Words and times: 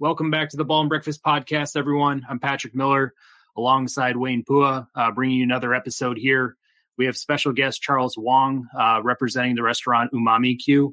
Welcome 0.00 0.30
back 0.30 0.50
to 0.50 0.56
the 0.56 0.64
Ball 0.64 0.82
and 0.82 0.88
Breakfast 0.88 1.24
podcast, 1.24 1.74
everyone. 1.74 2.24
I'm 2.30 2.38
Patrick 2.38 2.72
Miller 2.72 3.14
alongside 3.56 4.16
Wayne 4.16 4.44
Pua, 4.44 4.86
uh, 4.94 5.10
bringing 5.10 5.38
you 5.38 5.42
another 5.42 5.74
episode 5.74 6.16
here. 6.16 6.54
We 6.96 7.06
have 7.06 7.16
special 7.16 7.52
guest 7.52 7.82
Charles 7.82 8.16
Wong 8.16 8.68
uh, 8.78 9.00
representing 9.02 9.56
the 9.56 9.64
restaurant 9.64 10.12
Umamicue. 10.12 10.92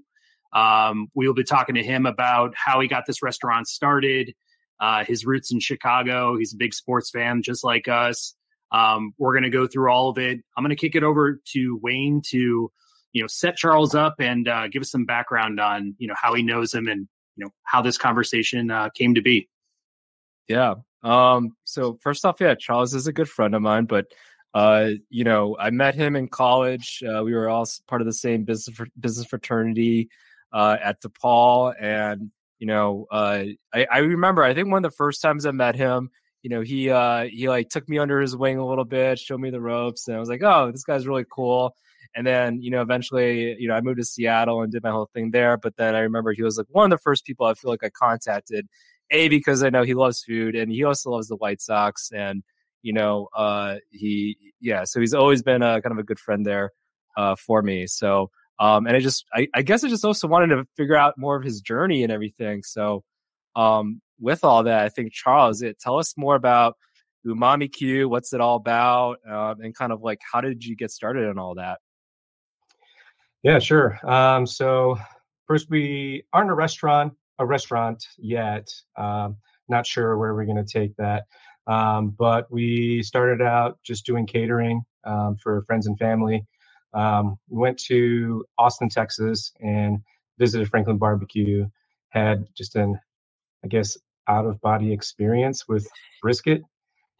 Um, 0.53 1.09
we 1.13 1.27
will 1.27 1.35
be 1.35 1.43
talking 1.43 1.75
to 1.75 1.83
him 1.83 2.07
about 2.07 2.55
how 2.55 2.79
he 2.79 2.87
got 2.87 3.03
this 3.05 3.21
restaurant 3.21 3.67
started, 3.67 4.33
uh, 4.79 5.05
his 5.05 5.23
roots 5.23 5.53
in 5.53 5.59
Chicago. 5.59 6.35
He's 6.35 6.55
a 6.55 6.57
big 6.57 6.73
sports 6.73 7.11
fan, 7.11 7.43
just 7.43 7.63
like 7.63 7.87
us. 7.87 8.33
Um, 8.71 9.13
we're 9.19 9.33
going 9.33 9.43
to 9.43 9.51
go 9.51 9.67
through 9.67 9.91
all 9.91 10.09
of 10.09 10.17
it. 10.17 10.39
I'm 10.57 10.63
going 10.63 10.75
to 10.75 10.75
kick 10.75 10.95
it 10.95 11.03
over 11.03 11.39
to 11.53 11.79
Wayne 11.79 12.23
to, 12.29 12.71
you 13.13 13.21
know, 13.21 13.27
set 13.27 13.55
Charles 13.55 13.93
up 13.93 14.15
and 14.17 14.47
uh, 14.47 14.67
give 14.67 14.81
us 14.81 14.89
some 14.89 15.05
background 15.05 15.59
on, 15.59 15.93
you 15.99 16.07
know, 16.07 16.15
how 16.19 16.33
he 16.33 16.41
knows 16.41 16.73
him 16.73 16.87
and 16.87 17.07
you 17.35 17.45
know 17.45 17.51
how 17.63 17.81
this 17.81 17.97
conversation 17.97 18.71
uh, 18.71 18.89
came 18.89 19.15
to 19.15 19.21
be. 19.21 19.49
Yeah. 20.47 20.75
Um, 21.03 21.55
so 21.63 21.99
first 22.01 22.25
off, 22.25 22.37
yeah, 22.39 22.55
Charles 22.55 22.93
is 22.93 23.07
a 23.07 23.13
good 23.13 23.29
friend 23.29 23.53
of 23.53 23.61
mine, 23.61 23.85
but 23.85 24.07
uh, 24.53 24.91
you 25.09 25.25
know, 25.25 25.57
I 25.59 25.69
met 25.69 25.95
him 25.95 26.15
in 26.15 26.29
college. 26.29 27.03
Uh, 27.03 27.23
we 27.23 27.33
were 27.33 27.49
all 27.49 27.67
part 27.87 28.01
of 28.01 28.07
the 28.07 28.13
same 28.13 28.45
business 28.45 28.79
business 28.99 29.27
fraternity 29.27 30.09
uh, 30.53 30.77
at 30.81 31.01
DePaul, 31.01 31.73
and 31.79 32.31
you 32.59 32.67
know, 32.67 33.05
uh, 33.11 33.43
I, 33.73 33.85
I 33.91 33.97
remember. 33.99 34.43
I 34.43 34.53
think 34.53 34.69
one 34.69 34.83
of 34.85 34.89
the 34.89 34.95
first 34.95 35.21
times 35.21 35.45
I 35.45 35.51
met 35.51 35.75
him, 35.75 36.09
you 36.41 36.49
know, 36.49 36.61
he 36.61 36.89
uh, 36.89 37.25
he 37.25 37.49
like 37.49 37.67
took 37.69 37.89
me 37.89 37.97
under 37.97 38.21
his 38.21 38.35
wing 38.37 38.57
a 38.57 38.65
little 38.65 38.85
bit, 38.85 39.19
showed 39.19 39.41
me 39.41 39.49
the 39.49 39.59
ropes, 39.59 40.07
and 40.07 40.15
I 40.15 40.19
was 40.21 40.29
like, 40.29 40.41
oh, 40.41 40.71
this 40.71 40.85
guy's 40.85 41.05
really 41.05 41.25
cool. 41.29 41.75
And 42.15 42.25
then, 42.25 42.61
you 42.61 42.71
know, 42.71 42.81
eventually, 42.81 43.57
you 43.59 43.67
know, 43.67 43.75
I 43.75 43.81
moved 43.81 43.99
to 43.99 44.05
Seattle 44.05 44.61
and 44.61 44.71
did 44.71 44.83
my 44.83 44.91
whole 44.91 45.09
thing 45.13 45.31
there. 45.31 45.57
But 45.57 45.75
then 45.75 45.95
I 45.95 45.99
remember 45.99 46.31
he 46.31 46.43
was 46.43 46.57
like 46.57 46.67
one 46.69 46.85
of 46.85 46.97
the 46.97 47.01
first 47.01 47.25
people 47.25 47.45
I 47.45 47.53
feel 47.53 47.69
like 47.69 47.83
I 47.83 47.89
contacted, 47.89 48.67
A, 49.11 49.27
because 49.27 49.63
I 49.63 49.69
know 49.69 49.83
he 49.83 49.93
loves 49.93 50.23
food 50.23 50.55
and 50.55 50.71
he 50.71 50.85
also 50.85 51.09
loves 51.09 51.27
the 51.27 51.35
White 51.35 51.61
Sox. 51.61 52.09
And, 52.13 52.43
you 52.83 52.93
know, 52.93 53.27
uh, 53.35 53.75
he, 53.91 54.37
yeah, 54.61 54.85
so 54.85 55.01
he's 55.01 55.13
always 55.13 55.43
been 55.43 55.61
a 55.61 55.81
kind 55.81 55.91
of 55.91 55.97
a 55.99 56.03
good 56.03 56.19
friend 56.19 56.45
there 56.45 56.71
uh, 57.17 57.35
for 57.35 57.61
me. 57.61 57.85
So, 57.85 58.31
um, 58.59 58.87
and 58.87 58.95
I 58.95 59.01
just, 59.01 59.25
I, 59.33 59.49
I 59.53 59.61
guess 59.61 59.83
I 59.83 59.89
just 59.89 60.05
also 60.05 60.29
wanted 60.29 60.55
to 60.55 60.65
figure 60.77 60.95
out 60.95 61.17
more 61.17 61.35
of 61.35 61.43
his 61.43 61.59
journey 61.59 62.03
and 62.03 62.11
everything. 62.13 62.63
So, 62.63 63.03
um, 63.57 64.01
with 64.21 64.45
all 64.45 64.63
that, 64.63 64.85
I 64.85 64.89
think 64.89 65.11
Charles, 65.11 65.61
it 65.61 65.79
tell 65.79 65.99
us 65.99 66.13
more 66.15 66.35
about 66.35 66.77
Umamicue. 67.27 68.07
What's 68.07 68.31
it 68.31 68.39
all 68.39 68.55
about? 68.55 69.17
Uh, 69.29 69.55
and 69.59 69.75
kind 69.75 69.91
of 69.91 70.01
like, 70.01 70.19
how 70.31 70.39
did 70.39 70.63
you 70.63 70.77
get 70.77 70.91
started 70.91 71.27
and 71.27 71.37
all 71.37 71.55
that? 71.55 71.79
Yeah, 73.45 73.59
sure. 73.59 73.99
Um, 74.09 74.47
so 74.47 74.97
first, 75.45 75.69
we 75.69 76.23
aren't 76.33 76.49
a 76.49 76.55
restaurant, 76.55 77.13
a 77.37 77.45
restaurant 77.45 78.03
yet. 78.17 78.67
Um, 78.97 79.37
not 79.69 79.85
sure 79.85 80.17
where 80.17 80.33
we're 80.33 80.45
going 80.45 80.65
to 80.65 80.79
take 80.79 80.95
that, 80.95 81.25
um, 81.67 82.15
but 82.17 82.51
we 82.51 83.03
started 83.03 83.43
out 83.43 83.77
just 83.83 84.03
doing 84.03 84.25
catering 84.25 84.81
um, 85.03 85.37
for 85.37 85.61
friends 85.67 85.85
and 85.85 85.95
family. 85.99 86.43
Um, 86.95 87.37
we 87.47 87.59
went 87.59 87.77
to 87.81 88.43
Austin, 88.57 88.89
Texas, 88.89 89.53
and 89.61 89.99
visited 90.39 90.67
Franklin 90.67 90.97
Barbecue. 90.97 91.67
Had 92.09 92.47
just 92.57 92.75
an, 92.75 92.99
I 93.63 93.67
guess, 93.67 93.95
out 94.27 94.47
of 94.47 94.59
body 94.61 94.91
experience 94.91 95.67
with 95.67 95.87
brisket, 96.19 96.63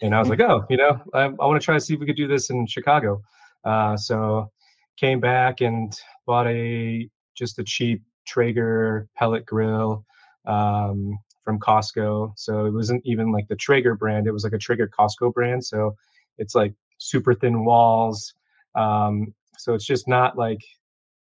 and 0.02 0.16
I 0.16 0.20
was 0.20 0.30
like, 0.30 0.39
oh, 0.50 0.66
you 0.72 0.78
know, 0.78 1.00
I, 1.14 1.26
I 1.26 1.30
want 1.30 1.62
to 1.62 1.64
try 1.64 1.76
to 1.76 1.80
see 1.80 1.94
if 1.94 2.00
we 2.00 2.08
could 2.08 2.16
do 2.16 2.28
this 2.28 2.50
in 2.50 2.66
Chicago. 2.66 3.22
Uh, 3.64 3.95
so 3.95 4.52
came 4.98 5.20
back 5.20 5.62
and 5.62 5.98
bought 6.26 6.48
a 6.48 7.10
just 7.36 7.60
a 7.60 7.64
cheap 7.64 8.02
Traeger 8.26 9.08
pellet 9.16 9.46
grill 9.46 10.06
um, 10.46 11.18
from 11.44 11.60
Costco. 11.60 12.33
So 12.38 12.66
it 12.66 12.72
wasn't 12.72 13.02
even 13.05 13.32
like 13.32 13.48
the 13.48 13.55
Traeger 13.55 13.95
brand; 13.95 14.28
it 14.28 14.32
was 14.32 14.44
like 14.44 14.54
a 14.54 14.58
Traeger 14.58 14.88
Costco 14.88 15.34
brand. 15.34 15.64
So 15.64 15.95
it's 16.38 16.55
like 16.55 16.73
super 16.98 17.34
thin 17.34 17.66
walls. 17.66 18.34
Um, 18.76 19.34
so 19.58 19.73
it's 19.73 19.86
just 19.86 20.08
not 20.08 20.38
like 20.38 20.61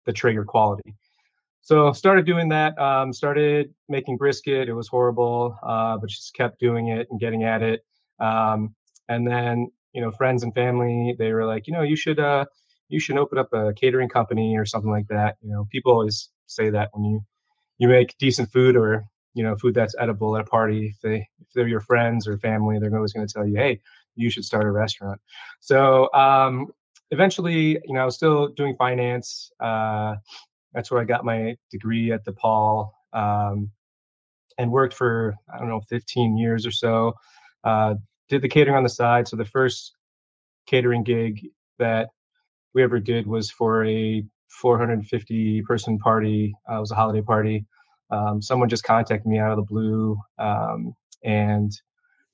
the 0.06 0.14
Traeger 0.14 0.44
quality. 0.44 0.96
So 1.62 1.92
started 1.94 2.26
doing 2.26 2.50
that. 2.50 2.78
Um, 2.80 3.14
started 3.14 3.74
making 3.88 4.18
brisket. 4.18 4.70
It 4.70 4.74
was 4.74 4.88
horrible, 4.88 5.58
uh, 5.64 5.98
but 5.98 6.10
just 6.10 6.34
kept 6.34 6.60
doing 6.60 6.88
it 6.90 7.08
and 7.12 7.20
getting 7.20 7.44
at 7.44 7.62
it. 7.62 7.86
Um, 8.20 8.76
and 9.08 9.28
then 9.28 9.72
you 9.94 10.02
know, 10.02 10.12
friends 10.12 10.44
and 10.44 10.54
family, 10.54 11.16
they 11.18 11.34
were 11.34 11.46
like, 11.46 11.68
you 11.68 11.74
know, 11.74 11.82
you 11.82 11.96
should 11.96 12.20
uh, 12.20 12.46
you 12.90 13.00
should 13.00 13.18
open 13.18 13.38
up 13.38 13.54
a 13.54 13.74
catering 13.74 14.10
company 14.10 14.58
or 14.58 14.66
something 14.66 14.92
like 14.92 15.08
that. 15.08 15.38
You 15.42 15.52
know, 15.52 15.68
people 15.72 15.92
always 15.92 16.30
say 16.48 16.70
that 16.72 16.90
when 16.94 17.06
you 17.06 17.22
you 17.78 17.88
make 17.88 18.18
decent 18.18 18.52
food 18.52 18.76
or 18.76 19.06
you 19.34 19.44
know 19.44 19.56
food 19.56 19.74
that's 19.74 19.96
edible 20.00 20.36
at 20.36 20.42
a 20.42 20.46
party. 20.46 20.88
If 20.88 21.02
they 21.02 21.28
if 21.40 21.48
they're 21.56 21.68
your 21.68 21.80
friends 21.80 22.28
or 22.28 22.38
family, 22.40 22.80
they're 22.80 22.94
always 22.96 23.14
going 23.14 23.28
to 23.28 23.34
tell 23.34 23.48
you, 23.48 23.56
hey, 23.56 23.80
you 24.16 24.30
should 24.30 24.44
start 24.46 24.66
a 24.66 24.72
restaurant. 24.72 25.20
So 25.60 26.12
um, 26.14 26.68
eventually, 27.12 27.80
you 27.86 27.94
know, 27.94 28.02
I 28.02 28.06
was 28.06 28.16
still 28.16 28.50
doing 28.50 28.76
finance. 28.76 29.52
Uh, 29.60 30.16
that's 30.74 30.92
where 30.92 31.02
I 31.02 31.06
got 31.06 31.26
my 31.26 31.56
degree 31.72 32.12
at 32.12 32.26
DePaul 32.26 32.92
um, 33.14 33.72
and 34.58 34.72
worked 34.72 34.94
for 34.94 35.36
I 35.54 35.58
don't 35.58 35.70
know 35.70 35.82
15 35.90 36.38
years 36.38 36.66
or 36.66 36.72
so. 36.72 37.14
Uh, 37.64 37.96
did 38.30 38.42
the 38.42 38.50
catering 38.50 38.78
on 38.78 38.84
the 38.84 38.90
side. 38.90 39.28
So 39.28 39.36
the 39.36 39.46
first 39.46 39.94
catering 40.68 41.04
gig 41.04 41.48
that 41.80 42.10
we 42.74 42.84
ever 42.84 43.00
did 43.00 43.28
was 43.28 43.50
for 43.50 43.86
a 43.86 44.24
450 44.50 45.62
person 45.64 45.98
party. 46.00 46.54
Uh, 46.70 46.78
it 46.78 46.80
was 46.80 46.92
a 46.92 46.96
holiday 46.96 47.22
party. 47.22 47.66
Um, 48.12 48.42
someone 48.42 48.70
just 48.70 48.84
contacted 48.84 49.28
me 49.28 49.38
out 49.38 49.52
of 49.52 49.58
the 49.58 49.64
blue, 49.64 50.18
um, 50.40 50.96
and 51.24 51.72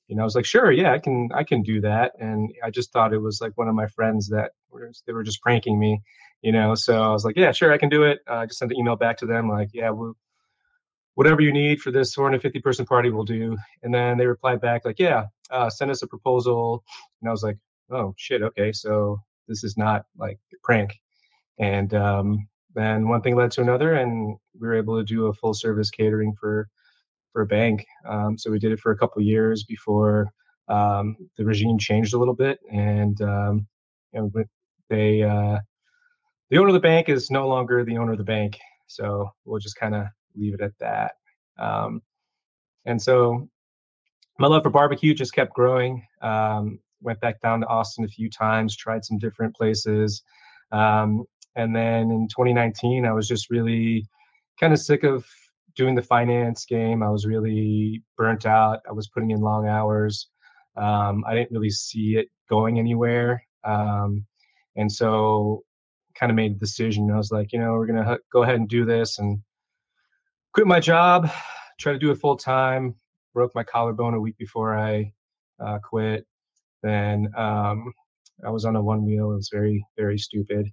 you 0.08 0.14
know, 0.14 0.22
I 0.22 0.24
was 0.24 0.36
like, 0.36 0.44
sure, 0.44 0.70
yeah, 0.70 0.92
I 0.92 0.98
can, 0.98 1.28
I 1.34 1.42
can 1.42 1.62
do 1.62 1.80
that. 1.80 2.12
And 2.20 2.52
I 2.64 2.70
just 2.70 2.92
thought 2.92 3.12
it 3.12 3.18
was 3.18 3.40
like 3.40 3.52
one 3.56 3.68
of 3.68 3.74
my 3.74 3.88
friends 3.88 4.28
that 4.28 4.52
were, 4.70 4.92
they 5.06 5.12
were 5.12 5.24
just 5.24 5.42
pranking 5.42 5.78
me, 5.78 6.00
you 6.42 6.52
know. 6.52 6.74
So 6.74 7.02
I 7.02 7.08
was 7.08 7.24
like, 7.24 7.36
yeah, 7.36 7.52
sure, 7.52 7.72
I 7.72 7.78
can 7.78 7.88
do 7.88 8.04
it. 8.04 8.20
Uh, 8.28 8.34
I 8.34 8.46
just 8.46 8.58
sent 8.58 8.70
an 8.70 8.78
email 8.78 8.96
back 8.96 9.16
to 9.18 9.26
them, 9.26 9.48
like, 9.48 9.70
yeah, 9.72 9.90
we'll, 9.90 10.14
whatever 11.14 11.40
you 11.40 11.52
need 11.52 11.80
for 11.80 11.90
this 11.90 12.14
450 12.14 12.60
person 12.60 12.86
party, 12.86 13.10
we'll 13.10 13.24
do. 13.24 13.56
And 13.82 13.92
then 13.92 14.16
they 14.16 14.26
replied 14.26 14.60
back, 14.60 14.84
like, 14.84 15.00
yeah, 15.00 15.24
uh, 15.50 15.70
send 15.70 15.90
us 15.90 16.02
a 16.02 16.06
proposal. 16.06 16.84
And 17.20 17.28
I 17.28 17.32
was 17.32 17.42
like, 17.42 17.58
oh 17.90 18.14
shit, 18.16 18.42
okay, 18.42 18.72
so 18.72 19.18
this 19.48 19.64
is 19.64 19.76
not 19.76 20.04
like 20.16 20.38
a 20.52 20.56
prank. 20.62 20.94
And 21.58 21.92
um, 21.94 22.48
then 22.74 23.08
one 23.08 23.22
thing 23.22 23.36
led 23.36 23.50
to 23.52 23.62
another, 23.62 23.94
and 23.94 24.36
we 24.58 24.68
were 24.68 24.76
able 24.76 24.98
to 24.98 25.04
do 25.04 25.26
a 25.26 25.34
full 25.34 25.54
service 25.54 25.90
catering 25.90 26.34
for 26.38 26.68
for 27.32 27.42
a 27.42 27.46
bank. 27.46 27.84
Um, 28.06 28.38
so 28.38 28.50
we 28.50 28.58
did 28.58 28.72
it 28.72 28.80
for 28.80 28.92
a 28.92 28.96
couple 28.96 29.22
years 29.22 29.64
before 29.64 30.30
um, 30.68 31.16
the 31.36 31.44
regime 31.44 31.78
changed 31.78 32.14
a 32.14 32.18
little 32.18 32.34
bit, 32.34 32.58
and 32.70 33.20
um, 33.22 33.66
you 34.12 34.20
know, 34.20 34.44
they 34.88 35.22
uh, 35.22 35.58
the 36.50 36.58
owner 36.58 36.68
of 36.68 36.74
the 36.74 36.80
bank 36.80 37.08
is 37.08 37.30
no 37.30 37.48
longer 37.48 37.84
the 37.84 37.98
owner 37.98 38.12
of 38.12 38.18
the 38.18 38.24
bank. 38.24 38.58
So 38.86 39.30
we'll 39.44 39.60
just 39.60 39.76
kind 39.76 39.94
of 39.94 40.06
leave 40.36 40.54
it 40.54 40.60
at 40.60 40.78
that. 40.80 41.12
Um, 41.58 42.02
and 42.84 43.00
so 43.00 43.48
my 44.38 44.46
love 44.46 44.62
for 44.62 44.70
barbecue 44.70 45.14
just 45.14 45.34
kept 45.34 45.54
growing. 45.54 46.06
Um, 46.22 46.78
went 47.06 47.20
back 47.20 47.40
down 47.40 47.60
to 47.60 47.66
Austin 47.68 48.04
a 48.04 48.08
few 48.08 48.28
times, 48.28 48.76
tried 48.76 49.04
some 49.04 49.16
different 49.16 49.56
places. 49.56 50.22
Um, 50.72 51.24
and 51.54 51.74
then 51.74 52.10
in 52.10 52.28
2019, 52.28 53.06
I 53.06 53.12
was 53.12 53.26
just 53.26 53.48
really 53.48 54.06
kind 54.60 54.74
of 54.74 54.80
sick 54.80 55.04
of 55.04 55.26
doing 55.74 55.94
the 55.94 56.02
finance 56.02 56.66
game. 56.66 57.02
I 57.02 57.08
was 57.08 57.24
really 57.24 58.02
burnt 58.18 58.44
out. 58.44 58.80
I 58.88 58.92
was 58.92 59.08
putting 59.08 59.30
in 59.30 59.40
long 59.40 59.68
hours. 59.68 60.28
Um, 60.76 61.24
I 61.26 61.34
didn't 61.34 61.52
really 61.52 61.70
see 61.70 62.16
it 62.16 62.28
going 62.50 62.78
anywhere. 62.78 63.42
Um, 63.64 64.26
and 64.74 64.90
so 64.90 65.62
kind 66.18 66.30
of 66.30 66.36
made 66.36 66.52
a 66.52 66.58
decision. 66.58 67.10
I 67.10 67.16
was 67.16 67.30
like, 67.30 67.52
you 67.52 67.58
know, 67.58 67.72
we're 67.72 67.86
going 67.86 68.04
to 68.04 68.18
go 68.32 68.42
ahead 68.42 68.56
and 68.56 68.68
do 68.68 68.84
this 68.84 69.18
and 69.18 69.38
quit 70.52 70.66
my 70.66 70.80
job, 70.80 71.30
try 71.78 71.92
to 71.92 71.98
do 71.98 72.10
it 72.10 72.18
full 72.18 72.36
time. 72.36 72.94
Broke 73.34 73.54
my 73.54 73.64
collarbone 73.64 74.14
a 74.14 74.20
week 74.20 74.38
before 74.38 74.78
I 74.78 75.12
uh, 75.60 75.78
quit. 75.78 76.26
Then 76.86 77.28
um, 77.36 77.92
I 78.44 78.50
was 78.50 78.64
on 78.64 78.76
a 78.76 78.82
one 78.82 79.04
wheel. 79.04 79.32
It 79.32 79.36
was 79.36 79.50
very, 79.52 79.84
very 79.96 80.18
stupid. 80.18 80.68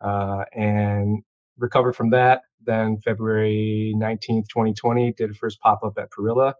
Uh, 0.00 0.44
and 0.54 1.22
recovered 1.58 1.94
from 1.94 2.10
that. 2.10 2.42
Then 2.64 2.98
February 2.98 3.94
19th, 3.96 4.48
2020, 4.48 5.12
did 5.12 5.30
a 5.30 5.34
first 5.34 5.60
pop 5.60 5.82
up 5.82 5.98
at 5.98 6.10
Perilla, 6.10 6.54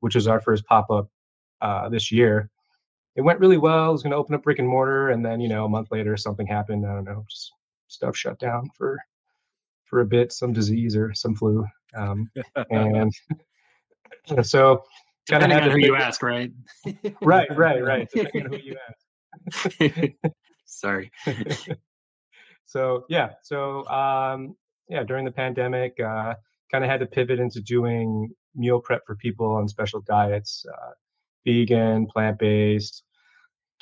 which 0.00 0.14
was 0.14 0.26
our 0.26 0.40
first 0.40 0.64
pop 0.66 0.90
up 0.90 1.08
uh, 1.60 1.88
this 1.88 2.10
year. 2.10 2.50
It 3.16 3.22
went 3.22 3.40
really 3.40 3.58
well. 3.58 3.84
I 3.84 3.88
was 3.88 4.02
going 4.02 4.12
to 4.12 4.16
open 4.16 4.34
up 4.34 4.42
brick 4.42 4.58
and 4.58 4.68
mortar, 4.68 5.10
and 5.10 5.24
then 5.24 5.40
you 5.40 5.48
know 5.48 5.64
a 5.64 5.68
month 5.68 5.88
later 5.90 6.16
something 6.16 6.46
happened. 6.46 6.86
I 6.86 6.94
don't 6.94 7.04
know, 7.04 7.24
just 7.28 7.52
stuff 7.88 8.16
shut 8.16 8.38
down 8.38 8.70
for 8.76 8.98
for 9.84 10.00
a 10.00 10.06
bit, 10.06 10.32
some 10.32 10.52
disease 10.52 10.94
or 10.94 11.12
some 11.14 11.34
flu, 11.34 11.66
um, 11.96 12.30
and 12.70 13.12
so 14.42 14.84
Depending 15.28 15.58
on 15.58 15.70
who 15.70 15.78
you 15.78 15.94
ask, 15.94 16.22
right? 16.22 16.50
right, 17.22 17.48
right, 17.56 17.82
right. 17.84 18.08
Depending 18.14 18.46
on 18.46 18.52
who 18.52 18.58
you 18.58 18.76
ask. 18.88 20.12
Sorry. 20.64 21.10
so 22.66 23.04
yeah, 23.08 23.32
so 23.42 23.86
um, 23.88 24.56
yeah, 24.88 25.02
during 25.02 25.24
the 25.24 25.30
pandemic, 25.30 26.00
uh, 26.00 26.34
kind 26.70 26.84
of 26.84 26.90
had 26.90 27.00
to 27.00 27.06
pivot 27.06 27.40
into 27.40 27.60
doing 27.60 28.30
meal 28.54 28.80
prep 28.80 29.02
for 29.06 29.16
people 29.16 29.50
on 29.52 29.68
special 29.68 30.00
diets, 30.00 30.64
uh, 30.72 30.92
vegan, 31.46 32.06
plant 32.06 32.38
based, 32.38 33.02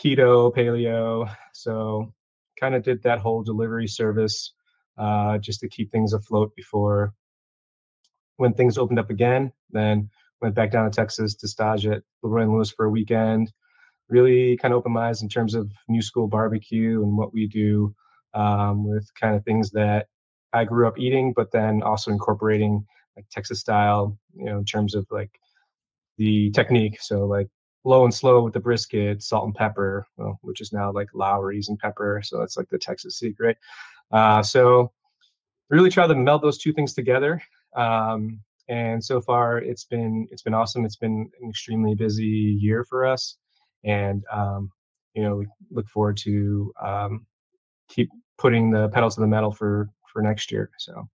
keto, 0.03 0.55
paleo. 0.55 1.33
So 1.53 2.13
kind 2.59 2.75
of 2.75 2.83
did 2.83 3.03
that 3.05 3.21
whole 3.21 3.43
delivery 3.43 3.87
service 3.87 4.53
uh, 4.99 5.39
just 5.39 5.61
to 5.61 5.69
keep 5.69 5.93
things 5.93 6.13
afloat 6.13 6.53
before 6.57 7.13
when 8.37 8.53
things 8.53 8.79
opened 8.79 8.99
up 8.99 9.11
again. 9.11 9.53
Then 9.71 10.11
went 10.41 10.55
back 10.55 10.71
down 10.71 10.91
to 10.91 10.95
Texas 10.95 11.35
to 11.35 11.49
stage 11.49 11.87
at 11.87 12.03
Leroy 12.23 12.43
and 12.43 12.53
Lewis 12.53 12.71
for 12.71 12.87
a 12.87 12.91
weekend. 12.91 13.53
Really 14.09 14.57
kind 14.57 14.73
of 14.73 14.79
opened 14.79 14.95
my 14.95 15.09
eyes 15.09 15.23
in 15.23 15.29
terms 15.29 15.55
of 15.55 15.71
new 15.89 16.03
school 16.03 16.29
barbecue 16.29 17.03
and 17.03 17.17
what 17.17 17.33
we 17.33 17.47
do 17.47 17.95
um, 18.35 18.87
with 18.87 19.09
kind 19.15 19.35
of 19.35 19.45
things 19.45 19.71
that 19.73 20.07
I 20.53 20.65
grew 20.65 20.87
up 20.87 20.99
eating, 20.99 21.33
but 21.35 21.51
then 21.51 21.83
also 21.83 22.11
incorporating 22.11 22.87
like 23.17 23.27
Texas 23.31 23.61
style, 23.61 24.17
you 24.35 24.45
know, 24.45 24.59
in 24.59 24.65
terms 24.65 24.95
of 24.95 25.07
like 25.11 25.31
the 26.19 26.51
technique. 26.51 26.99
So 27.01 27.25
like 27.25 27.49
low 27.85 28.05
and 28.05 28.15
slow 28.15 28.43
with 28.43 28.53
the 28.53 28.61
brisket, 28.61 29.23
salt 29.23 29.45
and 29.45 29.55
pepper, 29.55 30.07
well, 30.17 30.39
which 30.43 30.61
is 30.61 30.73
now 30.73 30.93
like 30.93 31.09
Lawry's 31.15 31.69
and 31.69 31.79
pepper. 31.79 32.21
So 32.25 32.39
that's 32.39 32.57
like 32.57 32.69
the 32.69 32.79
Texas 32.79 33.19
secret. 33.19 33.57
Uh, 34.13 34.43
so 34.43 34.93
really 35.71 35.91
try 35.91 36.07
to 36.07 36.15
meld 36.15 36.43
those 36.43 36.59
two 36.59 36.73
things 36.73 36.95
together. 36.95 37.43
Um, 37.75 38.41
and 38.69 39.03
so 39.03 39.21
far 39.21 39.59
it's 39.59 39.85
been 39.85 40.27
it's 40.31 40.43
been 40.43 40.55
awesome. 40.55 40.85
It's 40.85 40.97
been 40.97 41.31
an 41.41 41.49
extremely 41.49 41.95
busy 41.95 42.25
year 42.61 42.85
for 42.85 43.07
us, 43.07 43.37
and 43.85 44.23
um, 44.33 44.71
you 45.15 45.23
know 45.23 45.37
we 45.37 45.47
look 45.71 45.89
forward 45.89 46.17
to 46.19 46.73
um, 46.83 47.27
keep 47.89 48.09
putting 48.39 48.71
the 48.71 48.89
pedal 48.89 49.11
to 49.11 49.21
the 49.21 49.27
metal 49.27 49.53
for 49.53 49.89
for 50.13 50.23
next 50.23 50.51
year. 50.51 50.71
So 50.79 51.09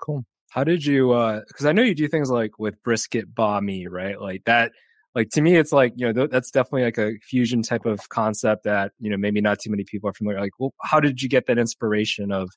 cool. 0.00 0.24
How 0.50 0.64
did 0.64 0.84
you? 0.84 1.08
Because 1.46 1.66
uh, 1.66 1.68
I 1.68 1.72
know 1.72 1.82
you 1.82 1.94
do 1.94 2.08
things 2.08 2.30
like 2.30 2.58
with 2.58 2.82
brisket 2.82 3.34
banh 3.34 3.64
mi, 3.64 3.86
right? 3.86 4.20
Like 4.20 4.44
that 4.44 4.72
like 5.14 5.30
to 5.30 5.42
me 5.42 5.56
it's 5.56 5.72
like 5.72 5.92
you 5.96 6.06
know 6.06 6.12
th- 6.12 6.30
that's 6.30 6.50
definitely 6.50 6.84
like 6.84 6.98
a 6.98 7.18
fusion 7.22 7.62
type 7.62 7.86
of 7.86 8.08
concept 8.08 8.64
that 8.64 8.92
you 8.98 9.10
know 9.10 9.16
maybe 9.16 9.40
not 9.40 9.58
too 9.58 9.70
many 9.70 9.84
people 9.84 10.08
are 10.08 10.12
familiar 10.12 10.40
like 10.40 10.52
well 10.58 10.72
how 10.82 11.00
did 11.00 11.20
you 11.20 11.28
get 11.28 11.46
that 11.46 11.58
inspiration 11.58 12.30
of 12.30 12.50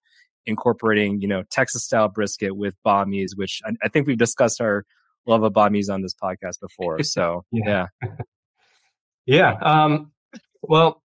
incorporating 0.46 1.22
you 1.22 1.28
know 1.28 1.44
texas 1.50 1.84
style 1.84 2.08
brisket 2.08 2.56
with 2.56 2.76
banh 2.86 3.08
mi's 3.08 3.36
which 3.36 3.62
I, 3.66 3.72
I, 3.84 3.88
think 3.90 4.08
we've 4.08 4.18
discussed 4.18 4.60
our 4.60 4.86
love 5.28 5.44
of 5.44 5.54
banh 5.54 5.72
mi's 5.72 5.90
on 5.90 6.02
this 6.02 6.14
podcast 6.14 6.60
before 6.60 7.04
so 7.04 7.46
yeah 7.52 7.88
yeah, 8.02 8.10
yeah. 9.26 9.54
Um, 9.62 10.12
well 10.62 11.04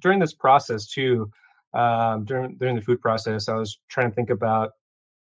during 0.00 0.20
this 0.20 0.34
process 0.34 0.86
too 0.86 1.30
um, 1.74 2.24
during 2.24 2.56
during 2.56 2.76
the 2.76 2.82
food 2.82 3.00
process 3.00 3.48
i 3.48 3.54
was 3.54 3.78
trying 3.88 4.08
to 4.08 4.14
think 4.14 4.30
about 4.30 4.72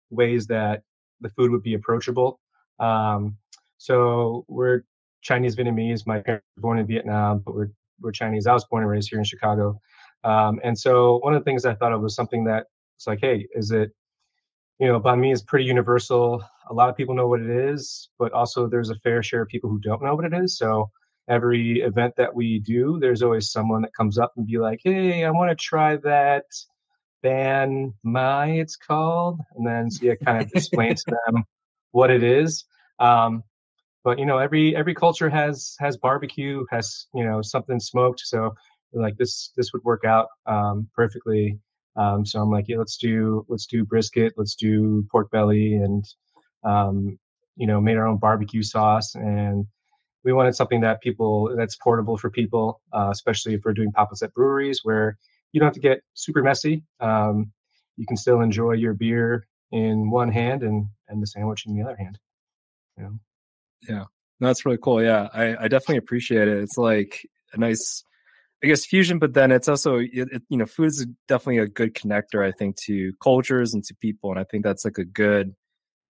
ways 0.09 0.47
that 0.47 0.81
the 1.21 1.29
food 1.29 1.51
would 1.51 1.63
be 1.63 1.75
approachable 1.75 2.39
um, 2.79 3.37
so 3.77 4.45
we're 4.47 4.83
Chinese 5.21 5.55
Vietnamese. 5.55 6.05
My 6.05 6.19
parents 6.19 6.45
were 6.57 6.61
born 6.61 6.79
in 6.79 6.87
Vietnam, 6.87 7.39
but 7.45 7.55
we're 7.55 7.69
we're 8.01 8.11
Chinese. 8.11 8.47
I 8.47 8.53
was 8.53 8.65
born 8.65 8.83
and 8.83 8.91
raised 8.91 9.09
here 9.09 9.19
in 9.19 9.25
Chicago. 9.25 9.79
Um, 10.23 10.59
and 10.63 10.77
so 10.77 11.19
one 11.19 11.33
of 11.33 11.41
the 11.41 11.43
things 11.43 11.65
I 11.65 11.75
thought 11.75 11.91
of 11.91 12.01
was 12.01 12.15
something 12.15 12.45
that 12.45 12.67
it's 12.99 13.07
like, 13.07 13.19
hey, 13.21 13.47
is 13.53 13.71
it, 13.71 13.91
you 14.77 14.87
know, 14.87 14.99
banh 14.99 15.21
mi 15.21 15.31
is 15.31 15.41
pretty 15.41 15.63
universal. 15.63 16.43
A 16.69 16.73
lot 16.73 16.89
of 16.89 16.97
people 16.97 17.15
know 17.15 17.27
what 17.27 17.39
it 17.39 17.49
is, 17.49 18.09
but 18.19 18.33
also 18.33 18.67
there's 18.67 18.89
a 18.89 18.95
fair 18.95 19.23
share 19.23 19.43
of 19.43 19.47
people 19.47 19.69
who 19.69 19.79
don't 19.79 20.03
know 20.03 20.15
what 20.15 20.25
it 20.25 20.33
is. 20.33 20.57
So 20.57 20.91
every 21.29 21.79
event 21.79 22.13
that 22.17 22.35
we 22.35 22.59
do, 22.59 22.99
there's 22.99 23.23
always 23.23 23.51
someone 23.51 23.83
that 23.83 23.93
comes 23.93 24.17
up 24.17 24.33
and 24.35 24.45
be 24.45 24.57
like, 24.57 24.81
hey, 24.83 25.23
I 25.23 25.31
want 25.31 25.49
to 25.49 25.55
try 25.55 25.95
that 25.95 26.43
ban 27.23 27.93
my 28.03 28.47
it's 28.47 28.75
called. 28.75 29.39
And 29.55 29.65
then 29.65 29.89
so 29.91 30.05
you 30.05 30.17
kind 30.17 30.43
of 30.43 30.51
explain 30.53 30.93
to 30.93 31.17
them 31.25 31.45
what 31.91 32.11
it 32.11 32.21
is. 32.21 32.65
Um, 32.99 33.43
but 34.03 34.19
you 34.19 34.25
know 34.25 34.39
every 34.39 34.75
every 34.75 34.95
culture 34.95 35.29
has 35.29 35.75
has 35.79 35.97
barbecue 35.97 36.65
has 36.71 37.07
you 37.13 37.23
know 37.23 37.41
something 37.41 37.81
smoked 37.81 38.21
so 38.21 38.55
like 38.93 39.17
this 39.17 39.51
this 39.57 39.73
would 39.73 39.83
work 39.83 40.05
out 40.05 40.27
um, 40.45 40.87
perfectly 40.95 41.59
um, 41.95 42.25
so 42.25 42.41
i'm 42.41 42.51
like 42.51 42.65
yeah 42.67 42.77
let's 42.77 42.97
do 42.97 43.45
let's 43.49 43.65
do 43.65 43.83
brisket 43.83 44.33
let's 44.37 44.55
do 44.55 45.05
pork 45.11 45.29
belly 45.31 45.75
and 45.75 46.05
um, 46.63 47.17
you 47.55 47.67
know 47.67 47.79
made 47.79 47.97
our 47.97 48.07
own 48.07 48.17
barbecue 48.17 48.63
sauce 48.63 49.15
and 49.15 49.65
we 50.25 50.33
wanted 50.33 50.53
something 50.53 50.81
that 50.81 51.01
people 51.01 51.53
that's 51.55 51.77
portable 51.77 52.17
for 52.17 52.29
people 52.29 52.81
uh, 52.93 53.09
especially 53.11 53.53
if 53.53 53.61
we're 53.63 53.73
doing 53.73 53.91
pop-ups 53.91 54.21
at 54.21 54.33
breweries 54.33 54.81
where 54.83 55.17
you 55.51 55.59
don't 55.59 55.67
have 55.67 55.73
to 55.73 55.79
get 55.79 56.01
super 56.13 56.43
messy 56.43 56.83
um, 56.99 57.51
you 57.97 58.05
can 58.05 58.17
still 58.17 58.41
enjoy 58.41 58.73
your 58.73 58.93
beer 58.93 59.47
in 59.71 60.09
one 60.09 60.31
hand 60.31 60.63
and 60.63 60.87
and 61.07 61.21
the 61.21 61.27
sandwich 61.27 61.65
in 61.65 61.75
the 61.75 61.81
other 61.81 61.95
hand 61.95 62.17
know 62.97 63.19
yeah, 63.87 64.05
that's 64.39 64.65
really 64.65 64.77
cool. 64.81 65.01
Yeah, 65.01 65.29
I, 65.33 65.55
I 65.55 65.67
definitely 65.67 65.97
appreciate 65.97 66.47
it. 66.47 66.57
It's 66.57 66.77
like 66.77 67.25
a 67.53 67.57
nice, 67.57 68.03
I 68.63 68.67
guess, 68.67 68.85
fusion, 68.85 69.19
but 69.19 69.33
then 69.33 69.51
it's 69.51 69.69
also, 69.69 69.97
it, 69.97 70.09
it, 70.13 70.43
you 70.49 70.57
know, 70.57 70.65
food 70.65 70.87
is 70.87 71.05
definitely 71.27 71.59
a 71.59 71.67
good 71.67 71.93
connector, 71.93 72.45
I 72.45 72.51
think, 72.51 72.75
to 72.83 73.13
cultures 73.21 73.73
and 73.73 73.83
to 73.85 73.95
people. 73.95 74.31
And 74.31 74.39
I 74.39 74.43
think 74.43 74.63
that's 74.63 74.83
like 74.83 74.97
a 74.97 75.05
good, 75.05 75.55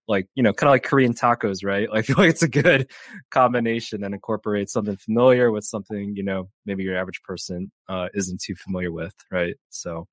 like, 0.07 0.28
you 0.34 0.42
know, 0.42 0.51
kind 0.51 0.69
of 0.69 0.74
like 0.74 0.84
Korean 0.84 1.13
tacos, 1.13 1.63
right? 1.63 1.88
I 1.94 2.01
feel 2.01 2.16
like 2.18 2.31
it's 2.31 2.42
a 2.42 2.48
good 2.48 2.90
combination 3.30 4.04
and 4.04 4.16
incorporates 4.16 4.74
something 4.74 4.98
familiar 4.98 5.51
with 5.51 5.63
something, 5.63 6.16
you 6.16 6.24
know, 6.24 6.50
maybe 6.66 6.84
your 6.84 6.98
average 6.98 7.22
person 7.22 7.72
uh, 7.88 8.07
isn't 8.16 8.42
too 8.42 8.56
familiar 8.56 8.92
with, 8.92 9.13
right? 9.31 9.56
So, 9.69 10.07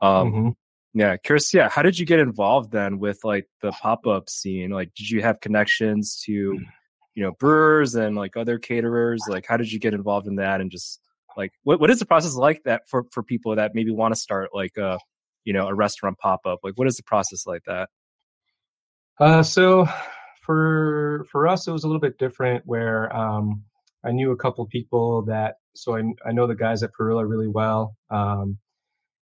um, 0.00 0.32
mm-hmm. 0.32 0.48
Yeah, 0.92 1.16
curious. 1.18 1.54
Yeah, 1.54 1.68
how 1.68 1.82
did 1.82 2.00
you 2.00 2.04
get 2.04 2.18
involved 2.18 2.72
then 2.72 2.98
with 2.98 3.20
like 3.22 3.46
the 3.62 3.70
pop 3.70 4.08
up 4.08 4.28
scene? 4.28 4.70
Like, 4.70 4.92
did 4.96 5.08
you 5.08 5.22
have 5.22 5.38
connections 5.38 6.20
to 6.26 6.58
you 7.14 7.22
know 7.22 7.32
brewers 7.32 7.94
and 7.94 8.16
like 8.16 8.36
other 8.36 8.58
caterers 8.58 9.20
like 9.28 9.44
how 9.46 9.56
did 9.56 9.70
you 9.70 9.78
get 9.78 9.94
involved 9.94 10.26
in 10.26 10.36
that 10.36 10.60
and 10.60 10.70
just 10.70 11.00
like 11.36 11.52
what, 11.62 11.80
what 11.80 11.90
is 11.90 11.98
the 11.98 12.06
process 12.06 12.34
like 12.34 12.62
that 12.64 12.82
for 12.88 13.04
for 13.12 13.22
people 13.22 13.56
that 13.56 13.72
maybe 13.74 13.90
want 13.90 14.14
to 14.14 14.20
start 14.20 14.50
like 14.54 14.76
a 14.76 14.98
you 15.44 15.52
know 15.52 15.66
a 15.68 15.74
restaurant 15.74 16.18
pop-up? 16.18 16.60
Like 16.62 16.74
what 16.76 16.86
is 16.86 16.96
the 16.96 17.02
process 17.02 17.46
like 17.46 17.62
that? 17.66 17.88
Uh 19.18 19.42
so 19.42 19.86
for 20.50 21.24
for 21.30 21.46
us 21.46 21.68
it 21.68 21.70
was 21.70 21.84
a 21.84 21.86
little 21.86 22.00
bit 22.00 22.18
different 22.18 22.66
where 22.66 23.14
um 23.14 23.62
i 24.04 24.10
knew 24.10 24.32
a 24.32 24.36
couple 24.36 24.66
people 24.66 25.22
that 25.22 25.56
so 25.76 25.96
i, 25.96 26.02
I 26.26 26.32
know 26.32 26.46
the 26.46 26.54
guys 26.54 26.82
at 26.82 26.92
perilla 26.92 27.24
really 27.24 27.46
well 27.46 27.96
um 28.10 28.58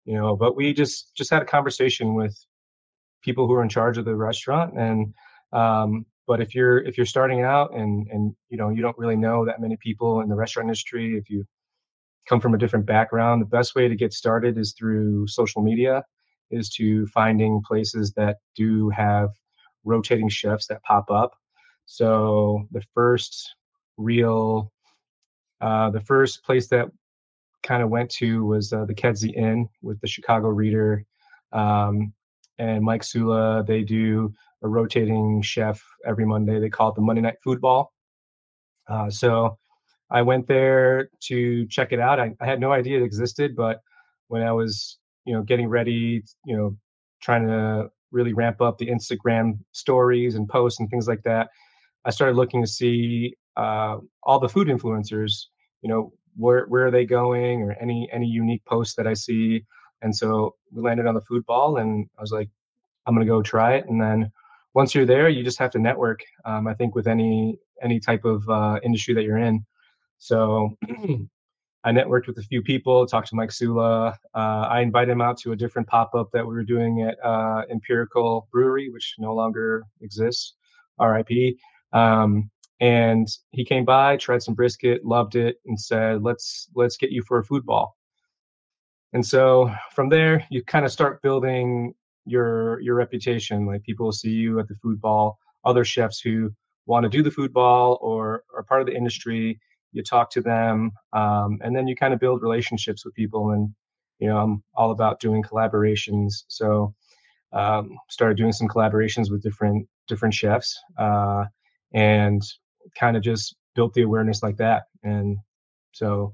you 0.06 0.16
know 0.16 0.36
but 0.36 0.56
we 0.56 0.74
just 0.74 1.14
just 1.16 1.30
had 1.30 1.42
a 1.42 1.46
conversation 1.46 2.16
with 2.16 2.36
people 3.22 3.46
who 3.46 3.54
are 3.54 3.62
in 3.62 3.70
charge 3.70 3.98
of 3.98 4.06
the 4.06 4.16
restaurant 4.16 4.80
and 4.80 5.14
um 5.54 6.06
but 6.28 6.42
if 6.42 6.56
you're 6.56 6.80
if 6.80 6.98
you're 6.98 7.06
starting 7.06 7.44
out 7.44 7.76
and 7.76 8.08
and 8.08 8.34
you 8.50 8.58
know 8.58 8.70
you 8.70 8.82
don't 8.82 8.98
really 8.98 9.18
know 9.18 9.46
that 9.46 9.62
many 9.62 9.78
people 9.78 10.22
in 10.22 10.30
the 10.30 10.36
restaurant 10.36 10.66
industry 10.66 11.18
if 11.18 11.30
you 11.30 11.46
come 12.28 12.40
from 12.40 12.54
a 12.54 12.58
different 12.58 12.86
background 12.86 13.42
the 13.42 13.46
best 13.46 13.76
way 13.76 13.88
to 13.88 13.96
get 13.96 14.14
started 14.14 14.58
is 14.58 14.74
through 14.78 15.28
social 15.28 15.62
media 15.62 16.04
is 16.50 16.70
to 16.70 17.06
finding 17.08 17.62
places 17.66 18.14
that 18.14 18.38
do 18.56 18.90
have 18.90 19.30
rotating 19.84 20.30
chefs 20.30 20.68
that 20.68 20.84
pop 20.84 21.10
up 21.10 21.32
so 21.86 22.68
the 22.72 22.84
first 22.94 23.56
real 23.98 24.72
uh, 25.62 25.90
the 25.92 26.02
first 26.02 26.44
place 26.44 26.68
that 26.68 26.90
kind 27.64 27.84
of 27.84 27.90
went 27.90 28.10
to 28.10 28.44
was 28.46 28.74
uh, 28.74 28.86
the 28.86 28.94
Kedzie 28.94 29.36
Inn 29.36 29.70
with 29.82 30.00
the 30.02 30.08
Chicago 30.08 30.50
Reader 30.50 31.06
um, 31.52 32.14
and 32.58 32.84
Mike 32.84 33.04
Sula. 33.04 33.64
They 33.66 33.84
do 33.84 34.34
a 34.64 34.68
rotating 34.68 35.42
chef 35.42 35.82
every 36.06 36.26
Monday. 36.26 36.60
They 36.60 36.70
call 36.70 36.90
it 36.90 36.96
the 36.96 37.02
Monday 37.02 37.22
Night 37.22 37.38
Food 37.44 37.62
Ball. 37.62 37.92
Uh, 38.88 39.10
so 39.10 39.58
I 40.12 40.22
went 40.22 40.48
there 40.48 41.10
to 41.22 41.66
check 41.68 41.92
it 41.92 42.00
out. 42.00 42.20
I, 42.20 42.36
I, 42.42 42.46
had 42.46 42.60
no 42.60 42.72
idea 42.74 43.00
it 43.00 43.04
existed, 43.04 43.56
but 43.56 43.80
when 44.28 44.42
I 44.42 44.52
was, 44.52 44.98
you 45.26 45.34
know, 45.34 45.42
getting 45.42 45.70
ready, 45.70 46.24
you 46.46 46.58
know, 46.58 46.78
trying 47.22 47.48
to 47.48 47.90
really 48.12 48.34
ramp 48.34 48.62
up 48.62 48.78
the 48.78 48.88
Instagram 48.88 49.60
stories 49.72 50.36
and 50.36 50.50
posts 50.50 50.80
and 50.82 50.90
things 50.90 51.08
like 51.08 51.24
that, 51.24 51.50
I 52.04 52.10
started 52.10 52.36
looking 52.36 52.62
to 52.62 52.68
see 52.68 53.36
uh, 53.56 53.98
all 54.24 54.40
the 54.40 54.50
food 54.50 54.68
influencers. 54.68 55.46
You 55.82 55.90
know, 55.90 56.14
where 56.36 56.66
where 56.66 56.86
are 56.86 56.92
they 56.92 57.06
going, 57.06 57.62
or 57.62 57.74
any 57.74 58.10
any 58.12 58.28
unique 58.28 58.66
posts 58.66 58.96
that 58.96 59.08
I 59.08 59.14
see. 59.14 59.64
And 60.02 60.16
so 60.16 60.56
we 60.72 60.82
landed 60.82 61.06
on 61.06 61.16
the 61.16 61.22
food 61.22 61.46
ball, 61.46 61.78
and 61.78 62.08
I 62.18 62.22
was 62.22 62.32
like, 62.32 62.50
I'm 63.06 63.16
gonna 63.16 63.26
go 63.26 63.42
try 63.42 63.76
it. 63.76 63.86
And 63.88 64.02
then 64.02 64.32
once 64.74 64.94
you're 64.96 65.06
there, 65.06 65.30
you 65.30 65.44
just 65.44 65.60
have 65.60 65.72
to 65.72 65.80
network. 65.80 66.22
Um, 66.46 66.68
I 66.68 66.74
think 66.74 66.96
with 66.96 67.08
any 67.08 67.60
any 67.82 68.00
type 68.00 68.26
of 68.26 68.48
uh, 68.50 68.80
industry 68.84 69.14
that 69.14 69.24
you're 69.24 69.38
in. 69.38 69.66
So 70.22 70.78
I 71.84 71.92
networked 71.92 72.28
with 72.28 72.38
a 72.38 72.44
few 72.44 72.62
people, 72.62 73.08
talked 73.08 73.30
to 73.30 73.36
Mike 73.36 73.52
Sula. 73.52 74.16
Uh, 74.36 74.38
I 74.70 74.82
invited 74.82 75.12
him 75.12 75.20
out 75.20 75.38
to 75.40 75.52
a 75.52 75.56
different 75.56 75.88
pop 75.88 76.14
up 76.14 76.30
that 76.32 76.46
we 76.46 76.54
were 76.54 76.64
doing 76.64 77.02
at 77.02 77.18
uh, 77.26 77.64
Empirical 77.72 78.48
Brewery, 78.52 78.90
which 78.92 79.16
no 79.18 79.34
longer 79.34 79.84
exists. 80.00 80.54
RIP. 81.00 81.56
Um, 81.92 82.52
and 82.80 83.28
he 83.50 83.66
came 83.66 83.84
by, 83.84 84.16
tried 84.18 84.44
some 84.44 84.54
brisket, 84.54 85.04
loved 85.04 85.36
it, 85.36 85.58
and 85.66 85.80
said, 85.80 86.22
"Let's 86.22 86.70
let's 86.76 86.98
get 86.98 87.12
you 87.12 87.24
for 87.24 87.40
a 87.40 87.44
food 87.44 87.66
ball." 87.66 87.98
And 89.14 89.26
so 89.26 89.74
from 89.92 90.10
there, 90.10 90.46
you 90.52 90.64
kind 90.64 90.86
of 90.86 90.92
start 90.92 91.24
building 91.24 91.96
your 92.26 92.80
your 92.82 92.94
reputation. 92.94 93.66
Like 93.66 93.82
people 93.84 94.12
see 94.12 94.30
you 94.30 94.60
at 94.60 94.68
the 94.68 94.76
food 94.76 95.02
ball. 95.02 95.40
Other 95.66 95.84
chefs 95.84 96.20
who 96.20 96.52
want 96.86 97.06
to 97.06 97.10
do 97.10 97.24
the 97.24 97.32
food 97.32 97.54
ball 97.54 97.98
or 98.02 98.44
are 98.56 98.64
part 98.64 98.82
of 98.82 98.88
the 98.88 98.96
industry. 98.96 99.60
You 99.92 100.04
talk 100.04 100.30
to 100.32 100.42
them, 100.42 100.92
um, 101.14 101.60
and 101.62 101.76
then 101.76 101.88
you 101.88 101.96
kind 101.96 102.14
of 102.14 102.20
build 102.20 102.42
relationships 102.42 103.04
with 103.06 103.14
people. 103.14 103.52
And 103.52 103.74
you 104.20 104.28
know, 104.28 104.38
I'm 104.38 104.64
all 104.76 104.92
about 104.92 105.20
doing 105.20 105.44
collaborations. 105.44 106.44
So 106.48 106.94
um, 107.54 107.98
started 108.10 108.38
doing 108.38 108.54
some 108.54 108.68
collaborations 108.68 109.32
with 109.32 109.44
different 109.44 109.88
different 110.08 110.34
chefs, 110.34 110.80
uh, 110.98 111.46
and 111.94 112.42
kind 112.98 113.18
of 113.18 113.24
just 113.24 113.56
built 113.76 113.94
the 113.94 114.04
awareness 114.04 114.44
like 114.44 114.58
that. 114.58 114.84
And 115.04 115.38
so 115.92 116.34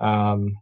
um, 0.00 0.54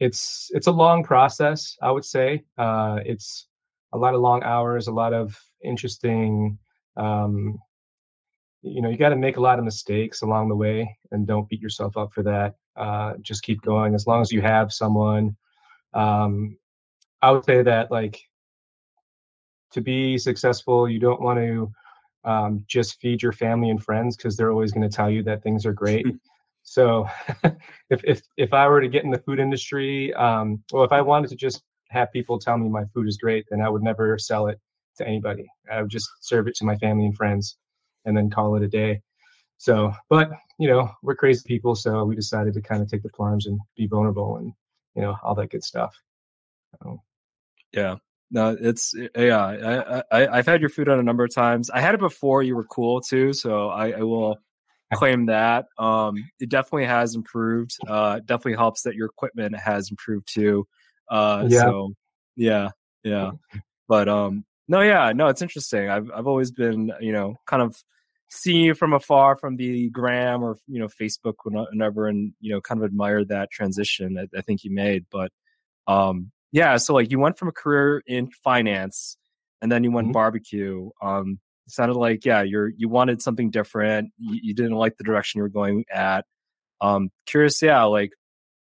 it's 0.00 0.50
it's 0.52 0.66
a 0.66 0.72
long 0.72 1.02
process, 1.02 1.76
I 1.82 1.90
would 1.90 2.04
say. 2.04 2.44
Uh, 2.58 2.98
it's 3.04 3.48
a 3.92 3.98
lot 3.98 4.14
of 4.14 4.20
long 4.20 4.42
hours, 4.42 4.86
a 4.86 4.92
lot 4.92 5.12
of 5.12 5.38
interesting. 5.62 6.58
Um, 6.96 7.58
you 8.64 8.80
know, 8.80 8.88
you 8.88 8.96
got 8.96 9.10
to 9.10 9.16
make 9.16 9.36
a 9.36 9.40
lot 9.42 9.58
of 9.58 9.64
mistakes 9.64 10.22
along 10.22 10.48
the 10.48 10.56
way, 10.56 10.96
and 11.12 11.26
don't 11.26 11.48
beat 11.48 11.60
yourself 11.60 11.98
up 11.98 12.12
for 12.14 12.22
that. 12.22 12.54
Uh, 12.74 13.14
just 13.20 13.42
keep 13.42 13.60
going. 13.60 13.94
As 13.94 14.06
long 14.06 14.22
as 14.22 14.32
you 14.32 14.40
have 14.40 14.72
someone, 14.72 15.36
um, 15.92 16.56
I 17.20 17.30
would 17.30 17.44
say 17.44 17.62
that 17.62 17.90
like 17.90 18.20
to 19.72 19.82
be 19.82 20.16
successful, 20.16 20.88
you 20.88 20.98
don't 20.98 21.20
want 21.20 21.38
to 21.38 21.72
um, 22.24 22.64
just 22.66 22.98
feed 23.00 23.22
your 23.22 23.32
family 23.32 23.68
and 23.68 23.82
friends 23.82 24.16
because 24.16 24.34
they're 24.34 24.50
always 24.50 24.72
going 24.72 24.88
to 24.88 24.94
tell 24.94 25.10
you 25.10 25.22
that 25.24 25.42
things 25.42 25.66
are 25.66 25.74
great. 25.74 26.06
so 26.62 27.06
if, 27.90 28.02
if, 28.04 28.22
if 28.38 28.54
I 28.54 28.66
were 28.66 28.80
to 28.80 28.88
get 28.88 29.04
in 29.04 29.10
the 29.10 29.18
food 29.18 29.40
industry, 29.40 30.14
um, 30.14 30.62
well, 30.72 30.84
if 30.84 30.92
I 30.92 31.02
wanted 31.02 31.28
to 31.30 31.36
just 31.36 31.62
have 31.90 32.10
people 32.12 32.38
tell 32.38 32.56
me 32.56 32.70
my 32.70 32.84
food 32.94 33.08
is 33.08 33.18
great, 33.18 33.44
then 33.50 33.60
I 33.60 33.68
would 33.68 33.82
never 33.82 34.18
sell 34.18 34.46
it 34.46 34.58
to 34.96 35.06
anybody. 35.06 35.46
I 35.70 35.82
would 35.82 35.90
just 35.90 36.08
serve 36.20 36.48
it 36.48 36.54
to 36.56 36.64
my 36.64 36.76
family 36.76 37.04
and 37.04 37.14
friends 37.14 37.58
and 38.04 38.16
then 38.16 38.30
call 38.30 38.56
it 38.56 38.62
a 38.62 38.68
day. 38.68 39.02
So, 39.58 39.92
but 40.08 40.30
you 40.58 40.68
know, 40.68 40.90
we're 41.02 41.14
crazy 41.14 41.42
people, 41.46 41.74
so 41.74 42.04
we 42.04 42.14
decided 42.14 42.54
to 42.54 42.60
kind 42.60 42.82
of 42.82 42.88
take 42.88 43.02
the 43.02 43.08
plunge 43.08 43.46
and 43.46 43.58
be 43.76 43.86
vulnerable 43.86 44.36
and 44.36 44.52
you 44.94 45.02
know 45.02 45.16
all 45.22 45.34
that 45.36 45.50
good 45.50 45.64
stuff. 45.64 45.94
So. 46.82 47.00
Yeah, 47.72 47.96
no, 48.30 48.56
it's 48.58 48.94
yeah. 49.16 49.44
I, 49.44 50.02
I 50.10 50.38
I've 50.38 50.46
had 50.46 50.60
your 50.60 50.70
food 50.70 50.88
on 50.88 50.98
a 50.98 51.02
number 51.02 51.24
of 51.24 51.34
times. 51.34 51.70
I 51.70 51.80
had 51.80 51.94
it 51.94 52.00
before 52.00 52.42
you 52.42 52.54
were 52.54 52.64
cool 52.64 53.00
too, 53.00 53.32
so 53.32 53.68
I, 53.68 53.90
I 53.90 54.02
will 54.02 54.38
claim 54.92 55.26
that. 55.26 55.66
Um, 55.76 56.16
it 56.38 56.48
definitely 56.48 56.86
has 56.86 57.16
improved. 57.16 57.76
Uh, 57.88 58.20
definitely 58.20 58.54
helps 58.54 58.82
that 58.82 58.94
your 58.94 59.06
equipment 59.06 59.56
has 59.58 59.90
improved 59.90 60.28
too. 60.32 60.66
Uh, 61.10 61.46
yeah. 61.48 61.60
So 61.62 61.94
yeah, 62.36 62.68
yeah. 63.02 63.32
But 63.88 64.08
um, 64.08 64.44
no, 64.68 64.80
yeah, 64.80 65.12
no, 65.14 65.28
it's 65.28 65.42
interesting. 65.42 65.88
I've 65.88 66.10
I've 66.14 66.26
always 66.26 66.50
been 66.50 66.92
you 67.00 67.12
know 67.12 67.36
kind 67.46 67.62
of 67.62 67.76
seeing 68.30 68.64
you 68.64 68.74
from 68.74 68.92
afar 68.92 69.36
from 69.36 69.56
the 69.56 69.90
gram 69.90 70.42
or 70.42 70.56
you 70.66 70.80
know 70.80 70.88
Facebook 70.88 71.34
whenever, 71.44 72.08
and 72.08 72.32
you 72.40 72.52
know 72.52 72.60
kind 72.60 72.80
of 72.80 72.84
admired 72.84 73.28
that 73.28 73.50
transition 73.50 74.14
that 74.14 74.28
I 74.36 74.40
think 74.40 74.64
you 74.64 74.72
made. 74.72 75.06
But 75.10 75.30
um, 75.86 76.32
yeah, 76.52 76.76
so 76.76 76.94
like 76.94 77.10
you 77.10 77.18
went 77.18 77.38
from 77.38 77.48
a 77.48 77.52
career 77.52 78.02
in 78.06 78.30
finance 78.42 79.16
and 79.64 79.72
then 79.72 79.82
you 79.82 79.90
went 79.90 80.06
mm-hmm. 80.06 80.12
barbecue. 80.12 80.90
Um, 81.02 81.40
sounded 81.68 81.96
like 81.96 82.24
yeah, 82.24 82.42
you're 82.42 82.68
you 82.76 82.88
wanted 82.88 83.22
something 83.22 83.50
different. 83.50 84.12
You, 84.18 84.40
you 84.42 84.54
didn't 84.54 84.76
like 84.76 84.96
the 84.98 85.04
direction 85.04 85.38
you 85.38 85.42
were 85.42 85.48
going 85.48 85.84
at. 85.90 86.26
Um, 86.80 87.10
curious, 87.26 87.62
yeah, 87.62 87.82
like 87.84 88.12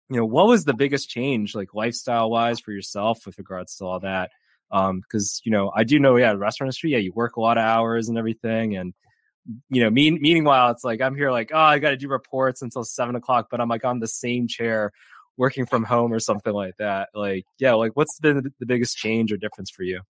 you 0.10 0.18
know, 0.18 0.26
what 0.26 0.48
was 0.48 0.66
the 0.66 0.76
biggest 0.76 1.10
change, 1.10 1.56
like 1.56 1.74
lifestyle 1.74 2.30
wise, 2.30 2.60
for 2.60 2.72
yourself 2.72 3.26
with 3.26 3.38
regards 3.40 3.76
to 3.78 3.86
all 3.86 4.00
that? 4.02 4.30
Um, 4.72 5.02
because 5.02 5.42
you 5.46 5.52
know, 5.52 5.72
I 5.76 5.84
do 5.84 6.00
know, 6.00 6.16
yeah, 6.18 6.34
the 6.34 6.40
restaurant 6.40 6.68
industry, 6.68 6.92
yeah, 6.92 6.98
you 6.98 7.14
work 7.14 7.36
a 7.36 7.42
lot 7.42 7.58
of 7.58 7.64
hours 7.64 8.10
and 8.10 8.18
everything, 8.18 8.76
and 8.76 8.94
you 9.70 9.84
know, 9.84 9.90
mean, 9.90 10.20
meanwhile, 10.22 10.72
it's 10.72 10.84
like 10.84 11.02
I'm 11.02 11.16
here, 11.16 11.32
like, 11.32 11.52
oh, 11.54 11.60
I 11.60 11.80
got 11.80 11.92
to 11.92 11.98
do 11.98 12.08
reports 12.08 12.62
until 12.62 12.84
seven 12.84 13.16
o'clock, 13.16 13.48
but 13.52 13.62
I'm 13.62 13.70
like 13.70 13.86
on 13.86 14.00
the 14.00 14.08
same 14.08 14.48
chair 14.48 14.92
working 15.38 15.66
from 15.66 15.84
home 15.84 16.14
or 16.14 16.20
something 16.20 16.54
like 16.54 16.76
that 16.78 17.10
like 17.14 17.46
yeah 17.60 17.74
like 17.74 17.92
what's 17.96 18.20
been 18.20 18.52
the 18.60 18.66
biggest 18.66 18.98
change 18.98 19.32
or 19.32 19.38
difference 19.38 19.70
for 19.70 19.84
you? 19.84 20.02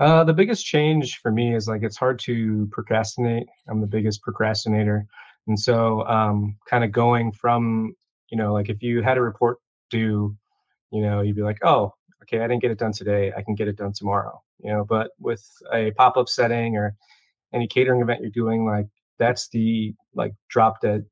Uh, 0.00 0.24
the 0.24 0.32
biggest 0.32 0.66
change 0.66 1.18
for 1.18 1.30
me 1.30 1.54
is 1.54 1.68
like 1.68 1.82
it's 1.84 1.96
hard 1.96 2.18
to 2.18 2.68
procrastinate 2.72 3.46
i'm 3.68 3.80
the 3.80 3.86
biggest 3.86 4.20
procrastinator 4.22 5.06
and 5.46 5.58
so 5.58 6.04
um, 6.06 6.56
kind 6.68 6.82
of 6.82 6.90
going 6.90 7.30
from 7.32 7.94
you 8.30 8.36
know 8.36 8.52
like 8.52 8.68
if 8.68 8.82
you 8.82 9.02
had 9.02 9.16
a 9.16 9.22
report 9.22 9.58
due 9.90 10.36
you 10.90 11.02
know 11.02 11.20
you'd 11.20 11.36
be 11.36 11.42
like 11.42 11.58
oh 11.64 11.92
okay 12.24 12.40
i 12.42 12.48
didn't 12.48 12.62
get 12.62 12.70
it 12.70 12.78
done 12.78 12.92
today 12.92 13.32
i 13.36 13.42
can 13.42 13.54
get 13.54 13.68
it 13.68 13.76
done 13.76 13.92
tomorrow 13.94 14.40
you 14.60 14.70
know 14.72 14.84
but 14.84 15.10
with 15.18 15.44
a 15.72 15.90
pop-up 15.92 16.28
setting 16.28 16.76
or 16.76 16.94
any 17.52 17.66
catering 17.66 18.00
event 18.00 18.20
you're 18.20 18.30
doing 18.30 18.66
like 18.66 18.86
that's 19.18 19.48
the 19.48 19.94
like 20.14 20.32
drop 20.48 20.80
dead 20.80 21.04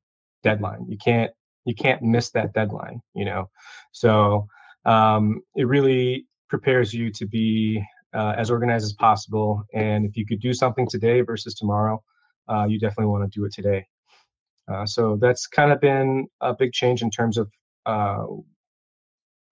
deadline. 0.43 0.85
You 0.87 0.97
can't 0.97 1.31
you 1.65 1.73
can't 1.73 2.01
miss 2.01 2.29
that 2.31 2.53
deadline 2.53 2.99
you 3.15 3.25
know? 3.25 3.49
So 3.91 4.47
um, 4.85 5.41
it 5.55 5.67
really 5.67 6.27
prepares 6.49 6.93
you 6.93 7.11
to 7.11 7.25
be 7.25 7.83
uh, 8.13 8.35
as 8.37 8.51
organized 8.51 8.85
as 8.85 8.93
possible 8.93 9.63
and 9.73 10.05
if 10.05 10.15
you 10.17 10.25
could 10.25 10.39
do 10.39 10.53
something 10.53 10.87
today 10.87 11.21
versus 11.21 11.55
tomorrow 11.55 12.03
uh, 12.49 12.65
you 12.67 12.79
definitely 12.79 13.05
want 13.05 13.31
to 13.31 13.39
do 13.39 13.45
it 13.45 13.53
today. 13.53 13.85
Uh, 14.71 14.85
so 14.85 15.17
that's 15.19 15.47
kind 15.47 15.71
of 15.71 15.81
been 15.81 16.27
a 16.41 16.53
big 16.53 16.73
change 16.73 17.01
in 17.01 17.09
terms 17.09 17.37
of 17.37 17.49
uh, 17.85 18.25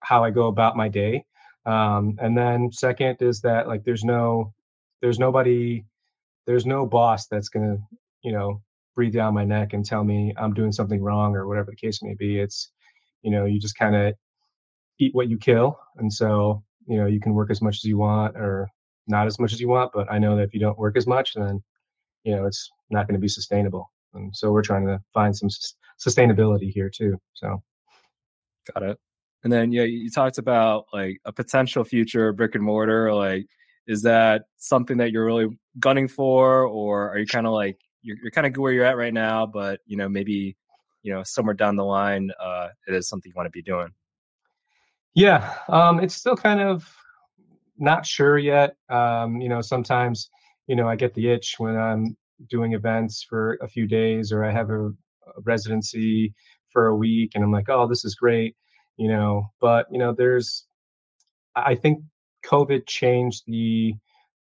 how 0.00 0.24
i 0.24 0.30
go 0.30 0.46
about 0.46 0.76
my 0.76 0.88
day 0.88 1.24
um, 1.66 2.18
and 2.20 2.36
then 2.36 2.70
second 2.72 3.18
is 3.20 3.40
that 3.42 3.68
like 3.68 3.84
there's 3.84 4.04
no 4.04 4.52
there's 5.00 5.18
nobody 5.18 5.84
there's 6.46 6.66
no 6.66 6.86
boss 6.86 7.26
that's 7.28 7.48
gonna 7.48 7.76
you 8.22 8.32
know 8.32 8.60
breathe 8.94 9.14
down 9.14 9.34
my 9.34 9.44
neck 9.44 9.72
and 9.72 9.84
tell 9.84 10.04
me 10.04 10.34
I'm 10.36 10.54
doing 10.54 10.72
something 10.72 11.02
wrong 11.02 11.34
or 11.34 11.46
whatever 11.46 11.70
the 11.70 11.76
case 11.76 12.02
may 12.02 12.14
be. 12.14 12.38
It's, 12.38 12.70
you 13.22 13.30
know, 13.30 13.44
you 13.44 13.58
just 13.58 13.78
kind 13.78 13.94
of 13.94 14.14
eat 14.98 15.14
what 15.14 15.28
you 15.28 15.38
kill. 15.38 15.78
And 15.96 16.12
so, 16.12 16.62
you 16.86 16.98
know, 16.98 17.06
you 17.06 17.20
can 17.20 17.34
work 17.34 17.50
as 17.50 17.62
much 17.62 17.76
as 17.76 17.84
you 17.84 17.98
want 17.98 18.36
or 18.36 18.68
not 19.06 19.26
as 19.26 19.38
much 19.38 19.52
as 19.52 19.60
you 19.60 19.68
want. 19.68 19.92
But 19.94 20.10
I 20.10 20.18
know 20.18 20.36
that 20.36 20.42
if 20.42 20.54
you 20.54 20.60
don't 20.60 20.78
work 20.78 20.96
as 20.96 21.06
much, 21.06 21.34
then, 21.34 21.62
you 22.24 22.36
know, 22.36 22.46
it's 22.46 22.70
not 22.90 23.06
going 23.06 23.14
to 23.14 23.20
be 23.20 23.28
sustainable. 23.28 23.90
And 24.14 24.34
so 24.36 24.52
we're 24.52 24.62
trying 24.62 24.86
to 24.86 25.00
find 25.14 25.34
some 25.36 25.48
sustainability 25.98 26.70
here 26.70 26.90
too. 26.90 27.18
So, 27.34 27.62
got 28.74 28.82
it. 28.82 28.98
And 29.44 29.52
then, 29.52 29.72
yeah, 29.72 29.82
you 29.82 30.10
talked 30.10 30.38
about 30.38 30.86
like 30.92 31.18
a 31.24 31.32
potential 31.32 31.84
future 31.84 32.32
brick 32.32 32.54
and 32.54 32.64
mortar. 32.64 33.12
Like, 33.12 33.46
is 33.86 34.02
that 34.02 34.44
something 34.56 34.98
that 34.98 35.10
you're 35.10 35.26
really 35.26 35.48
gunning 35.78 36.08
for, 36.08 36.64
or 36.64 37.10
are 37.10 37.18
you 37.18 37.26
kind 37.26 37.46
of 37.46 37.52
like 37.52 37.78
you're, 38.02 38.16
you're 38.22 38.30
kind 38.30 38.46
of 38.46 38.54
where 38.60 38.72
you're 38.72 38.84
at 38.84 38.96
right 38.96 39.14
now, 39.14 39.46
but 39.46 39.80
you 39.86 39.96
know 39.96 40.08
maybe 40.08 40.56
you 41.02 41.12
know 41.12 41.22
somewhere 41.24 41.54
down 41.54 41.76
the 41.76 41.84
line 41.84 42.30
uh, 42.40 42.68
it 42.86 42.94
is 42.94 43.08
something 43.08 43.30
you 43.30 43.36
want 43.36 43.46
to 43.46 43.50
be 43.50 43.62
doing. 43.62 43.88
Yeah, 45.14 45.54
um, 45.68 46.00
it's 46.00 46.14
still 46.14 46.36
kind 46.36 46.60
of 46.60 46.88
not 47.78 48.06
sure 48.06 48.38
yet. 48.38 48.76
Um, 48.88 49.40
you 49.40 49.48
know, 49.48 49.60
sometimes 49.60 50.30
you 50.68 50.76
know 50.76 50.88
I 50.88 50.96
get 50.96 51.14
the 51.14 51.30
itch 51.30 51.56
when 51.58 51.76
I'm 51.76 52.16
doing 52.48 52.74
events 52.74 53.24
for 53.28 53.58
a 53.60 53.68
few 53.68 53.86
days, 53.86 54.32
or 54.32 54.44
I 54.44 54.52
have 54.52 54.70
a, 54.70 54.86
a 54.86 54.92
residency 55.44 56.32
for 56.72 56.86
a 56.86 56.96
week, 56.96 57.32
and 57.34 57.44
I'm 57.44 57.52
like, 57.52 57.68
oh, 57.68 57.86
this 57.88 58.04
is 58.04 58.14
great. 58.14 58.56
You 58.96 59.08
know, 59.08 59.46
but 59.60 59.86
you 59.90 59.98
know, 59.98 60.14
there's 60.16 60.66
I 61.56 61.74
think 61.74 62.02
COVID 62.46 62.86
changed 62.86 63.44
the 63.46 63.94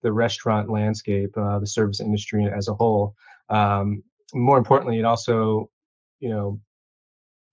the 0.04 0.12
restaurant 0.12 0.70
landscape, 0.70 1.36
uh, 1.38 1.60
the 1.60 1.68
service 1.68 2.00
industry 2.00 2.48
as 2.50 2.68
a 2.68 2.74
whole. 2.74 3.16
Um, 3.50 4.04
more 4.34 4.58
importantly, 4.58 5.00
it 5.00 5.06
also, 5.06 5.70
you 6.20 6.30
know, 6.30 6.60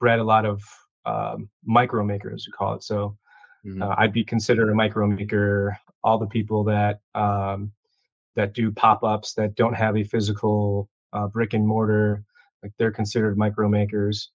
bred 0.01 0.19
a 0.19 0.25
lot 0.25 0.45
of 0.45 0.63
um, 1.07 1.49
micro 1.65 2.05
makers, 2.05 2.47
we 2.47 2.53
call 2.53 2.75
it. 2.75 2.83
So 2.83 3.17
mm-hmm. 3.67 3.83
uh, 3.83 3.95
I'd 3.99 4.13
be 4.13 4.25
considered 4.25 4.71
a 4.71 4.75
micro 4.75 5.07
maker. 5.07 5.77
All 6.03 6.19
the 6.19 6.27
people 6.27 6.65
that 6.65 7.01
um, 7.15 7.73
that 8.37 8.53
do 8.53 8.71
pop 8.71 9.03
ups 9.03 9.33
that 9.35 9.55
don't 9.55 9.75
have 9.75 9.97
a 9.97 10.05
physical 10.05 10.89
uh, 11.15 11.29
brick 11.29 11.55
and 11.55 11.67
mortar, 11.67 12.23
like 12.63 12.73
they're 12.79 12.91
considered 12.91 13.39
micro 13.39 13.69
makers. 13.69 14.31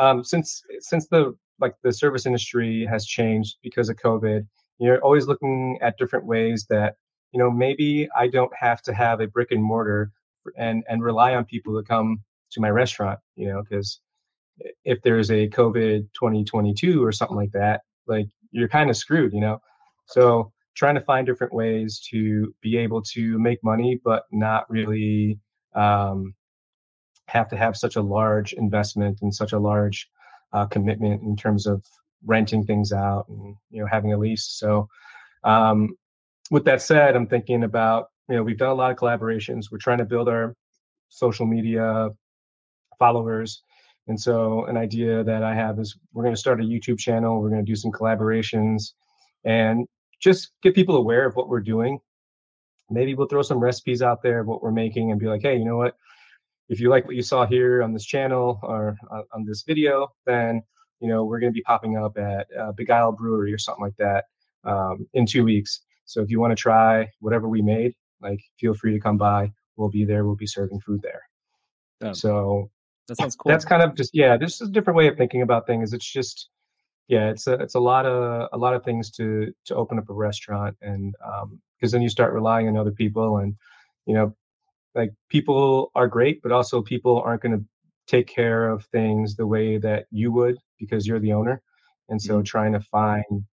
Um, 0.00 0.24
since 0.24 0.62
since 0.80 1.06
the 1.08 1.36
like 1.60 1.74
the 1.84 1.92
service 1.92 2.24
industry 2.26 2.86
has 2.86 3.04
changed 3.04 3.58
because 3.62 3.90
of 3.90 3.96
COVID, 3.96 4.46
you're 4.78 5.00
always 5.04 5.26
looking 5.26 5.78
at 5.82 5.98
different 5.98 6.24
ways 6.24 6.66
that 6.70 6.96
you 7.32 7.38
know 7.38 7.50
maybe 7.50 8.08
I 8.16 8.28
don't 8.28 8.52
have 8.58 8.82
to 8.82 8.94
have 8.94 9.20
a 9.20 9.26
brick 9.26 9.52
and 9.52 9.62
mortar 9.62 10.10
and 10.56 10.82
and 10.88 11.02
rely 11.02 11.34
on 11.34 11.44
people 11.44 11.76
to 11.76 11.86
come 11.86 12.22
to 12.52 12.60
my 12.60 12.70
restaurant 12.70 13.20
you 13.36 13.46
know 13.46 13.62
because 13.62 14.00
if 14.84 15.00
there's 15.02 15.30
a 15.30 15.48
covid 15.50 16.08
2022 16.14 17.04
or 17.04 17.12
something 17.12 17.36
like 17.36 17.52
that 17.52 17.82
like 18.06 18.26
you're 18.50 18.68
kind 18.68 18.90
of 18.90 18.96
screwed 18.96 19.32
you 19.32 19.40
know? 19.40 19.60
So 20.06 20.52
trying 20.74 20.96
to 20.96 21.00
find 21.00 21.26
different 21.26 21.52
ways 21.52 22.00
to 22.10 22.52
be 22.62 22.76
able 22.76 23.02
to 23.02 23.38
make 23.38 23.62
money 23.62 24.00
but 24.04 24.24
not 24.32 24.68
really 24.70 25.38
um, 25.74 26.34
have 27.30 27.48
to 27.48 27.56
have 27.56 27.76
such 27.76 27.96
a 27.96 28.02
large 28.02 28.52
investment 28.52 29.18
and 29.22 29.34
such 29.34 29.52
a 29.52 29.58
large 29.58 30.08
uh, 30.52 30.66
commitment 30.66 31.22
in 31.22 31.36
terms 31.36 31.66
of 31.66 31.84
renting 32.26 32.64
things 32.64 32.92
out 32.92 33.26
and 33.28 33.56
you 33.70 33.80
know 33.80 33.86
having 33.90 34.12
a 34.12 34.18
lease 34.18 34.46
so 34.46 34.88
um, 35.44 35.96
with 36.50 36.64
that 36.64 36.82
said 36.82 37.16
i'm 37.16 37.26
thinking 37.26 37.64
about 37.64 38.08
you 38.30 38.36
know 38.36 38.42
we've 38.44 38.56
done 38.56 38.70
a 38.70 38.74
lot 38.74 38.92
of 38.92 38.96
collaborations. 38.96 39.66
We're 39.70 39.78
trying 39.78 39.98
to 39.98 40.04
build 40.04 40.28
our 40.28 40.54
social 41.08 41.46
media 41.46 42.08
followers. 42.98 43.62
And 44.06 44.18
so, 44.18 44.64
an 44.66 44.76
idea 44.76 45.24
that 45.24 45.42
I 45.42 45.54
have 45.54 45.78
is 45.78 45.96
we're 46.12 46.22
going 46.22 46.34
to 46.34 46.40
start 46.40 46.60
a 46.60 46.64
YouTube 46.64 46.98
channel. 46.98 47.40
We're 47.40 47.50
going 47.50 47.64
to 47.64 47.70
do 47.70 47.76
some 47.76 47.90
collaborations 47.90 48.92
and 49.44 49.86
just 50.20 50.52
get 50.62 50.74
people 50.74 50.96
aware 50.96 51.26
of 51.26 51.34
what 51.34 51.48
we're 51.48 51.60
doing. 51.60 51.98
Maybe 52.88 53.14
we'll 53.14 53.28
throw 53.28 53.42
some 53.42 53.58
recipes 53.58 54.00
out 54.00 54.22
there 54.22 54.40
of 54.40 54.46
what 54.46 54.62
we're 54.62 54.72
making 54.72 55.10
and 55.10 55.20
be 55.20 55.26
like, 55.26 55.42
hey, 55.42 55.56
you 55.56 55.64
know 55.64 55.76
what? 55.76 55.96
If 56.70 56.78
you 56.80 56.88
like 56.88 57.04
what 57.04 57.16
you 57.16 57.22
saw 57.22 57.46
here 57.46 57.82
on 57.82 57.92
this 57.92 58.04
channel 58.04 58.60
or 58.62 58.96
on 59.34 59.44
this 59.44 59.64
video, 59.66 60.08
then 60.24 60.62
you 61.00 61.08
know 61.08 61.24
we're 61.24 61.40
going 61.40 61.52
to 61.52 61.54
be 61.54 61.62
popping 61.62 61.98
up 61.98 62.16
at 62.16 62.46
uh, 62.58 62.72
Begyle 62.72 63.16
Brewery 63.16 63.52
or 63.52 63.58
something 63.58 63.84
like 63.84 63.96
that 63.98 64.24
um, 64.64 65.06
in 65.12 65.26
two 65.26 65.44
weeks. 65.44 65.80
So 66.04 66.22
if 66.22 66.30
you 66.30 66.40
want 66.40 66.52
to 66.52 66.56
try 66.56 67.08
whatever 67.18 67.48
we 67.48 67.60
made, 67.60 67.94
like 68.22 68.40
feel 68.58 68.72
free 68.72 68.92
to 68.92 69.00
come 69.00 69.18
by. 69.18 69.52
We'll 69.76 69.90
be 69.90 70.04
there. 70.04 70.24
We'll 70.24 70.36
be 70.36 70.46
serving 70.46 70.80
food 70.80 71.00
there. 71.02 71.22
Yeah. 72.00 72.12
So 72.12 72.70
that 73.08 73.16
sounds 73.16 73.34
cool. 73.34 73.50
That's 73.50 73.64
kind 73.64 73.82
of 73.82 73.96
just 73.96 74.10
yeah. 74.14 74.36
This 74.36 74.60
is 74.60 74.68
a 74.68 74.70
different 74.70 74.96
way 74.96 75.08
of 75.08 75.16
thinking 75.16 75.42
about 75.42 75.66
things. 75.66 75.92
It's 75.92 76.10
just 76.10 76.50
yeah. 77.08 77.30
It's 77.30 77.48
a 77.48 77.54
it's 77.54 77.74
a 77.74 77.80
lot 77.80 78.06
of 78.06 78.48
a 78.52 78.56
lot 78.58 78.74
of 78.74 78.84
things 78.84 79.10
to 79.12 79.52
to 79.66 79.74
open 79.74 79.98
up 79.98 80.08
a 80.08 80.14
restaurant 80.14 80.76
and 80.82 81.16
because 81.80 81.92
um, 81.92 81.98
then 81.98 82.02
you 82.02 82.08
start 82.08 82.32
relying 82.32 82.68
on 82.68 82.76
other 82.76 82.92
people 82.92 83.38
and 83.38 83.56
you 84.06 84.14
know 84.14 84.36
like 84.94 85.10
people 85.28 85.90
are 85.94 86.08
great, 86.08 86.42
but 86.42 86.52
also 86.52 86.82
people 86.82 87.20
aren't 87.20 87.42
going 87.42 87.58
to 87.58 87.64
take 88.06 88.26
care 88.26 88.68
of 88.68 88.84
things 88.86 89.36
the 89.36 89.46
way 89.46 89.78
that 89.78 90.06
you 90.10 90.32
would 90.32 90.58
because 90.78 91.06
you're 91.06 91.20
the 91.20 91.32
owner. 91.32 91.62
And 92.08 92.20
so 92.20 92.36
mm-hmm. 92.36 92.44
trying 92.44 92.72
to 92.72 92.80
find 92.80 93.44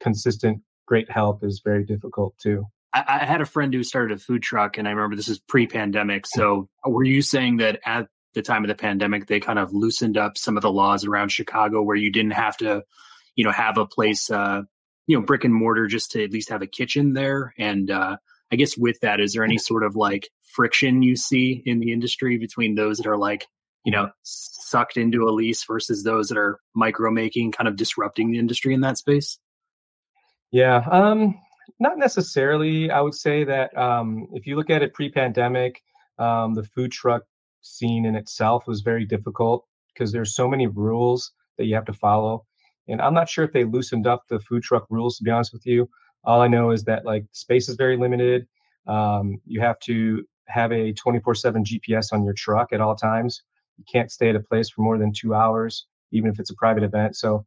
consistent 0.00 0.62
great 0.86 1.10
help 1.10 1.44
is 1.44 1.60
very 1.64 1.84
difficult 1.84 2.34
too. 2.38 2.66
I, 2.92 3.04
I, 3.06 3.24
had 3.24 3.40
a 3.40 3.46
friend 3.46 3.72
who 3.72 3.82
started 3.82 4.16
a 4.16 4.20
food 4.20 4.42
truck, 4.42 4.76
and 4.76 4.86
I 4.86 4.90
remember 4.90 5.16
this 5.16 5.28
is 5.28 5.38
pre-pandemic. 5.38 6.26
So, 6.26 6.68
were 6.84 7.04
you 7.04 7.22
saying 7.22 7.58
that 7.58 7.80
at 7.86 8.08
the 8.34 8.42
time 8.42 8.64
of 8.64 8.68
the 8.68 8.74
pandemic, 8.74 9.26
they 9.26 9.40
kind 9.40 9.58
of 9.58 9.72
loosened 9.72 10.16
up 10.18 10.36
some 10.36 10.56
of 10.56 10.62
the 10.62 10.72
laws 10.72 11.06
around 11.06 11.30
Chicago, 11.30 11.82
where 11.82 11.96
you 11.96 12.10
didn't 12.10 12.32
have 12.32 12.56
to, 12.58 12.82
you 13.36 13.44
know, 13.44 13.52
have 13.52 13.78
a 13.78 13.86
place, 13.86 14.30
uh, 14.30 14.62
you 15.06 15.18
know, 15.18 15.24
brick 15.24 15.44
and 15.44 15.54
mortar, 15.54 15.86
just 15.86 16.10
to 16.12 16.24
at 16.24 16.32
least 16.32 16.50
have 16.50 16.62
a 16.62 16.66
kitchen 16.66 17.14
there? 17.14 17.54
And 17.58 17.90
uh, 17.90 18.16
I 18.52 18.56
guess 18.56 18.76
with 18.76 19.00
that, 19.00 19.20
is 19.20 19.32
there 19.32 19.44
any 19.44 19.58
sort 19.58 19.84
of 19.84 19.96
like 19.96 20.28
friction 20.54 21.02
you 21.02 21.16
see 21.16 21.62
in 21.66 21.80
the 21.80 21.92
industry 21.92 22.38
between 22.38 22.74
those 22.74 22.98
that 22.98 23.06
are 23.06 23.16
like, 23.16 23.46
you 23.84 23.92
know, 23.92 24.10
sucked 24.22 24.96
into 24.96 25.28
a 25.28 25.30
lease 25.30 25.64
versus 25.64 26.04
those 26.04 26.28
that 26.28 26.38
are 26.38 26.60
micro 26.74 27.10
making, 27.10 27.52
kind 27.52 27.68
of 27.68 27.76
disrupting 27.76 28.30
the 28.30 28.38
industry 28.38 28.74
in 28.74 28.80
that 28.80 28.98
space? 28.98 29.38
Yeah, 30.50 30.84
um, 30.90 31.34
not 31.80 31.98
necessarily. 31.98 32.90
I 32.90 33.00
would 33.00 33.14
say 33.14 33.44
that 33.44 33.76
um, 33.76 34.28
if 34.32 34.46
you 34.46 34.56
look 34.56 34.70
at 34.70 34.82
it 34.82 34.94
pre-pandemic, 34.94 35.82
um, 36.18 36.54
the 36.54 36.64
food 36.64 36.92
truck 36.92 37.22
scene 37.62 38.04
in 38.04 38.14
itself 38.16 38.66
was 38.66 38.82
very 38.82 39.04
difficult 39.04 39.64
because 39.92 40.12
there's 40.12 40.34
so 40.34 40.48
many 40.48 40.66
rules 40.66 41.32
that 41.58 41.66
you 41.66 41.74
have 41.74 41.84
to 41.86 41.92
follow. 41.92 42.44
And 42.88 43.00
I'm 43.00 43.14
not 43.14 43.28
sure 43.28 43.44
if 43.44 43.52
they 43.52 43.64
loosened 43.64 44.06
up 44.06 44.24
the 44.28 44.40
food 44.40 44.62
truck 44.62 44.86
rules. 44.90 45.16
To 45.18 45.24
be 45.24 45.30
honest 45.30 45.52
with 45.52 45.66
you, 45.66 45.88
all 46.24 46.40
I 46.40 46.48
know 46.48 46.70
is 46.70 46.84
that 46.84 47.04
like 47.04 47.24
space 47.32 47.68
is 47.68 47.76
very 47.76 47.96
limited. 47.96 48.46
Um, 48.86 49.40
you 49.46 49.60
have 49.60 49.78
to 49.80 50.24
have 50.52 50.72
a 50.72 50.92
24/7 50.92 51.64
GPS 51.64 52.12
on 52.12 52.24
your 52.24 52.34
truck 52.34 52.72
at 52.72 52.80
all 52.80 52.94
times. 52.94 53.42
You 53.78 53.84
can't 53.90 54.10
stay 54.10 54.30
at 54.30 54.36
a 54.36 54.40
place 54.40 54.70
for 54.70 54.82
more 54.82 54.98
than 54.98 55.12
two 55.12 55.34
hours, 55.34 55.86
even 56.12 56.30
if 56.30 56.38
it's 56.38 56.50
a 56.50 56.56
private 56.56 56.82
event. 56.82 57.16
So 57.16 57.44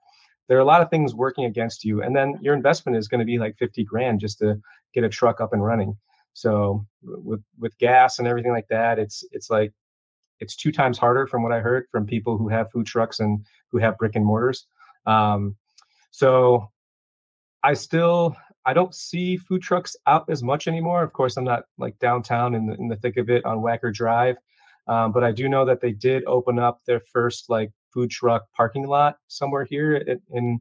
there 0.48 0.58
are 0.58 0.62
a 0.62 0.66
lot 0.66 0.82
of 0.82 0.90
things 0.90 1.16
working 1.16 1.46
against 1.46 1.84
you 1.84 2.04
and 2.04 2.16
then 2.16 2.38
your 2.42 2.54
investment 2.54 2.98
is 2.98 3.08
going 3.08 3.20
to 3.20 3.26
be 3.26 3.40
like 3.40 3.58
50 3.58 3.84
grand 3.84 4.20
just 4.20 4.40
to 4.40 4.60
get 4.94 5.04
a 5.04 5.10
truck 5.10 5.42
up 5.42 5.54
and 5.54 5.64
running 5.64 5.98
so 6.34 6.86
with 7.02 7.42
with 7.60 7.78
gas 7.78 8.20
and 8.20 8.28
everything 8.28 8.52
like 8.52 8.68
that 8.70 9.00
it's 9.00 9.24
it's 9.32 9.50
like 9.50 9.74
it's 10.40 10.56
two 10.56 10.72
times 10.72 10.98
harder 10.98 11.28
from 11.28 11.44
what 11.44 11.52
i 11.52 11.60
heard 11.60 11.86
from 11.92 12.06
people 12.06 12.38
who 12.38 12.50
have 12.50 12.72
food 12.72 12.86
trucks 12.86 13.20
and 13.20 13.46
who 13.72 13.78
have 13.78 13.98
brick 13.98 14.16
and 14.16 14.26
mortars 14.26 14.68
um, 15.06 15.56
so 16.12 16.70
i 17.64 17.74
still 17.74 18.36
i 18.66 18.74
don't 18.74 18.96
see 18.96 19.38
food 19.38 19.62
trucks 19.62 19.96
out 20.08 20.26
as 20.30 20.44
much 20.44 20.68
anymore 20.68 21.04
of 21.04 21.14
course 21.14 21.38
i'm 21.38 21.44
not 21.44 21.64
like 21.78 21.98
downtown 22.00 22.56
in 22.56 22.66
the, 22.66 22.74
in 22.76 22.88
the 22.88 22.96
thick 22.98 23.18
of 23.18 23.30
it 23.30 23.44
on 23.46 23.60
wacker 23.60 23.94
drive 23.94 24.36
um, 24.88 25.12
but 25.12 25.24
i 25.24 25.32
do 25.32 25.50
know 25.50 25.66
that 25.66 25.82
they 25.82 25.92
did 25.92 26.24
open 26.26 26.60
up 26.60 26.82
their 26.86 27.02
first 27.12 27.50
like 27.50 27.72
food 27.94 28.10
truck 28.10 28.44
parking 28.56 28.88
lot 28.88 29.18
somewhere 29.28 29.66
here 29.66 29.96
in, 29.96 30.20
in 30.32 30.60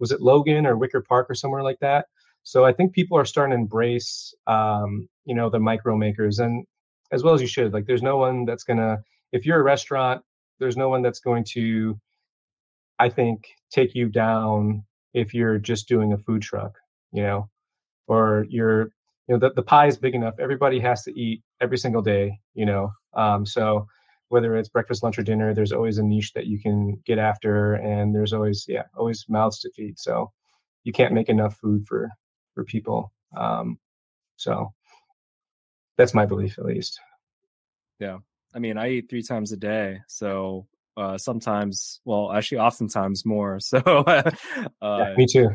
was 0.00 0.10
it 0.10 0.22
Logan 0.22 0.66
or 0.66 0.76
Wicker 0.76 1.02
Park 1.02 1.30
or 1.30 1.34
somewhere 1.34 1.62
like 1.62 1.78
that. 1.80 2.06
So 2.42 2.64
I 2.64 2.72
think 2.72 2.92
people 2.92 3.16
are 3.18 3.26
starting 3.26 3.56
to 3.56 3.60
embrace, 3.60 4.34
um, 4.46 5.08
you 5.26 5.34
know, 5.34 5.50
the 5.50 5.60
micro 5.60 5.96
makers, 5.96 6.38
and 6.38 6.64
as 7.12 7.22
well 7.22 7.34
as 7.34 7.42
you 7.42 7.46
should. 7.46 7.72
Like, 7.72 7.86
there's 7.86 8.02
no 8.02 8.16
one 8.16 8.46
that's 8.46 8.64
gonna, 8.64 8.98
if 9.30 9.44
you're 9.44 9.60
a 9.60 9.62
restaurant, 9.62 10.22
there's 10.58 10.76
no 10.76 10.88
one 10.88 11.02
that's 11.02 11.20
going 11.20 11.44
to, 11.50 12.00
I 12.98 13.10
think, 13.10 13.46
take 13.70 13.94
you 13.94 14.08
down 14.08 14.84
if 15.12 15.34
you're 15.34 15.58
just 15.58 15.86
doing 15.86 16.12
a 16.12 16.18
food 16.18 16.40
truck, 16.42 16.78
you 17.12 17.22
know, 17.22 17.48
or 18.06 18.46
you're, 18.48 18.82
you 19.28 19.36
know, 19.36 19.38
the, 19.38 19.52
the 19.54 19.62
pie 19.62 19.86
is 19.86 19.98
big 19.98 20.14
enough. 20.14 20.34
Everybody 20.40 20.80
has 20.80 21.02
to 21.04 21.18
eat 21.18 21.42
every 21.60 21.78
single 21.78 22.02
day, 22.02 22.38
you 22.54 22.66
know. 22.66 22.90
Um, 23.14 23.46
so 23.46 23.86
whether 24.28 24.56
it's 24.56 24.68
breakfast, 24.68 25.02
lunch, 25.02 25.18
or 25.18 25.22
dinner, 25.22 25.52
there's 25.54 25.72
always 25.72 25.98
a 25.98 26.02
niche 26.02 26.32
that 26.34 26.46
you 26.46 26.60
can 26.60 27.00
get 27.04 27.18
after, 27.18 27.74
and 27.74 28.14
there's 28.14 28.32
always 28.32 28.64
yeah, 28.68 28.84
always 28.96 29.24
mouths 29.28 29.60
to 29.60 29.70
feed. 29.72 29.98
So 29.98 30.30
you 30.84 30.92
can't 30.92 31.14
make 31.14 31.28
enough 31.28 31.56
food 31.56 31.86
for 31.86 32.08
for 32.54 32.64
people. 32.64 33.12
Um, 33.36 33.78
so 34.36 34.72
that's 35.96 36.14
my 36.14 36.26
belief, 36.26 36.58
at 36.58 36.64
least. 36.64 36.98
Yeah, 37.98 38.18
I 38.54 38.58
mean, 38.58 38.78
I 38.78 38.88
eat 38.88 39.10
three 39.10 39.22
times 39.22 39.52
a 39.52 39.56
day, 39.56 40.00
so 40.08 40.66
uh, 40.96 41.18
sometimes, 41.18 42.00
well, 42.04 42.32
actually, 42.32 42.58
oftentimes 42.58 43.24
more. 43.24 43.58
So, 43.70 43.78
uh, 43.78 44.22
yeah, 44.82 45.14
me 45.16 45.26
too. 45.26 45.50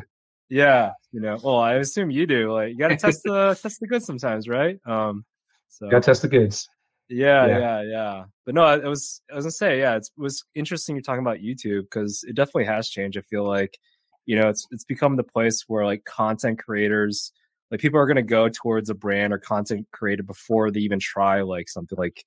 Yeah, 0.50 0.92
you 1.12 1.22
know, 1.22 1.38
well, 1.44 1.58
I 1.58 1.76
assume 1.76 2.12
you 2.12 2.28
do. 2.28 2.54
Like, 2.54 2.70
you 2.70 2.78
got 2.78 2.90
to 2.90 2.98
test 2.98 3.22
the 3.24 3.58
test 3.62 3.80
the 3.80 3.88
goods 3.88 4.06
sometimes, 4.06 4.48
right? 4.48 4.78
Um, 4.86 5.26
so 5.70 5.90
got 5.90 6.04
to 6.04 6.06
test 6.08 6.22
the 6.22 6.28
goods. 6.28 6.68
Yeah, 7.10 7.46
yeah, 7.46 7.60
yeah, 7.60 7.82
yeah. 7.84 8.24
But 8.46 8.56
no, 8.56 8.74
it 8.74 8.86
was 8.86 9.22
I 9.32 9.36
was 9.36 9.46
gonna 9.46 9.52
say, 9.52 9.80
yeah, 9.80 9.96
it 9.96 10.08
was 10.18 10.44
interesting 10.56 10.96
you're 10.96 11.04
talking 11.04 11.22
about 11.22 11.38
YouTube 11.38 11.84
because 11.84 12.24
it 12.28 12.36
definitely 12.36 12.66
has 12.66 12.90
changed. 12.90 13.18
I 13.18 13.22
feel 13.22 13.48
like, 13.48 13.78
you 14.26 14.36
know, 14.36 14.50
it's 14.50 14.66
it's 14.72 14.86
become 14.86 15.16
the 15.16 15.24
place 15.24 15.66
where 15.68 15.86
like 15.86 16.04
content 16.06 16.60
creators, 16.60 17.32
like 17.70 17.80
people 17.80 18.00
are 18.00 18.08
gonna 18.08 18.24
go 18.24 18.50
towards 18.50 18.90
a 18.90 18.96
brand 18.96 19.34
or 19.34 19.38
content 19.38 19.88
creator 19.92 20.24
before 20.24 20.72
they 20.72 20.80
even 20.80 21.00
try 21.00 21.42
like 21.42 21.70
something 21.70 21.98
like 21.98 22.24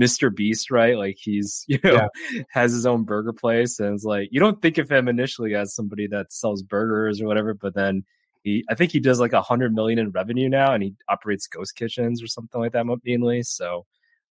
Mr. 0.00 0.34
Beast, 0.34 0.70
right? 0.70 0.96
Like 0.96 1.16
he's, 1.18 1.64
you 1.68 1.78
know, 1.84 2.08
yeah. 2.32 2.42
has 2.50 2.72
his 2.72 2.86
own 2.86 3.04
burger 3.04 3.32
place 3.32 3.78
and 3.80 3.94
it's 3.94 4.04
like 4.04 4.28
you 4.32 4.40
don't 4.40 4.60
think 4.62 4.78
of 4.78 4.90
him 4.90 5.08
initially 5.08 5.54
as 5.54 5.74
somebody 5.74 6.06
that 6.08 6.32
sells 6.32 6.62
burgers 6.62 7.20
or 7.20 7.26
whatever, 7.26 7.54
but 7.54 7.74
then 7.74 8.04
he 8.42 8.64
I 8.68 8.74
think 8.74 8.92
he 8.92 9.00
does 9.00 9.20
like 9.20 9.32
a 9.32 9.42
hundred 9.42 9.74
million 9.74 9.98
in 9.98 10.10
revenue 10.10 10.48
now 10.48 10.74
and 10.74 10.82
he 10.82 10.94
operates 11.08 11.46
ghost 11.46 11.76
kitchens 11.76 12.22
or 12.22 12.26
something 12.26 12.60
like 12.60 12.72
that 12.72 12.86
mainly. 13.04 13.42
So 13.42 13.86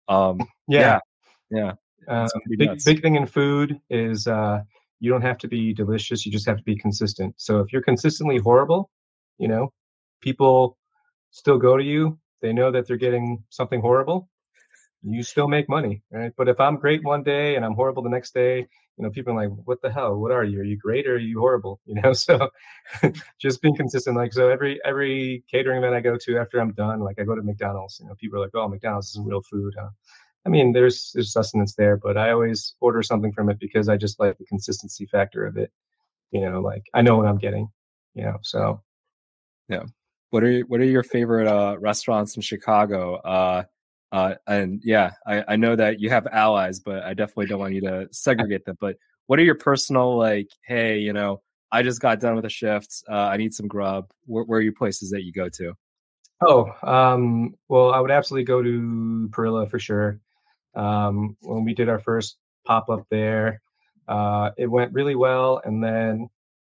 um, 0.08 0.40
yeah, 0.68 1.00
yeah. 1.50 1.74
yeah. 2.08 2.24
Uh, 2.24 2.28
big 2.58 2.84
big 2.84 3.02
thing 3.02 3.16
in 3.16 3.26
food 3.26 3.80
is 3.90 4.28
uh, 4.28 4.62
you 5.00 5.10
don't 5.10 5.22
have 5.22 5.38
to 5.40 5.48
be 5.48 5.74
delicious. 5.74 6.26
You 6.26 6.32
just 6.32 6.48
have 6.48 6.58
to 6.58 6.64
be 6.64 6.76
consistent. 6.76 7.36
So 7.38 7.60
if 7.60 7.72
you're 7.72 7.82
consistently 7.82 8.38
horrible, 8.38 8.90
you 9.38 9.48
know, 9.48 9.72
people 10.22 10.78
still 11.32 11.58
go 11.58 11.78
to 11.78 11.84
you. 11.84 12.20
They 12.42 12.54
know 12.54 12.72
that 12.72 12.88
they're 12.88 12.98
getting 12.98 13.44
something 13.50 13.82
horrible. 13.82 14.30
You 15.04 15.24
still 15.24 15.48
make 15.48 15.68
money, 15.68 16.04
right? 16.12 16.32
But 16.38 16.48
if 16.48 16.60
I'm 16.60 16.78
great 16.78 17.04
one 17.04 17.24
day 17.24 17.56
and 17.56 17.66
I'm 17.66 17.74
horrible 17.74 18.04
the 18.04 18.10
next 18.10 18.34
day, 18.34 18.60
you 18.60 19.04
know, 19.04 19.10
people 19.10 19.34
are 19.34 19.48
like, 19.48 19.50
"What 19.66 19.82
the 19.82 19.92
hell? 19.92 20.16
What 20.16 20.32
are 20.32 20.44
you? 20.44 20.60
Are 20.60 20.64
you 20.64 20.78
great 20.78 21.08
or 21.08 21.16
are 21.16 21.18
you 21.18 21.40
horrible?" 21.40 21.80
You 21.86 21.96
know, 22.02 22.14
so 22.14 22.50
just 23.42 23.62
being 23.62 23.76
consistent. 23.76 24.16
Like, 24.16 24.34
so 24.34 24.50
every 24.50 24.80
every 24.86 25.44
catering 25.50 25.80
event 25.80 25.96
I 25.96 26.02
go 26.02 26.18
to 26.18 26.38
after 26.38 26.60
I'm 26.60 26.74
done, 26.74 27.00
like 27.00 27.20
I 27.20 27.24
go 27.24 27.36
to 27.36 27.42
McDonald's. 27.42 28.00
You 28.00 28.08
know, 28.08 28.16
people 28.16 28.40
are 28.40 28.44
like, 28.44 28.52
"Oh, 28.54 28.68
McDonald's 28.68 29.10
isn't 29.10 29.26
real 29.26 29.42
food." 29.42 29.74
Huh? 29.80 29.90
I 30.46 30.50
mean, 30.50 30.74
there's 30.74 31.12
there's 31.14 31.34
sustenance 31.34 31.74
there, 31.76 31.98
but 31.98 32.18
I 32.18 32.32
always 32.32 32.76
order 32.80 33.02
something 33.02 33.32
from 33.34 33.50
it 33.50 33.60
because 33.60 33.90
I 33.90 33.98
just 33.98 34.20
like 34.20 34.38
the 34.38 34.46
consistency 34.46 35.06
factor 35.08 35.46
of 35.46 35.58
it. 35.58 35.72
You 36.32 36.42
know, 36.42 36.62
like 36.62 36.84
I 36.94 37.02
know 37.02 37.18
what 37.18 37.28
I'm 37.28 37.38
getting. 37.38 37.70
You 38.14 38.26
know, 38.26 38.38
so 38.44 38.82
yeah. 39.70 39.84
What 40.30 40.44
are 40.44 40.62
what 40.62 40.80
are 40.80 40.86
your 40.86 41.04
favorite 41.04 41.48
uh, 41.48 41.78
restaurants 41.80 42.36
in 42.36 42.42
Chicago? 42.42 43.16
Uh, 43.16 43.64
uh, 44.12 44.36
and 44.48 44.82
yeah, 44.84 45.12
I, 45.26 45.44
I 45.50 45.56
know 45.56 45.76
that 45.76 46.00
you 46.00 46.10
have 46.10 46.28
allies, 46.28 46.80
but 46.80 47.04
I 47.04 47.14
definitely 47.14 47.46
don't 47.48 47.60
want 47.60 47.74
you 47.74 47.82
to 47.82 48.08
segregate 48.12 48.66
them. 48.66 48.78
But 48.80 48.98
what 49.28 49.40
are 49.40 49.44
your 49.44 49.56
personal 49.56 50.18
like? 50.18 50.50
Hey, 50.66 51.00
you 51.00 51.14
know, 51.14 51.42
I 51.72 51.84
just 51.84 52.02
got 52.02 52.20
done 52.20 52.36
with 52.36 52.46
a 52.46 52.50
shift. 52.50 53.04
Uh, 53.10 53.14
I 53.14 53.38
need 53.38 53.54
some 53.54 53.68
grub. 53.68 54.12
Where, 54.26 54.44
where, 54.44 54.60
are 54.60 54.64
your 54.64 54.74
places 54.74 55.10
that 55.12 55.24
you 55.24 55.32
go 55.32 55.48
to? 55.50 55.74
Oh, 56.44 56.74
um, 56.84 57.56
well, 57.70 57.94
I 57.94 58.00
would 58.00 58.12
absolutely 58.12 58.46
go 58.46 58.62
to 58.62 59.30
Perilla 59.32 59.70
for 59.70 59.80
sure. 59.80 60.20
Um, 60.76 61.38
when 61.42 61.64
we 61.64 61.74
did 61.74 61.88
our 61.88 62.00
first 62.00 62.38
pop 62.66 62.90
up 62.90 63.06
there, 63.10 63.62
uh, 64.08 64.52
it 64.58 64.68
went 64.68 64.94
really 64.94 65.16
well, 65.16 65.62
and 65.64 65.84
then 65.84 66.30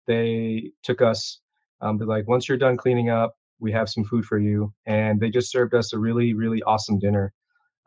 they 0.06 0.72
took 0.84 1.02
us. 1.02 1.40
Um, 1.82 1.98
like, 1.98 2.28
once 2.28 2.48
you're 2.48 2.58
done 2.58 2.78
cleaning 2.78 3.10
up, 3.10 3.36
we 3.64 3.72
have 3.72 3.90
some 3.90 4.04
food 4.04 4.26
for 4.26 4.38
you. 4.38 4.72
And 4.86 5.20
they 5.20 5.30
just 5.30 5.50
served 5.50 5.74
us 5.74 5.94
a 5.94 5.98
really, 5.98 6.34
really 6.34 6.62
awesome 6.64 7.00
dinner. 7.00 7.34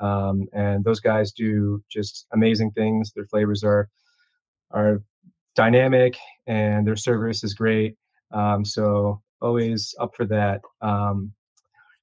Um, 0.01 0.47
and 0.53 0.85
those 0.85 1.01
guys 1.01 1.33
do 1.33 1.83
just 1.89 2.27
amazing 2.33 2.73
things. 2.73 3.13
Their 3.13 3.27
flavors 3.27 3.63
are 3.63 3.89
are 4.73 5.03
dynamic, 5.55 6.17
and 6.47 6.87
their 6.87 6.97
service 6.97 7.45
is 7.45 7.55
great. 7.55 7.95
Um, 8.33 8.65
so 8.65 9.23
always 9.41 9.95
up 10.01 10.15
for 10.17 10.27
that. 10.27 10.61
Um, 10.81 11.33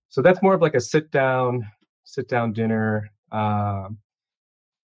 so 0.09 0.21
that's 0.21 0.41
more 0.41 0.53
of 0.53 0.61
like 0.61 0.75
a 0.75 0.81
sit 0.81 1.11
down, 1.11 1.67
sit 2.03 2.29
down 2.29 2.53
dinner. 2.53 3.09
Um, 3.31 3.97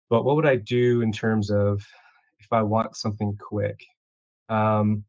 but 0.09 0.25
what 0.25 0.37
would 0.37 0.47
I 0.47 0.57
do 0.57 1.01
in 1.01 1.12
terms 1.12 1.51
of 1.51 1.85
if 2.38 2.53
I 2.53 2.62
want 2.62 2.97
something 2.97 3.37
quick? 3.37 3.79
Um, 4.49 5.05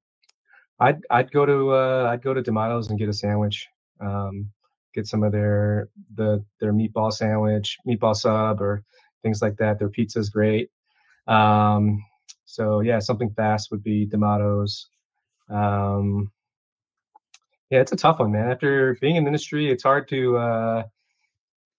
I'd 0.79 1.01
I'd 1.09 1.31
go 1.31 1.45
to 1.45 1.73
uh, 1.73 2.09
I'd 2.11 2.23
go 2.23 2.33
to 2.33 2.41
D'Amato's 2.41 2.89
and 2.89 2.99
get 2.99 3.09
a 3.09 3.13
sandwich. 3.13 3.67
Um, 3.99 4.51
get 4.93 5.07
some 5.07 5.23
of 5.23 5.31
their 5.31 5.89
the 6.15 6.43
their 6.59 6.73
meatball 6.73 7.11
sandwich, 7.11 7.77
meatball 7.87 8.15
sub, 8.15 8.61
or 8.61 8.83
things 9.23 9.41
like 9.41 9.57
that. 9.57 9.79
Their 9.79 9.89
pizza 9.89 10.19
is 10.19 10.29
great. 10.29 10.69
Um, 11.27 12.03
so 12.45 12.81
yeah, 12.81 12.99
something 12.99 13.31
fast 13.31 13.71
would 13.71 13.83
be 13.83 14.05
D'Amato's. 14.05 14.89
Um, 15.49 16.31
yeah, 17.69 17.79
it's 17.81 17.91
a 17.91 17.97
tough 17.97 18.19
one, 18.19 18.31
man. 18.31 18.51
After 18.51 18.95
being 19.01 19.15
in 19.15 19.23
the 19.23 19.29
industry, 19.29 19.71
it's 19.71 19.83
hard 19.83 20.07
to, 20.09 20.37
uh, 20.37 20.83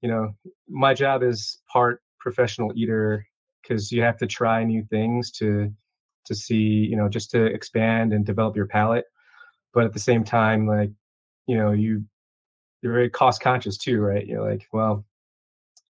you 0.03 0.11
know, 0.11 0.35
my 0.69 0.95
job 0.95 1.23
is 1.23 1.61
part 1.73 2.03
professional 2.19 2.73
eater 2.75 3.25
because 3.63 3.93
you 3.93 4.03
have 4.03 4.19
to 4.19 4.27
try 4.27 4.65
new 4.65 4.85
things 4.91 5.31
to 5.33 5.73
to 6.27 6.35
see, 6.35 6.87
you 6.91 6.97
know, 6.97 7.09
just 7.09 7.31
to 7.31 7.45
expand 7.47 8.13
and 8.13 8.25
develop 8.25 8.57
your 8.57 8.67
palate. 8.67 9.05
But 9.73 9.85
at 9.85 9.93
the 9.93 9.99
same 9.99 10.25
time, 10.25 10.67
like, 10.67 10.91
you 11.47 11.57
know, 11.57 11.73
you 11.73 12.05
you're 12.83 12.93
very 12.93 13.11
cost 13.11 13.41
conscious 13.41 13.77
too, 13.77 14.01
right? 14.01 14.27
You're 14.27 14.49
like, 14.49 14.67
well, 14.73 15.05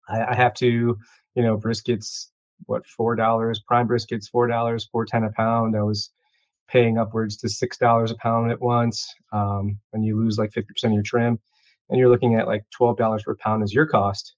I, 0.09 0.25
I 0.33 0.35
have 0.35 0.55
to, 0.55 0.97
you 1.35 1.43
know, 1.43 1.59
briskets, 1.59 2.29
what 2.67 2.87
four 2.87 3.17
dollars? 3.17 3.61
Prime 3.67 3.89
briskets, 3.89 4.31
four 4.31 4.47
dollars, 4.47 4.89
four 4.91 5.05
ten 5.05 5.25
a 5.25 5.33
pound. 5.33 5.77
I 5.77 5.83
was 5.83 6.11
paying 6.69 6.99
upwards 6.99 7.37
to 7.39 7.49
six 7.49 7.77
dollars 7.77 8.11
a 8.11 8.17
pound 8.17 8.51
at 8.51 8.61
once, 8.61 9.15
um, 9.33 9.79
and 9.93 10.05
you 10.05 10.17
lose 10.17 10.39
like 10.39 10.53
fifty 10.53 10.73
percent 10.73 10.93
of 10.93 10.97
your 10.97 11.03
trim, 11.03 11.39
and 11.91 11.99
you're 11.99 12.09
looking 12.09 12.35
at 12.35 12.47
like 12.47 12.65
twelve 12.71 12.97
dollars 12.97 13.23
per 13.25 13.37
pound 13.37 13.63
as 13.63 13.75
your 13.75 13.87
cost. 13.87 14.35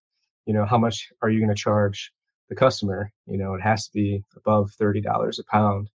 You 0.47 0.55
know, 0.55 0.65
how 0.65 0.79
much 0.79 1.09
are 1.23 1.31
you 1.31 1.41
going 1.41 1.55
to 1.55 1.63
charge 1.63 2.13
the 2.49 2.55
customer? 2.55 3.13
You 3.27 3.39
know, 3.39 3.55
it 3.55 3.61
has 3.63 3.87
to 3.87 3.93
be 3.93 4.25
above 4.37 4.71
thirty 4.73 5.01
dollars 5.01 5.39
a 5.39 5.45
pound. 5.45 5.91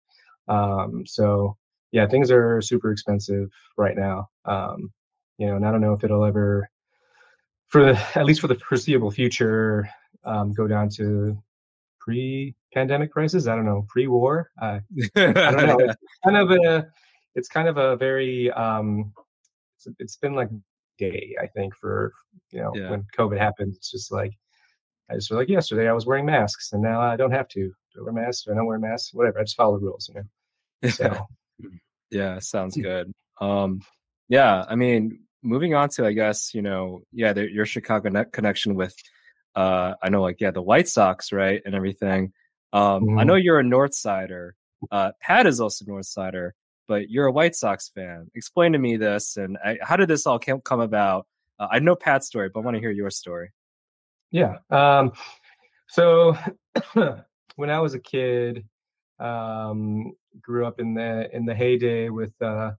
Um, 0.48 1.04
so 1.06 1.56
yeah, 1.92 2.06
things 2.06 2.30
are 2.30 2.60
super 2.60 2.92
expensive 2.92 3.50
right 3.76 3.96
now. 3.96 4.28
Um, 4.44 4.92
you 5.38 5.46
know, 5.46 5.56
and 5.56 5.66
I 5.66 5.72
don't 5.72 5.80
know 5.80 5.94
if 5.94 6.04
it'll 6.04 6.24
ever, 6.24 6.68
for 7.68 7.84
the, 7.84 8.02
at 8.18 8.26
least 8.26 8.40
for 8.40 8.48
the 8.48 8.56
foreseeable 8.56 9.10
future, 9.10 9.88
um, 10.24 10.52
go 10.52 10.66
down 10.66 10.88
to 10.90 11.36
pre-pandemic 11.98 13.10
prices. 13.10 13.48
I 13.48 13.56
don't 13.56 13.64
know, 13.64 13.86
pre-war. 13.88 14.50
Uh, 14.60 14.80
I 15.16 15.32
don't 15.32 15.66
know. 15.66 15.78
It's 15.80 15.96
kind 16.24 16.36
of 16.36 16.50
a, 16.50 16.86
it's 17.34 17.48
kind 17.48 17.68
of 17.68 17.76
a 17.76 17.96
very, 17.96 18.50
um, 18.52 19.12
it's, 19.76 19.88
it's 19.98 20.16
been 20.16 20.34
like 20.34 20.50
day, 21.00 21.34
I 21.42 21.46
think, 21.48 21.74
for 21.74 22.12
you 22.52 22.60
know 22.60 22.72
yeah. 22.74 22.90
when 22.90 23.04
COVID 23.16 23.38
happened. 23.38 23.74
It's 23.76 23.90
just 23.90 24.12
like 24.12 24.32
I 25.10 25.14
just 25.14 25.30
was 25.30 25.38
like 25.38 25.48
yesterday 25.48 25.88
I 25.88 25.92
was 25.92 26.06
wearing 26.06 26.26
masks, 26.26 26.72
and 26.72 26.82
now 26.82 27.00
I 27.00 27.16
don't 27.16 27.32
have 27.32 27.48
to. 27.48 27.60
Do 27.60 28.00
I 28.00 28.02
wear 28.02 28.12
masks? 28.12 28.44
Do 28.44 28.52
I 28.52 28.54
don't 28.54 28.66
wear 28.66 28.78
masks? 28.78 29.12
Whatever. 29.12 29.40
I 29.40 29.42
just 29.42 29.56
follow 29.56 29.78
the 29.78 29.84
rules, 29.84 30.08
you 30.08 30.22
know. 30.22 30.90
So. 30.90 31.26
yeah, 32.10 32.38
sounds 32.38 32.76
good. 32.76 33.12
Um, 33.40 33.80
yeah, 34.28 34.64
I 34.68 34.76
mean, 34.76 35.20
moving 35.42 35.74
on 35.74 35.88
to, 35.90 36.06
I 36.06 36.12
guess, 36.12 36.54
you 36.54 36.62
know, 36.62 37.02
yeah, 37.12 37.32
the, 37.32 37.50
your 37.50 37.66
Chicago 37.66 38.24
connection 38.32 38.74
with, 38.74 38.94
uh, 39.56 39.94
I 40.02 40.08
know, 40.08 40.22
like, 40.22 40.40
yeah, 40.40 40.50
the 40.50 40.62
White 40.62 40.88
Sox, 40.88 41.32
right, 41.32 41.60
and 41.64 41.74
everything. 41.74 42.32
Um, 42.72 43.04
mm-hmm. 43.04 43.18
I 43.18 43.24
know 43.24 43.34
you're 43.34 43.58
a 43.58 43.64
North 43.64 43.94
Sider. 43.94 44.54
Uh, 44.90 45.12
Pat 45.20 45.46
is 45.46 45.60
also 45.60 45.84
North 45.86 46.06
Sider, 46.06 46.54
but 46.86 47.10
you're 47.10 47.26
a 47.26 47.32
White 47.32 47.56
Sox 47.56 47.88
fan. 47.88 48.30
Explain 48.34 48.72
to 48.72 48.78
me 48.78 48.96
this, 48.96 49.36
and 49.36 49.58
I, 49.64 49.78
how 49.82 49.96
did 49.96 50.08
this 50.08 50.26
all 50.26 50.38
come 50.38 50.80
about? 50.80 51.26
Uh, 51.58 51.68
I 51.70 51.78
know 51.80 51.96
Pat's 51.96 52.26
story, 52.26 52.50
but 52.52 52.60
I 52.60 52.62
want 52.62 52.76
to 52.76 52.80
hear 52.80 52.90
your 52.90 53.10
story. 53.10 53.50
Yeah. 54.30 54.56
Um, 54.70 55.12
so 55.88 56.36
when 57.56 57.70
I 57.70 57.80
was 57.80 57.94
a 57.94 58.00
kid, 58.00 58.64
um, 59.18 60.12
grew 60.40 60.66
up 60.66 60.80
in 60.80 60.94
the 60.94 61.28
in 61.34 61.44
the 61.44 61.54
heyday 61.54 62.08
with 62.08 62.32
uh, 62.42 62.72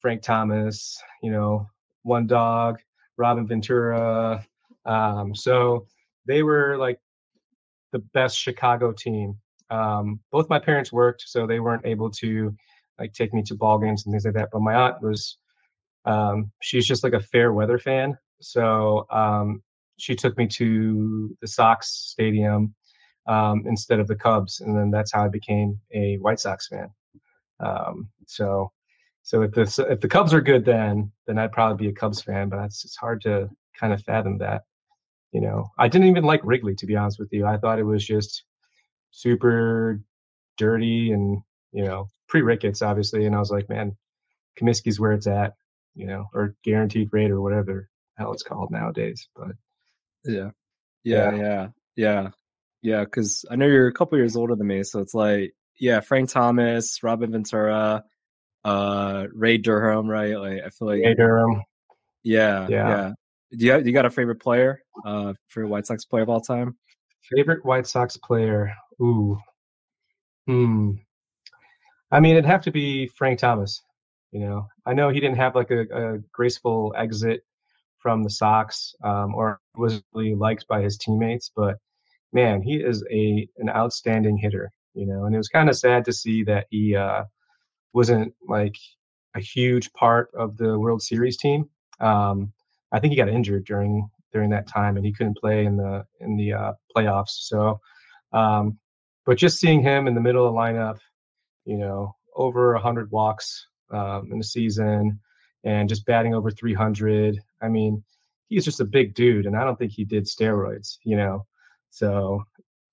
Frank 0.00 0.22
Thomas, 0.22 1.02
you 1.22 1.30
know, 1.30 1.68
one 2.02 2.26
dog, 2.26 2.78
Robin 3.18 3.46
Ventura. 3.46 4.44
Um, 4.86 5.34
so 5.34 5.86
they 6.26 6.42
were 6.42 6.76
like 6.78 7.00
the 7.92 7.98
best 8.14 8.38
Chicago 8.38 8.92
team. 8.92 9.36
Um, 9.70 10.20
both 10.30 10.48
my 10.48 10.58
parents 10.58 10.92
worked, 10.92 11.24
so 11.26 11.46
they 11.46 11.60
weren't 11.60 11.86
able 11.86 12.10
to 12.12 12.54
like 12.98 13.12
take 13.12 13.34
me 13.34 13.42
to 13.44 13.54
ball 13.54 13.78
games 13.78 14.06
and 14.06 14.12
things 14.12 14.24
like 14.24 14.34
that. 14.34 14.50
But 14.52 14.62
my 14.62 14.74
aunt 14.74 15.02
was, 15.02 15.38
um, 16.04 16.50
she's 16.62 16.86
just 16.86 17.04
like 17.04 17.12
a 17.14 17.20
fair 17.20 17.52
weather 17.52 17.78
fan. 17.78 18.16
So 18.40 19.06
um, 19.10 19.62
she 19.98 20.14
took 20.14 20.36
me 20.36 20.46
to 20.46 21.36
the 21.40 21.48
Sox 21.48 21.88
stadium 21.88 22.74
um, 23.26 23.64
instead 23.66 24.00
of 24.00 24.06
the 24.06 24.14
Cubs, 24.14 24.60
and 24.60 24.76
then 24.76 24.90
that's 24.90 25.12
how 25.12 25.24
I 25.24 25.28
became 25.28 25.80
a 25.92 26.16
White 26.16 26.40
Sox 26.40 26.68
fan. 26.68 26.90
Um, 27.60 28.08
so 28.26 28.70
so 29.22 29.42
if 29.42 29.52
the 29.52 29.86
if 29.90 30.00
the 30.00 30.08
Cubs 30.08 30.32
are 30.34 30.40
good, 30.40 30.64
then 30.64 31.10
then 31.26 31.38
I'd 31.38 31.52
probably 31.52 31.86
be 31.86 31.90
a 31.90 31.94
Cubs 31.94 32.22
fan. 32.22 32.48
But 32.48 32.64
it's 32.64 32.84
it's 32.84 32.96
hard 32.96 33.22
to 33.22 33.48
kind 33.78 33.92
of 33.92 34.02
fathom 34.02 34.38
that. 34.38 34.62
You 35.32 35.40
know, 35.40 35.70
I 35.78 35.88
didn't 35.88 36.08
even 36.08 36.24
like 36.24 36.40
Wrigley 36.44 36.74
to 36.76 36.86
be 36.86 36.96
honest 36.96 37.18
with 37.18 37.32
you. 37.32 37.44
I 37.46 37.58
thought 37.58 37.78
it 37.78 37.84
was 37.84 38.06
just 38.06 38.44
super 39.10 40.00
dirty 40.56 41.12
and 41.12 41.42
you 41.72 41.84
know 41.84 42.08
pre 42.28 42.42
Ricketts 42.42 42.82
obviously. 42.82 43.26
And 43.26 43.34
I 43.34 43.38
was 43.38 43.50
like, 43.50 43.68
man, 43.68 43.96
Comiskey's 44.58 45.00
where 45.00 45.12
it's 45.12 45.26
at. 45.26 45.54
You 45.94 46.06
know, 46.06 46.26
or 46.34 46.54
guaranteed 46.62 47.08
rate 47.12 47.30
or 47.30 47.40
whatever 47.40 47.88
hell 48.16 48.32
it's 48.32 48.42
called 48.42 48.70
nowadays. 48.70 49.28
But 49.36 49.52
yeah, 50.28 50.50
yeah, 51.04 51.34
yeah, 51.34 51.68
yeah, 51.96 52.28
yeah. 52.82 53.04
Because 53.04 53.44
I 53.50 53.56
know 53.56 53.66
you're 53.66 53.88
a 53.88 53.92
couple 53.92 54.18
years 54.18 54.36
older 54.36 54.54
than 54.54 54.66
me, 54.66 54.82
so 54.82 55.00
it's 55.00 55.14
like 55.14 55.54
yeah, 55.78 56.00
Frank 56.00 56.30
Thomas, 56.30 57.02
Robin 57.02 57.32
Ventura 57.32 58.04
uh 58.64 59.26
Ray 59.32 59.58
Durham, 59.58 60.08
right? 60.08 60.36
Like 60.36 60.62
I 60.66 60.70
feel 60.70 60.88
like 60.88 61.02
Ray 61.02 61.14
Durham. 61.14 61.62
Yeah, 62.22 62.66
yeah. 62.68 62.88
yeah. 62.88 63.12
Do 63.52 63.64
you 63.64 63.72
have, 63.72 63.86
you 63.86 63.92
got 63.92 64.06
a 64.06 64.10
favorite 64.10 64.40
player? 64.40 64.82
Uh, 65.04 65.34
for 65.48 65.66
White 65.66 65.86
Sox 65.86 66.04
player 66.04 66.24
of 66.24 66.28
all 66.28 66.40
time? 66.40 66.76
Favorite 67.32 67.64
White 67.64 67.86
Sox 67.86 68.16
player? 68.16 68.74
Ooh, 69.00 69.38
hmm. 70.46 70.92
I 72.10 72.20
mean, 72.20 72.32
it'd 72.32 72.46
have 72.46 72.62
to 72.62 72.72
be 72.72 73.06
Frank 73.06 73.38
Thomas. 73.38 73.82
You 74.32 74.40
know, 74.40 74.66
I 74.84 74.94
know 74.94 75.10
he 75.10 75.20
didn't 75.20 75.36
have 75.36 75.54
like 75.54 75.70
a, 75.70 75.82
a 75.82 76.18
graceful 76.32 76.92
exit 76.96 77.44
from 78.06 78.22
the 78.22 78.30
Sox, 78.30 78.94
um, 79.02 79.34
or 79.34 79.58
was 79.74 80.00
really 80.14 80.36
liked 80.36 80.64
by 80.68 80.80
his 80.80 80.96
teammates, 80.96 81.50
but 81.56 81.76
man, 82.32 82.62
he 82.62 82.76
is 82.76 83.04
a 83.10 83.48
an 83.58 83.68
outstanding 83.68 84.36
hitter. 84.36 84.70
You 84.94 85.06
know, 85.08 85.24
and 85.24 85.34
it 85.34 85.38
was 85.38 85.48
kind 85.48 85.68
of 85.68 85.76
sad 85.76 86.04
to 86.04 86.12
see 86.12 86.44
that 86.44 86.66
he 86.70 86.94
uh, 86.94 87.24
wasn't 87.94 88.32
like 88.48 88.76
a 89.34 89.40
huge 89.40 89.92
part 89.92 90.30
of 90.38 90.56
the 90.56 90.78
World 90.78 91.02
Series 91.02 91.36
team. 91.36 91.68
Um, 91.98 92.52
I 92.92 93.00
think 93.00 93.10
he 93.10 93.16
got 93.16 93.28
injured 93.28 93.64
during 93.64 94.08
during 94.32 94.50
that 94.50 94.68
time, 94.68 94.96
and 94.96 95.04
he 95.04 95.12
couldn't 95.12 95.38
play 95.38 95.64
in 95.64 95.76
the 95.76 96.04
in 96.20 96.36
the 96.36 96.52
uh, 96.52 96.72
playoffs. 96.96 97.48
So, 97.50 97.80
um, 98.32 98.78
but 99.24 99.36
just 99.36 99.58
seeing 99.58 99.82
him 99.82 100.06
in 100.06 100.14
the 100.14 100.20
middle 100.20 100.46
of 100.46 100.54
the 100.54 100.60
lineup, 100.60 100.98
you 101.64 101.76
know, 101.76 102.14
over 102.36 102.76
hundred 102.76 103.10
walks 103.10 103.66
um, 103.90 104.28
in 104.30 104.38
the 104.38 104.44
season, 104.44 105.18
and 105.66 105.88
just 105.88 106.06
batting 106.06 106.34
over 106.34 106.50
300. 106.50 107.38
I 107.60 107.68
mean, 107.68 108.02
he's 108.48 108.64
just 108.64 108.80
a 108.80 108.84
big 108.84 109.14
dude, 109.14 109.44
and 109.44 109.54
I 109.56 109.64
don't 109.64 109.78
think 109.78 109.92
he 109.92 110.04
did 110.04 110.24
steroids. 110.24 110.96
You 111.04 111.16
know, 111.18 111.44
so 111.90 112.42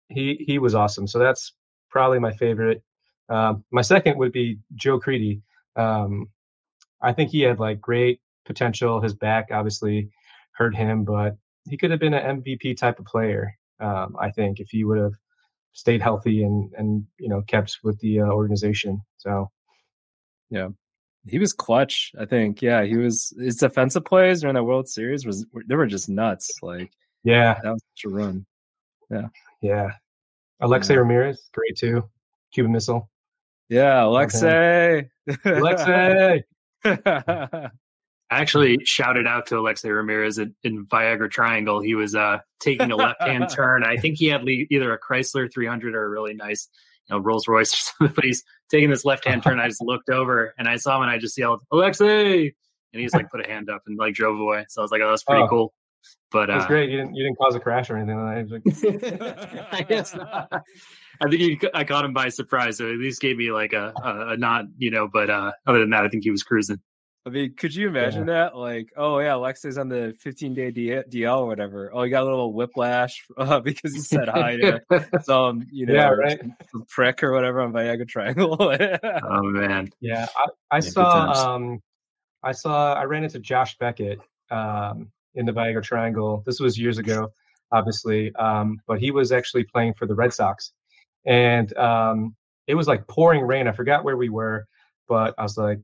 he 0.09 0.43
he 0.45 0.59
was 0.59 0.75
awesome. 0.75 1.07
So 1.07 1.19
that's 1.19 1.53
probably 1.89 2.19
my 2.19 2.33
favorite 2.33 2.83
um, 3.29 3.63
my 3.71 3.81
second 3.81 4.17
would 4.17 4.31
be 4.31 4.59
Joe 4.75 4.99
Crede. 4.99 5.41
Um, 5.75 6.29
I 7.01 7.13
think 7.13 7.31
he 7.31 7.41
had 7.41 7.59
like 7.59 7.81
great 7.81 8.21
potential. 8.45 9.01
His 9.01 9.13
back 9.13 9.49
obviously 9.51 10.09
hurt 10.51 10.75
him, 10.75 11.03
but 11.03 11.35
he 11.69 11.77
could 11.77 11.91
have 11.91 11.99
been 11.99 12.13
an 12.13 12.41
MVP 12.41 12.77
type 12.77 12.99
of 12.99 13.05
player. 13.05 13.53
Um, 13.79 14.15
I 14.19 14.29
think 14.29 14.59
if 14.59 14.69
he 14.69 14.83
would 14.83 14.97
have 14.97 15.13
stayed 15.73 16.01
healthy 16.01 16.43
and 16.43 16.71
and 16.77 17.05
you 17.17 17.29
know 17.29 17.41
kept 17.43 17.79
with 17.83 17.99
the 17.99 18.21
uh, 18.21 18.25
organization. 18.25 19.01
So 19.17 19.49
yeah, 20.49 20.69
he 21.27 21.39
was 21.39 21.53
clutch. 21.53 22.11
I 22.19 22.25
think 22.25 22.61
yeah, 22.61 22.83
he 22.83 22.97
was 22.97 23.33
his 23.39 23.57
defensive 23.57 24.05
plays 24.05 24.41
during 24.41 24.55
that 24.55 24.63
World 24.63 24.87
Series 24.87 25.25
was 25.25 25.45
they 25.67 25.75
were 25.75 25.87
just 25.87 26.09
nuts. 26.09 26.51
Like 26.61 26.91
yeah, 27.23 27.59
that 27.63 27.71
was 27.71 27.83
such 27.95 28.11
a 28.11 28.13
run. 28.13 28.45
Yeah, 29.09 29.27
yeah. 29.61 29.91
Alexei 30.59 30.93
yeah. 30.93 30.99
Ramirez, 30.99 31.49
great 31.53 31.77
too. 31.77 32.09
Cuban 32.53 32.71
Missile. 32.71 33.09
Yeah, 33.69 34.05
Alexei. 34.05 35.09
Alexei. 35.45 36.43
I 38.33 38.39
actually 38.39 38.83
shouted 38.83 39.27
out 39.27 39.45
to 39.47 39.59
Alexei 39.59 39.89
Ramirez 39.89 40.39
in, 40.39 40.55
in 40.63 40.87
Viagra 40.87 41.29
Triangle. 41.29 41.79
He 41.81 41.93
was 41.93 42.15
uh, 42.15 42.39
taking 42.59 42.91
a 42.91 42.95
left 42.95 43.21
hand 43.21 43.47
turn. 43.51 43.83
I 43.83 43.97
think 43.97 44.17
he 44.17 44.27
had 44.27 44.43
le- 44.43 44.65
either 44.71 44.91
a 44.91 44.99
Chrysler 44.99 45.51
300 45.51 45.93
or 45.93 46.05
a 46.05 46.09
really 46.09 46.33
nice, 46.33 46.67
you 47.09 47.15
know, 47.15 47.21
Rolls 47.21 47.47
Royce 47.47 47.73
or 47.73 47.77
something. 47.99 48.15
But 48.15 48.25
he's 48.25 48.43
taking 48.69 48.89
this 48.89 49.05
left 49.05 49.25
hand 49.25 49.43
turn. 49.43 49.59
I 49.59 49.67
just 49.67 49.81
looked 49.81 50.09
over 50.09 50.53
and 50.57 50.67
I 50.67 50.77
saw 50.77 50.97
him 50.97 51.03
and 51.03 51.11
I 51.11 51.17
just 51.17 51.37
yelled, 51.37 51.61
Alexei! 51.71 52.53
And 52.93 53.01
he's 53.01 53.13
like 53.13 53.29
put 53.31 53.43
a 53.43 53.49
hand 53.49 53.69
up 53.69 53.81
and 53.87 53.97
like 53.97 54.13
drove 54.13 54.39
away. 54.39 54.65
So 54.69 54.81
I 54.81 54.83
was 54.83 54.91
like, 54.91 55.01
oh, 55.01 55.09
that's 55.09 55.23
pretty 55.23 55.41
oh, 55.43 55.47
cool. 55.47 55.73
But 56.31 56.47
that's 56.47 56.65
uh, 56.65 56.67
great. 56.67 56.89
You 56.89 56.97
didn't 56.97 57.15
you 57.15 57.23
didn't 57.23 57.37
cause 57.37 57.55
a 57.55 57.59
crash 57.59 57.89
or 57.89 57.97
anything 57.97 58.19
like 58.19 58.47
that. 58.49 59.67
I 59.71 59.81
guess 59.81 60.15
not. 60.15 60.49
I 60.51 61.29
think 61.29 61.41
he, 61.41 61.59
I 61.73 61.83
caught 61.83 62.05
him 62.05 62.13
by 62.13 62.29
surprise. 62.29 62.77
So 62.77 62.89
at 62.89 62.97
least 62.97 63.21
gave 63.21 63.37
me 63.37 63.51
like 63.51 63.73
a, 63.73 63.93
a, 64.03 64.29
a 64.29 64.37
not, 64.37 64.65
you 64.77 64.91
know. 64.91 65.07
But 65.11 65.29
uh, 65.29 65.51
other 65.67 65.79
than 65.79 65.91
that, 65.91 66.03
I 66.03 66.09
think 66.09 66.23
he 66.23 66.31
was 66.31 66.43
cruising. 66.43 66.79
I 67.25 67.29
mean, 67.29 67.53
could 67.55 67.73
you 67.73 67.87
imagine 67.87 68.27
yeah. 68.27 68.33
that? 68.33 68.57
Like, 68.57 68.91
oh 68.97 69.19
yeah, 69.19 69.35
Alexei's 69.35 69.77
on 69.77 69.87
the 69.87 70.13
15 70.19 70.53
day 70.53 70.71
DL 70.71 71.37
or 71.39 71.47
whatever. 71.47 71.89
Oh, 71.93 72.03
he 72.03 72.09
got 72.09 72.23
a 72.23 72.25
little 72.25 72.51
whiplash 72.51 73.25
uh, 73.37 73.61
because 73.61 73.93
he 73.93 74.01
said 74.01 74.27
hi 74.27 74.57
to 74.57 74.81
some, 75.23 75.65
you 75.71 75.85
know, 75.85 75.93
yeah, 75.93 76.09
right. 76.09 76.39
some 76.71 76.85
prick 76.89 77.23
or 77.23 77.31
whatever 77.31 77.61
on 77.61 77.71
Viagra 77.71 78.07
Triangle. 78.07 78.57
oh 78.59 79.41
man, 79.43 79.89
yeah. 80.01 80.27
I, 80.35 80.77
I 80.77 80.79
saw, 80.81 81.31
um, 81.31 81.81
I 82.43 82.51
saw, 82.51 82.93
I 82.93 83.05
ran 83.05 83.23
into 83.23 83.39
Josh 83.39 83.77
Beckett 83.77 84.19
um, 84.51 85.09
in 85.35 85.45
the 85.45 85.53
Viagra 85.53 85.81
Triangle. 85.81 86.43
This 86.45 86.59
was 86.59 86.77
years 86.77 86.97
ago, 86.97 87.31
obviously, 87.71 88.35
um, 88.35 88.81
but 88.85 88.99
he 88.99 89.11
was 89.11 89.31
actually 89.31 89.63
playing 89.63 89.93
for 89.93 90.05
the 90.07 90.15
Red 90.15 90.33
Sox, 90.33 90.73
and 91.25 91.75
um, 91.77 92.35
it 92.67 92.75
was 92.75 92.89
like 92.89 93.07
pouring 93.07 93.43
rain. 93.43 93.69
I 93.69 93.71
forgot 93.71 94.03
where 94.03 94.17
we 94.17 94.27
were, 94.27 94.65
but 95.07 95.33
I 95.37 95.43
was 95.43 95.57
like, 95.57 95.79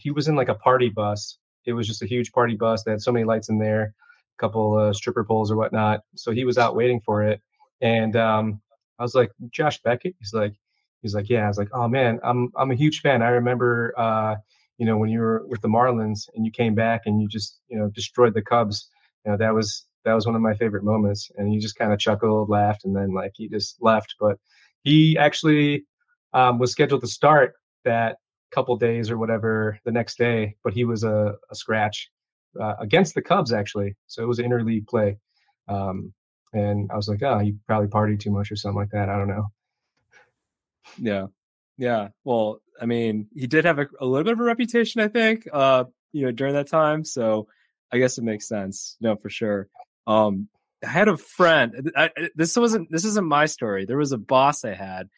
he 0.00 0.10
was 0.10 0.28
in 0.28 0.36
like 0.36 0.48
a 0.48 0.54
party 0.54 0.88
bus. 0.88 1.38
It 1.66 1.72
was 1.72 1.86
just 1.86 2.02
a 2.02 2.06
huge 2.06 2.32
party 2.32 2.56
bus 2.56 2.82
They 2.82 2.90
had 2.90 3.02
so 3.02 3.12
many 3.12 3.24
lights 3.24 3.48
in 3.48 3.58
there, 3.58 3.82
a 3.82 4.40
couple 4.40 4.76
uh, 4.76 4.92
stripper 4.92 5.24
poles 5.24 5.50
or 5.50 5.56
whatnot. 5.56 6.00
So 6.16 6.32
he 6.32 6.44
was 6.44 6.58
out 6.58 6.74
waiting 6.74 7.00
for 7.00 7.22
it, 7.22 7.40
and 7.80 8.16
um, 8.16 8.60
I 8.98 9.02
was 9.02 9.14
like, 9.14 9.30
Josh 9.50 9.80
Beckett. 9.82 10.14
He's 10.18 10.32
like, 10.32 10.54
he's 11.02 11.14
like, 11.14 11.28
yeah. 11.28 11.44
I 11.44 11.48
was 11.48 11.58
like, 11.58 11.70
oh 11.72 11.88
man, 11.88 12.18
I'm 12.24 12.50
I'm 12.56 12.70
a 12.70 12.76
huge 12.76 13.00
fan. 13.00 13.22
I 13.22 13.28
remember, 13.28 13.94
uh, 13.98 14.36
you 14.78 14.86
know, 14.86 14.96
when 14.96 15.10
you 15.10 15.20
were 15.20 15.44
with 15.46 15.60
the 15.60 15.68
Marlins 15.68 16.28
and 16.34 16.44
you 16.44 16.52
came 16.52 16.74
back 16.74 17.02
and 17.06 17.20
you 17.20 17.28
just 17.28 17.60
you 17.68 17.78
know 17.78 17.88
destroyed 17.88 18.34
the 18.34 18.42
Cubs. 18.42 18.88
You 19.24 19.32
know 19.32 19.38
that 19.38 19.54
was 19.54 19.84
that 20.04 20.14
was 20.14 20.26
one 20.26 20.34
of 20.34 20.42
my 20.42 20.54
favorite 20.54 20.84
moments. 20.84 21.30
And 21.36 21.48
he 21.48 21.58
just 21.58 21.76
kind 21.76 21.92
of 21.92 21.98
chuckled, 21.98 22.48
laughed, 22.48 22.84
and 22.84 22.96
then 22.96 23.12
like 23.12 23.32
he 23.34 23.48
just 23.48 23.76
left. 23.80 24.14
But 24.18 24.38
he 24.82 25.18
actually 25.18 25.84
um, 26.32 26.58
was 26.58 26.72
scheduled 26.72 27.02
to 27.02 27.06
start 27.06 27.54
that 27.84 28.16
couple 28.50 28.76
days 28.76 29.10
or 29.10 29.18
whatever 29.18 29.78
the 29.84 29.92
next 29.92 30.18
day, 30.18 30.56
but 30.64 30.72
he 30.72 30.84
was 30.84 31.04
a, 31.04 31.34
a 31.50 31.54
scratch 31.54 32.10
uh, 32.60 32.74
against 32.80 33.14
the 33.14 33.22
Cubs 33.22 33.52
actually. 33.52 33.96
So 34.06 34.22
it 34.22 34.26
was 34.26 34.38
interleague 34.38 34.88
play. 34.88 35.18
Um, 35.68 36.12
and 36.52 36.90
I 36.90 36.96
was 36.96 37.08
like, 37.08 37.22
oh, 37.22 37.38
he 37.38 37.54
probably 37.66 37.88
partied 37.88 38.20
too 38.20 38.32
much 38.32 38.50
or 38.50 38.56
something 38.56 38.78
like 38.78 38.90
that. 38.90 39.08
I 39.08 39.16
don't 39.16 39.28
know. 39.28 39.46
Yeah. 40.98 41.26
Yeah. 41.78 42.08
Well, 42.24 42.60
I 42.80 42.86
mean, 42.86 43.28
he 43.34 43.46
did 43.46 43.64
have 43.64 43.78
a, 43.78 43.86
a 44.00 44.06
little 44.06 44.24
bit 44.24 44.32
of 44.32 44.40
a 44.40 44.44
reputation, 44.44 45.00
I 45.00 45.08
think, 45.08 45.46
uh, 45.52 45.84
you 46.12 46.26
know, 46.26 46.32
during 46.32 46.54
that 46.54 46.68
time. 46.68 47.04
So 47.04 47.46
I 47.92 47.98
guess 47.98 48.18
it 48.18 48.24
makes 48.24 48.48
sense. 48.48 48.96
No, 49.00 49.16
for 49.16 49.30
sure. 49.30 49.68
Um, 50.06 50.48
I 50.84 50.88
had 50.88 51.08
a 51.08 51.16
friend. 51.16 51.92
I, 51.96 52.10
this 52.34 52.56
wasn't. 52.56 52.90
This 52.90 53.04
isn't 53.04 53.26
my 53.26 53.46
story. 53.46 53.84
There 53.84 53.98
was 53.98 54.12
a 54.12 54.18
boss 54.18 54.64
I 54.64 54.74
had 54.74 55.08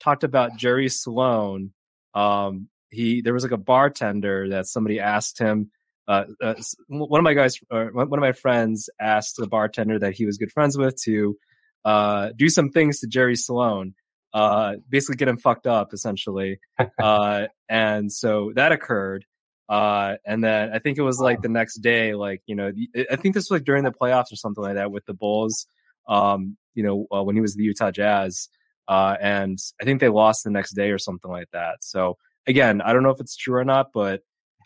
talked 0.00 0.24
about 0.24 0.56
Jerry 0.56 0.88
Sloan 0.88 1.72
um, 2.12 2.68
he 2.92 3.22
there 3.22 3.32
was 3.32 3.42
like 3.42 3.52
a 3.52 3.56
bartender 3.56 4.50
that 4.50 4.66
somebody 4.66 5.00
asked 5.00 5.38
him. 5.38 5.70
Uh, 6.06 6.24
uh, 6.42 6.54
one 6.88 7.20
of 7.20 7.24
my 7.24 7.34
guys, 7.34 7.58
or 7.70 7.90
one 7.92 8.12
of 8.12 8.20
my 8.20 8.32
friends, 8.32 8.90
asked 9.00 9.36
the 9.38 9.46
bartender 9.46 9.98
that 9.98 10.14
he 10.14 10.26
was 10.26 10.36
good 10.36 10.52
friends 10.52 10.76
with 10.76 11.00
to 11.02 11.36
uh, 11.84 12.30
do 12.36 12.48
some 12.48 12.70
things 12.70 13.00
to 13.00 13.06
Jerry 13.06 13.36
Sloan, 13.36 13.94
uh, 14.34 14.74
basically 14.88 15.16
get 15.16 15.28
him 15.28 15.36
fucked 15.38 15.66
up, 15.66 15.92
essentially. 15.92 16.60
Uh, 16.98 17.46
and 17.68 18.12
so 18.12 18.52
that 18.54 18.72
occurred. 18.72 19.24
Uh, 19.68 20.16
and 20.26 20.42
then 20.44 20.70
I 20.72 20.78
think 20.78 20.98
it 20.98 21.02
was 21.02 21.18
like 21.18 21.40
the 21.40 21.48
next 21.48 21.76
day, 21.76 22.14
like 22.14 22.42
you 22.46 22.54
know, 22.54 22.72
I 23.10 23.16
think 23.16 23.34
this 23.34 23.44
was 23.44 23.50
like 23.52 23.64
during 23.64 23.84
the 23.84 23.92
playoffs 23.92 24.32
or 24.32 24.36
something 24.36 24.62
like 24.62 24.74
that 24.74 24.92
with 24.92 25.06
the 25.06 25.14
Bulls. 25.14 25.66
Um, 26.08 26.56
you 26.74 26.82
know, 26.82 27.06
when 27.22 27.34
he 27.36 27.40
was 27.40 27.54
the 27.54 27.62
Utah 27.62 27.90
Jazz, 27.90 28.48
and 28.88 29.58
I 29.80 29.84
think 29.84 30.00
they 30.00 30.08
lost 30.08 30.44
the 30.44 30.50
next 30.50 30.74
day 30.74 30.90
or 30.90 30.98
something 30.98 31.30
like 31.30 31.48
that. 31.52 31.76
So 31.80 32.18
again, 32.46 32.80
I 32.80 32.92
don't 32.92 33.02
know 33.02 33.10
if 33.10 33.20
it's 33.20 33.36
true 33.36 33.56
or 33.56 33.64
not, 33.64 33.88
but 33.92 34.22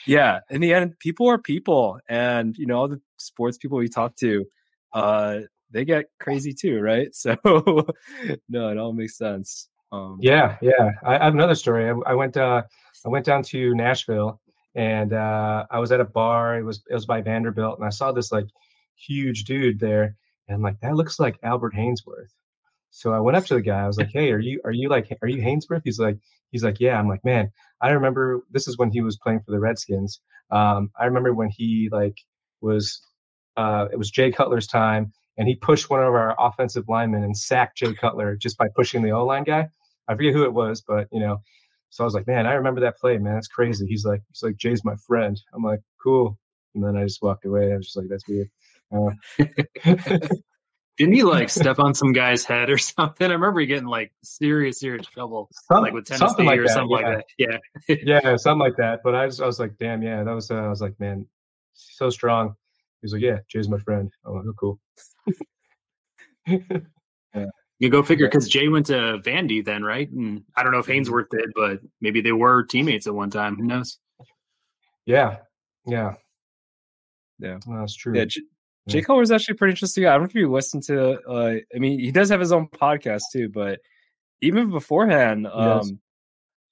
yeah, 0.06 0.40
in 0.50 0.60
the 0.60 0.74
end, 0.74 0.98
people 0.98 1.28
are 1.28 1.38
people, 1.38 1.98
and 2.08 2.56
you 2.56 2.66
know 2.66 2.78
all 2.78 2.88
the 2.88 3.00
sports 3.16 3.58
people 3.58 3.78
we 3.78 3.88
talk 3.88 4.16
to, 4.16 4.44
uh, 4.92 5.38
they 5.70 5.84
get 5.84 6.06
crazy 6.20 6.52
too, 6.52 6.80
right? 6.80 7.08
So 7.14 7.36
no, 8.48 8.68
it 8.68 8.78
all 8.78 8.92
makes 8.92 9.16
sense. 9.16 9.68
Um, 9.92 10.18
yeah, 10.20 10.56
yeah. 10.60 10.90
I, 11.04 11.16
I, 11.18 11.24
have 11.24 11.34
another 11.34 11.54
story. 11.54 11.88
I, 11.88 11.94
I 12.10 12.14
went, 12.14 12.36
uh, 12.36 12.62
I 13.04 13.08
went 13.08 13.24
down 13.24 13.42
to 13.44 13.74
Nashville, 13.74 14.40
and 14.74 15.12
uh, 15.12 15.64
I 15.70 15.78
was 15.78 15.92
at 15.92 16.00
a 16.00 16.04
bar. 16.04 16.58
It 16.58 16.62
was 16.62 16.82
it 16.90 16.94
was 16.94 17.06
by 17.06 17.22
Vanderbilt, 17.22 17.78
and 17.78 17.86
I 17.86 17.90
saw 17.90 18.12
this 18.12 18.32
like 18.32 18.46
huge 18.96 19.44
dude 19.44 19.80
there, 19.80 20.16
and 20.48 20.56
I'm 20.56 20.62
like, 20.62 20.80
that 20.80 20.94
looks 20.94 21.18
like 21.18 21.38
Albert 21.42 21.74
Haynesworth. 21.74 22.32
So 22.90 23.12
I 23.12 23.20
went 23.20 23.36
up 23.36 23.44
to 23.46 23.54
the 23.54 23.62
guy. 23.62 23.82
I 23.82 23.86
was 23.86 23.98
like, 23.98 24.10
"Hey, 24.12 24.32
are 24.32 24.38
you 24.38 24.60
are 24.64 24.72
you 24.72 24.88
like 24.88 25.16
are 25.22 25.28
you 25.28 25.42
Haynesworth?" 25.42 25.82
He's 25.84 25.98
like, 25.98 26.18
he's 26.56 26.64
like, 26.64 26.80
"Yeah." 26.80 26.98
I'm 26.98 27.08
like, 27.08 27.24
"Man, 27.24 27.50
I 27.82 27.90
remember 27.90 28.40
this 28.50 28.66
is 28.68 28.78
when 28.78 28.90
he 28.90 29.02
was 29.02 29.18
playing 29.18 29.40
for 29.44 29.52
the 29.52 29.60
Redskins. 29.60 30.20
Um, 30.50 30.90
I 30.98 31.04
remember 31.06 31.34
when 31.34 31.50
he 31.50 31.88
like 31.92 32.16
was 32.60 33.00
uh, 33.56 33.86
it 33.92 33.98
was 33.98 34.10
Jay 34.10 34.30
Cutler's 34.32 34.66
time, 34.66 35.12
and 35.38 35.48
he 35.48 35.54
pushed 35.56 35.90
one 35.90 36.00
of 36.00 36.06
our 36.14 36.34
offensive 36.38 36.84
linemen 36.88 37.24
and 37.24 37.36
sacked 37.36 37.78
Jay 37.78 37.94
Cutler 37.94 38.36
just 38.36 38.58
by 38.58 38.68
pushing 38.74 39.02
the 39.02 39.12
O 39.12 39.24
line 39.26 39.44
guy. 39.44 39.68
I 40.08 40.14
forget 40.14 40.32
who 40.34 40.44
it 40.44 40.52
was, 40.54 40.82
but 40.86 41.08
you 41.12 41.20
know. 41.20 41.38
So 41.90 42.04
I 42.04 42.06
was 42.06 42.14
like, 42.14 42.26
"Man, 42.26 42.46
I 42.46 42.54
remember 42.54 42.80
that 42.82 42.98
play, 42.98 43.18
man. 43.18 43.34
That's 43.34 43.48
crazy." 43.48 43.86
He's 43.86 44.04
like, 44.04 44.22
"He's 44.32 44.42
like 44.42 44.56
Jay's 44.56 44.84
my 44.84 44.96
friend." 45.06 45.40
I'm 45.54 45.62
like, 45.62 45.80
"Cool." 46.02 46.38
And 46.74 46.84
then 46.84 46.96
I 46.96 47.04
just 47.04 47.22
walked 47.22 47.44
away. 47.46 47.72
I 47.72 47.76
was 47.76 47.86
just 47.86 47.96
like, 47.96 48.08
"That's 48.08 48.28
weird." 48.28 48.50
Uh, 48.92 49.10
Didn't 50.96 51.14
he 51.14 51.24
like 51.24 51.50
step 51.50 51.78
on 51.78 51.94
some 51.94 52.12
guy's 52.12 52.44
head 52.44 52.70
or 52.70 52.78
something? 52.78 53.28
I 53.28 53.34
remember 53.34 53.60
he 53.60 53.66
getting 53.66 53.86
like 53.86 54.12
serious, 54.22 54.80
serious 54.80 55.06
trouble, 55.06 55.50
Some, 55.70 55.82
like 55.82 55.92
with 55.92 56.06
Tennessee 56.06 56.42
like 56.42 56.58
or 56.58 56.62
that, 56.62 56.72
something 56.72 56.98
yeah. 56.98 57.06
like 57.06 57.16
that. 57.16 57.60
Yeah, 57.88 58.20
yeah, 58.22 58.36
something 58.36 58.60
like 58.60 58.76
that. 58.78 59.00
But 59.04 59.14
I, 59.14 59.26
just, 59.26 59.42
I 59.42 59.46
was 59.46 59.60
like, 59.60 59.76
damn, 59.78 60.02
yeah, 60.02 60.24
that 60.24 60.32
was. 60.32 60.50
Uh, 60.50 60.54
I 60.56 60.68
was 60.68 60.80
like, 60.80 60.98
man, 60.98 61.26
so 61.74 62.08
strong. 62.08 62.54
He 63.02 63.04
was 63.04 63.12
like, 63.12 63.22
yeah, 63.22 63.38
Jay's 63.48 63.68
my 63.68 63.78
friend. 63.78 64.10
I'm 64.24 64.36
like, 64.36 64.44
oh, 64.46 64.52
cool. 64.58 64.80
yeah. 66.46 67.46
You 67.78 67.90
go 67.90 68.02
figure, 68.02 68.26
because 68.26 68.48
Jay 68.48 68.68
went 68.68 68.86
to 68.86 69.18
Vandy 69.22 69.62
then, 69.62 69.84
right? 69.84 70.10
And 70.10 70.44
I 70.56 70.62
don't 70.62 70.72
know 70.72 70.78
if 70.78 70.86
mm-hmm. 70.86 71.12
Haynesworth 71.12 71.28
did, 71.30 71.52
but 71.54 71.80
maybe 72.00 72.22
they 72.22 72.32
were 72.32 72.62
teammates 72.62 73.06
at 73.06 73.14
one 73.14 73.28
time. 73.28 73.56
Who 73.56 73.64
knows? 73.64 73.98
Yeah, 75.04 75.40
yeah, 75.86 76.14
yeah. 77.38 77.58
that's 77.68 77.94
true. 77.94 78.16
Yeah, 78.16 78.24
Jay 78.88 79.02
Cutler 79.02 79.22
is 79.22 79.32
actually 79.32 79.56
pretty 79.56 79.72
interesting. 79.72 80.06
I 80.06 80.12
don't 80.12 80.22
know 80.22 80.26
if 80.26 80.34
you 80.34 80.50
listen 80.50 80.80
to. 80.82 81.20
Uh, 81.28 81.54
I 81.74 81.78
mean, 81.78 81.98
he 81.98 82.12
does 82.12 82.30
have 82.30 82.40
his 82.40 82.52
own 82.52 82.68
podcast 82.68 83.22
too, 83.32 83.48
but 83.48 83.80
even 84.40 84.70
beforehand, 84.70 85.46
um, 85.46 86.00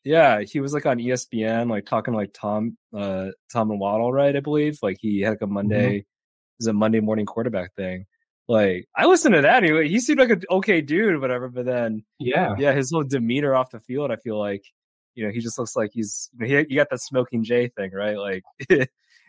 yeah, 0.05 0.43
he 0.43 0.61
was 0.61 0.73
like 0.73 0.87
on 0.87 0.99
ESPN, 0.99 1.71
like 1.71 1.87
talking 1.87 2.15
like 2.15 2.33
Tom, 2.33 2.77
uh, 2.95 3.31
Tom 3.53 3.71
and 3.71 3.81
Waddle, 3.81 4.13
right? 4.13 4.37
I 4.37 4.41
believe 4.41 4.79
like 4.83 4.99
he 5.01 5.23
had 5.23 5.31
like 5.31 5.43
a 5.43 5.47
Monday, 5.47 6.01
mm-hmm. 6.01 6.61
is 6.61 6.67
a 6.67 6.73
Monday 6.73 7.01
morning 7.01 7.27
quarterback 7.27 7.75
thing. 7.75 8.07
Like 8.47 8.87
I 8.95 9.07
listened 9.07 9.35
to 9.35 9.41
that. 9.41 9.63
He 9.63 9.89
he 9.89 9.99
seemed 10.01 10.21
like 10.21 10.31
an 10.31 10.43
okay 10.51 10.83
dude, 10.83 11.21
whatever. 11.21 11.49
But 11.49 11.65
then, 11.65 12.05
yeah, 12.21 12.55
yeah, 12.59 12.73
his 12.75 12.93
little 12.93 13.09
demeanor 13.09 13.55
off 13.55 13.71
the 13.71 13.81
field, 13.81 14.11
I 14.11 14.17
feel 14.17 14.39
like 14.39 14.65
you 15.15 15.25
know 15.25 15.33
he 15.33 15.41
just 15.41 15.59
looks 15.59 15.75
like 15.75 15.93
he's 15.95 16.29
he, 16.39 16.55
you 16.69 16.77
got 16.77 16.91
that 16.91 17.01
smoking 17.01 17.43
J 17.43 17.69
thing, 17.69 17.91
right? 17.93 18.19
Like, 18.19 18.45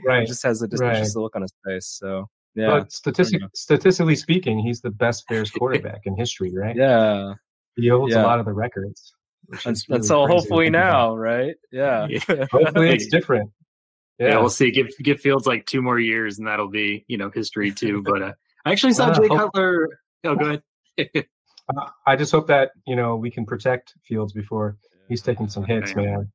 right, 0.05 0.21
he 0.21 0.25
just 0.25 0.43
has 0.43 0.61
a 0.61 0.67
just, 0.67 0.83
right. 0.83 1.07
look 1.15 1.35
on 1.35 1.43
his 1.43 1.53
face. 1.65 1.87
So 1.87 2.27
yeah. 2.55 2.79
But 2.79 2.91
statistic, 2.91 3.41
statistically 3.53 4.15
speaking, 4.15 4.59
he's 4.59 4.81
the 4.81 4.89
best 4.89 5.27
Bears 5.27 5.51
quarterback 5.57 6.01
in 6.05 6.15
history, 6.15 6.53
right? 6.55 6.75
Yeah. 6.75 7.33
He 7.75 7.89
holds 7.89 8.13
yeah. 8.13 8.21
a 8.21 8.23
lot 8.23 8.39
of 8.39 8.45
the 8.45 8.53
records. 8.53 9.13
And, 9.65 9.77
really 9.89 10.01
so 10.03 10.25
hopefully 10.25 10.69
now, 10.69 11.11
about. 11.11 11.17
right? 11.17 11.55
Yeah. 11.71 12.07
hopefully 12.51 12.91
it's 12.91 13.07
different. 13.07 13.51
Yeah. 14.17 14.29
yeah. 14.29 14.39
we'll 14.39 14.49
see. 14.49 14.71
Give 14.71 14.87
give 15.03 15.19
Fields 15.19 15.45
like 15.45 15.65
two 15.65 15.81
more 15.81 15.99
years, 15.99 16.39
and 16.39 16.47
that'll 16.47 16.69
be 16.69 17.05
you 17.07 17.17
know 17.17 17.29
history 17.29 17.71
too. 17.71 18.01
But 18.01 18.21
uh, 18.21 18.31
I 18.65 18.71
actually 18.71 18.93
saw 18.93 19.13
Jay 19.13 19.27
hope- 19.27 19.53
Cutler. 19.53 19.89
Oh, 20.23 20.35
go 20.35 20.59
ahead. 20.97 21.27
uh, 21.77 21.89
I 22.07 22.15
just 22.15 22.31
hope 22.31 22.47
that 22.47 22.71
you 22.87 22.95
know 22.95 23.17
we 23.17 23.29
can 23.29 23.45
protect 23.45 23.93
Fields 24.03 24.33
before 24.33 24.77
he's 25.09 25.21
taking 25.21 25.49
some 25.49 25.65
hits, 25.65 25.95
man. 25.95 26.31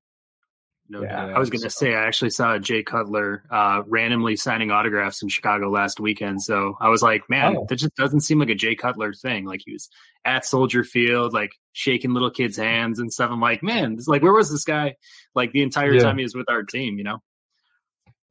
No 0.91 1.03
yeah, 1.03 1.27
doubt. 1.27 1.37
I 1.37 1.39
was 1.39 1.51
going 1.51 1.63
to 1.63 1.71
say, 1.71 1.95
I 1.95 2.05
actually 2.05 2.31
saw 2.31 2.59
Jay 2.59 2.83
Cutler 2.83 3.45
uh, 3.49 3.83
randomly 3.87 4.35
signing 4.35 4.73
autographs 4.73 5.23
in 5.23 5.29
Chicago 5.29 5.71
last 5.71 6.01
weekend. 6.01 6.43
So 6.43 6.77
I 6.81 6.89
was 6.89 7.01
like, 7.01 7.23
man, 7.31 7.57
oh. 7.57 7.67
that 7.69 7.77
just 7.77 7.95
doesn't 7.95 8.23
seem 8.23 8.41
like 8.41 8.49
a 8.49 8.57
Jay 8.57 8.75
Cutler 8.75 9.13
thing. 9.15 9.45
Like 9.45 9.61
he 9.65 9.73
was 9.73 9.89
at 10.25 10.45
Soldier 10.45 10.83
Field, 10.83 11.33
like 11.33 11.53
shaking 11.75 12.13
little 12.13 12.31
kids' 12.31 12.57
hands 12.57 12.99
and 12.99 13.13
stuff. 13.13 13.31
I'm 13.31 13.41
like, 13.41 13.63
man, 13.63 13.93
it's 13.93 14.09
like, 14.09 14.21
where 14.21 14.33
was 14.33 14.51
this 14.51 14.65
guy? 14.65 14.97
Like 15.33 15.53
the 15.53 15.63
entire 15.63 15.95
yeah. 15.95 16.03
time 16.03 16.19
he 16.19 16.25
was 16.25 16.35
with 16.35 16.51
our 16.51 16.65
team, 16.65 16.99
you 16.99 17.05
know? 17.05 17.19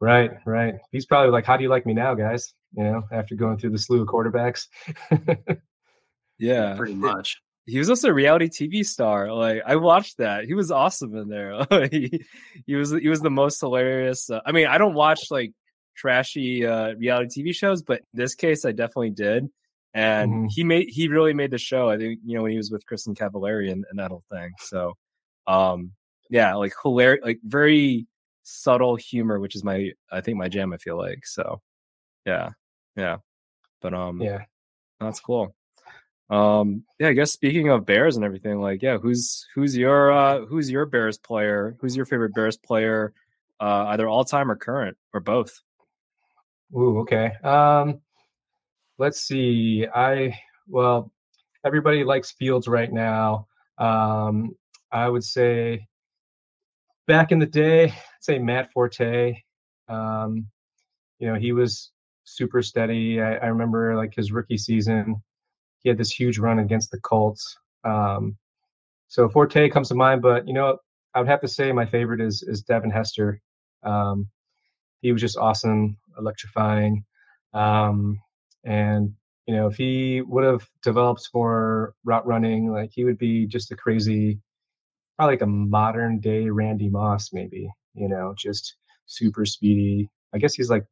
Right, 0.01 0.31
right. 0.45 0.75
He's 0.91 1.05
probably 1.05 1.31
like, 1.31 1.45
"How 1.45 1.57
do 1.57 1.63
you 1.63 1.69
like 1.69 1.85
me 1.85 1.93
now, 1.93 2.13
guys?" 2.13 2.53
You 2.71 2.85
know, 2.85 3.03
after 3.11 3.35
going 3.35 3.57
through 3.57 3.71
the 3.71 3.77
slew 3.77 4.01
of 4.01 4.07
quarterbacks. 4.07 4.67
yeah, 6.39 6.75
pretty 6.77 6.93
much. 6.93 7.41
He 7.69 7.77
was 7.79 7.89
also 7.89 8.09
a 8.09 8.13
reality 8.13 8.47
TV 8.47 8.85
star. 8.85 9.31
Like 9.31 9.61
I 9.65 9.75
watched 9.75 10.17
that. 10.17 10.45
He 10.45 10.53
was 10.53 10.71
awesome 10.71 11.15
in 11.15 11.29
there. 11.29 11.65
he, 11.91 12.25
he 12.65 12.75
was 12.75 12.91
he 12.91 13.09
was 13.09 13.21
the 13.21 13.29
most 13.29 13.59
hilarious. 13.59 14.29
Uh, 14.29 14.41
I 14.45 14.51
mean, 14.51 14.67
I 14.67 14.77
don't 14.77 14.95
watch 14.95 15.31
like 15.31 15.53
trashy 15.95 16.65
uh, 16.65 16.95
reality 16.95 17.43
TV 17.43 17.53
shows, 17.55 17.81
but 17.81 17.99
in 17.99 18.05
this 18.19 18.35
case, 18.35 18.65
I 18.65 18.71
definitely 18.71 19.11
did. 19.11 19.49
And 19.93 20.31
mm-hmm. 20.31 20.45
he 20.49 20.63
made 20.63 20.89
he 20.89 21.07
really 21.07 21.33
made 21.33 21.51
the 21.51 21.57
show. 21.57 21.89
I 21.89 21.97
think 21.97 22.19
you 22.25 22.35
know 22.35 22.43
when 22.43 22.51
he 22.51 22.57
was 22.57 22.71
with 22.71 22.85
Kristin 22.85 23.17
Cavallari 23.17 23.71
and, 23.71 23.85
and 23.89 23.99
that 23.99 24.11
whole 24.11 24.23
thing. 24.31 24.51
So, 24.59 24.95
um, 25.47 25.91
yeah, 26.29 26.53
like 26.55 26.73
hilarious, 26.81 27.23
like 27.23 27.39
very 27.43 28.07
subtle 28.43 28.95
humor, 28.95 29.39
which 29.39 29.55
is 29.55 29.63
my 29.63 29.91
I 30.11 30.21
think 30.21 30.37
my 30.37 30.47
jam. 30.47 30.73
I 30.73 30.77
feel 30.77 30.97
like 30.97 31.25
so. 31.25 31.61
Yeah, 32.25 32.49
yeah, 32.95 33.17
but 33.81 33.93
um, 33.93 34.21
yeah, 34.21 34.43
that's 34.99 35.19
cool. 35.19 35.55
Um, 36.29 36.83
yeah, 36.99 37.07
I 37.07 37.13
guess 37.13 37.31
speaking 37.31 37.69
of 37.69 37.85
Bears 37.85 38.15
and 38.15 38.23
everything, 38.23 38.59
like, 38.59 38.81
yeah, 38.81 38.97
who's 38.97 39.47
who's 39.55 39.75
your 39.75 40.11
uh 40.11 40.45
who's 40.45 40.69
your 40.69 40.85
Bears 40.85 41.17
player? 41.17 41.75
Who's 41.79 41.95
your 41.95 42.05
favorite 42.05 42.35
Bears 42.35 42.57
player? 42.57 43.13
Uh, 43.59 43.85
either 43.87 44.07
all 44.07 44.23
time 44.23 44.49
or 44.49 44.55
current 44.55 44.95
or 45.13 45.19
both. 45.19 45.61
Ooh, 46.75 46.99
okay. 46.99 47.31
Um, 47.43 47.99
let's 48.97 49.21
see. 49.21 49.87
I 49.93 50.37
well, 50.67 51.11
everybody 51.65 52.03
likes 52.03 52.31
Fields 52.31 52.67
right 52.67 52.91
now. 52.91 53.47
Um, 53.79 54.55
I 54.91 55.07
would 55.09 55.23
say 55.23 55.87
back 57.07 57.31
in 57.31 57.39
the 57.39 57.45
day, 57.45 57.85
I'd 57.85 57.93
say 58.21 58.39
Matt 58.39 58.71
Forte. 58.71 59.35
Um, 59.87 60.47
you 61.17 61.27
know, 61.27 61.35
he 61.35 61.51
was 61.51 61.91
super 62.23 62.61
steady. 62.61 63.19
I, 63.19 63.35
I, 63.35 63.45
remember 63.47 63.95
like 63.95 64.13
his 64.13 64.31
rookie 64.31 64.57
season, 64.57 65.21
he 65.79 65.89
had 65.89 65.97
this 65.97 66.11
huge 66.11 66.37
run 66.37 66.59
against 66.59 66.91
the 66.91 66.99
Colts. 66.99 67.57
Um, 67.83 68.37
so 69.07 69.27
Forte 69.29 69.69
comes 69.69 69.89
to 69.89 69.95
mind, 69.95 70.21
but 70.21 70.47
you 70.47 70.53
know, 70.53 70.77
I 71.13 71.19
would 71.19 71.27
have 71.27 71.41
to 71.41 71.47
say 71.47 71.71
my 71.71 71.85
favorite 71.85 72.21
is 72.21 72.43
is 72.43 72.61
Devin 72.61 72.91
Hester. 72.91 73.41
Um, 73.83 74.27
he 75.01 75.11
was 75.11 75.21
just 75.21 75.37
awesome, 75.37 75.97
electrifying. 76.17 77.03
Um, 77.53 78.19
and 78.63 79.13
you 79.47 79.55
know, 79.55 79.67
if 79.67 79.75
he 79.75 80.21
would 80.21 80.43
have 80.43 80.67
developed 80.83 81.29
more 81.33 81.95
route 82.03 82.27
running, 82.27 82.71
like 82.71 82.91
he 82.93 83.03
would 83.03 83.17
be 83.17 83.47
just 83.47 83.71
a 83.71 83.75
crazy, 83.75 84.39
probably 85.17 85.33
like 85.33 85.41
a 85.41 85.47
modern 85.47 86.19
day 86.19 86.49
Randy 86.49 86.89
Moss, 86.89 87.33
maybe. 87.33 87.69
You 87.95 88.07
know, 88.07 88.35
just 88.37 88.75
super 89.07 89.45
speedy. 89.45 90.09
I 90.33 90.37
guess 90.37 90.53
he's 90.53 90.69
like 90.69 90.85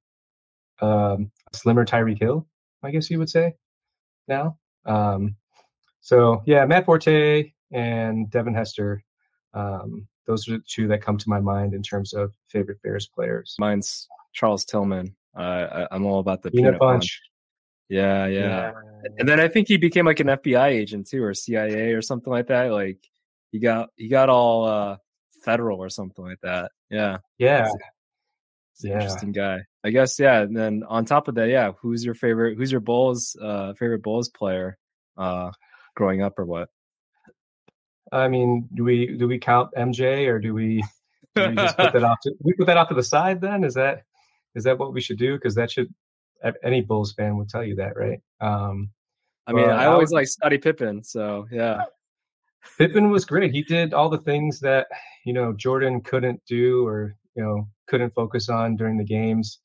um, 0.81 1.31
slimmer 1.53 1.85
Tyreek 1.85 2.19
Hill. 2.19 2.47
I 2.83 2.91
guess 2.91 3.09
you 3.11 3.19
would 3.19 3.29
say 3.29 3.53
now. 4.27 4.57
Um, 4.87 5.35
so 6.01 6.41
yeah, 6.45 6.65
Matt 6.65 6.85
Forte 6.85 7.51
and 7.71 8.29
Devin 8.29 8.53
Hester. 8.53 9.03
Um, 9.53 10.07
those 10.25 10.47
are 10.47 10.53
the 10.53 10.63
two 10.67 10.87
that 10.87 11.01
come 11.01 11.17
to 11.17 11.29
my 11.29 11.39
mind 11.39 11.73
in 11.73 11.81
terms 11.81 12.13
of 12.13 12.33
favorite 12.49 12.81
Bears 12.83 13.07
players. 13.07 13.55
Mine's 13.59 14.07
Charles 14.33 14.65
Tillman. 14.65 15.15
Uh, 15.35 15.87
I, 15.91 15.95
am 15.95 16.05
all 16.05 16.19
about 16.19 16.41
the 16.41 16.51
peanut, 16.51 16.71
peanut 16.71 16.79
bunch. 16.79 16.99
bunch. 16.99 17.21
Yeah, 17.89 18.25
yeah, 18.27 18.39
yeah, 18.39 18.71
And 19.17 19.29
then 19.29 19.39
I 19.39 19.47
think 19.47 19.69
he 19.69 19.77
became 19.77 20.05
like 20.05 20.19
an 20.19 20.27
FBI 20.27 20.67
agent 20.67 21.07
too, 21.07 21.23
or 21.23 21.33
CIA 21.33 21.93
or 21.93 22.01
something 22.01 22.31
like 22.31 22.47
that. 22.47 22.71
Like 22.71 22.99
he 23.51 23.59
got 23.59 23.89
he 23.95 24.09
got 24.09 24.29
all 24.29 24.65
uh, 24.65 24.97
federal 25.43 25.81
or 25.81 25.89
something 25.89 26.25
like 26.25 26.41
that. 26.41 26.71
Yeah, 26.89 27.17
yeah, 27.37 27.69
yeah. 28.83 28.93
interesting 28.93 29.31
guy. 29.31 29.59
I 29.83 29.89
guess 29.89 30.19
yeah. 30.19 30.41
And 30.41 30.55
then 30.55 30.83
on 30.87 31.05
top 31.05 31.27
of 31.27 31.35
that, 31.35 31.49
yeah, 31.49 31.71
who's 31.81 32.03
your 32.03 32.13
favorite? 32.13 32.57
Who's 32.57 32.71
your 32.71 32.81
Bulls 32.81 33.35
uh, 33.41 33.73
favorite 33.73 34.03
Bulls 34.03 34.29
player 34.29 34.77
uh, 35.17 35.51
growing 35.95 36.21
up 36.21 36.37
or 36.37 36.45
what? 36.45 36.69
I 38.11 38.27
mean, 38.27 38.67
do 38.73 38.83
we 38.83 39.17
do 39.17 39.27
we 39.27 39.39
count 39.39 39.71
MJ 39.77 40.27
or 40.27 40.39
do 40.39 40.53
we, 40.53 40.83
do 41.35 41.49
we 41.49 41.55
just 41.55 41.77
put 41.77 41.93
that 41.93 42.03
off? 42.03 42.17
To, 42.23 42.33
we 42.41 42.53
put 42.53 42.67
that 42.67 42.77
off 42.77 42.89
to 42.89 42.95
the 42.95 43.03
side. 43.03 43.41
Then 43.41 43.63
is 43.63 43.73
that 43.73 44.03
is 44.55 44.63
that 44.63 44.77
what 44.77 44.93
we 44.93 45.01
should 45.01 45.17
do? 45.17 45.35
Because 45.35 45.55
that 45.55 45.71
should 45.71 45.93
any 46.63 46.81
Bulls 46.81 47.13
fan 47.13 47.37
would 47.37 47.49
tell 47.49 47.63
you 47.63 47.75
that, 47.75 47.97
right? 47.97 48.21
Um, 48.39 48.89
I 49.45 49.53
mean, 49.53 49.69
I 49.69 49.85
always 49.85 50.11
like 50.11 50.27
Scottie 50.27 50.57
Pippen, 50.57 51.03
so 51.03 51.47
yeah. 51.51 51.83
Pippen 52.77 53.09
was 53.09 53.23
great. 53.23 53.53
He 53.53 53.63
did 53.63 53.93
all 53.93 54.09
the 54.09 54.17
things 54.17 54.59
that 54.59 54.87
you 55.25 55.33
know 55.33 55.53
Jordan 55.53 56.01
couldn't 56.01 56.41
do, 56.45 56.85
or 56.85 57.15
you 57.37 57.43
know 57.43 57.67
couldn't 57.87 58.13
focus 58.13 58.49
on 58.49 58.75
during 58.75 58.97
the 58.97 59.05
games. 59.05 59.59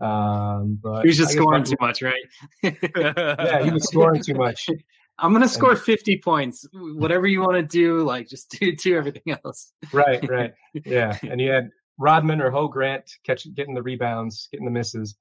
Um, 0.00 0.78
but 0.82 1.02
he 1.02 1.08
was 1.08 1.16
just 1.16 1.32
scoring 1.32 1.64
too 1.64 1.76
much, 1.80 2.02
right? 2.02 2.22
yeah, 2.62 3.62
he 3.62 3.70
was 3.70 3.88
scoring 3.88 4.22
too 4.22 4.34
much. 4.34 4.68
I'm 5.20 5.32
gonna 5.32 5.48
score 5.48 5.74
50 5.74 6.20
points. 6.22 6.64
Whatever 6.72 7.26
you 7.26 7.40
want 7.40 7.54
to 7.54 7.62
do, 7.62 7.98
like 8.04 8.28
just 8.28 8.50
do 8.58 8.74
do 8.74 8.96
everything 8.96 9.36
else. 9.44 9.72
right, 9.92 10.26
right, 10.28 10.52
yeah. 10.84 11.16
And 11.22 11.40
you 11.40 11.50
had 11.50 11.70
Rodman 11.98 12.40
or 12.40 12.50
Ho 12.50 12.68
Grant 12.68 13.10
catching, 13.24 13.52
getting 13.54 13.74
the 13.74 13.82
rebounds, 13.82 14.48
getting 14.50 14.64
the 14.64 14.72
misses. 14.72 15.16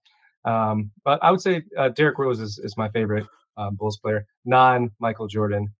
Um, 0.45 0.91
but 1.03 1.21
I 1.23 1.31
would 1.31 1.41
say 1.41 1.63
uh, 1.77 1.89
Derrick 1.89 2.19
Rose 2.19 2.39
is, 2.39 2.59
is 2.63 2.77
my 2.77 2.89
favorite 2.89 3.25
uh, 3.57 3.71
Bulls 3.71 3.97
player, 3.97 4.25
non 4.45 4.91
Michael 4.99 5.27
Jordan. 5.27 5.73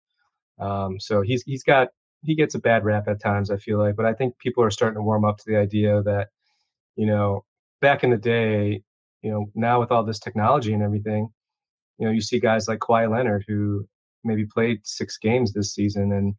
Um, 0.60 1.00
so 1.00 1.22
he's 1.22 1.44
he's 1.44 1.64
got 1.64 1.90
he 2.28 2.36
gets 2.36 2.56
a 2.56 2.60
bad 2.60 2.84
rap 2.84 3.08
at 3.08 3.22
times. 3.22 3.50
I 3.50 3.58
feel 3.58 3.80
like, 3.80 3.96
but 3.96 4.06
I 4.06 4.14
think 4.14 4.38
people 4.38 4.64
are 4.64 4.70
starting 4.70 4.98
to 4.98 5.02
warm 5.02 5.24
up 5.24 5.38
to 5.38 5.44
the 5.48 5.56
idea 5.56 6.04
that 6.04 6.28
you 6.98 7.08
know 7.08 7.46
back 7.82 8.04
in 8.04 8.12
the 8.12 8.18
day, 8.18 8.84
you 9.22 9.32
know 9.32 9.46
now 9.56 9.80
with 9.80 9.92
all 9.92 10.04
this 10.04 10.20
technology 10.20 10.74
and 10.74 10.84
everything, 10.84 11.30
you 11.98 12.06
know 12.06 12.12
you 12.12 12.22
see 12.22 12.40
guys 12.40 12.68
like 12.68 12.80
Kawhi 12.80 13.10
Leonard 13.10 13.46
who 13.48 13.88
maybe 14.26 14.46
played 14.46 14.82
six 14.84 15.18
games 15.18 15.54
this 15.54 15.74
season 15.74 16.12
and 16.12 16.36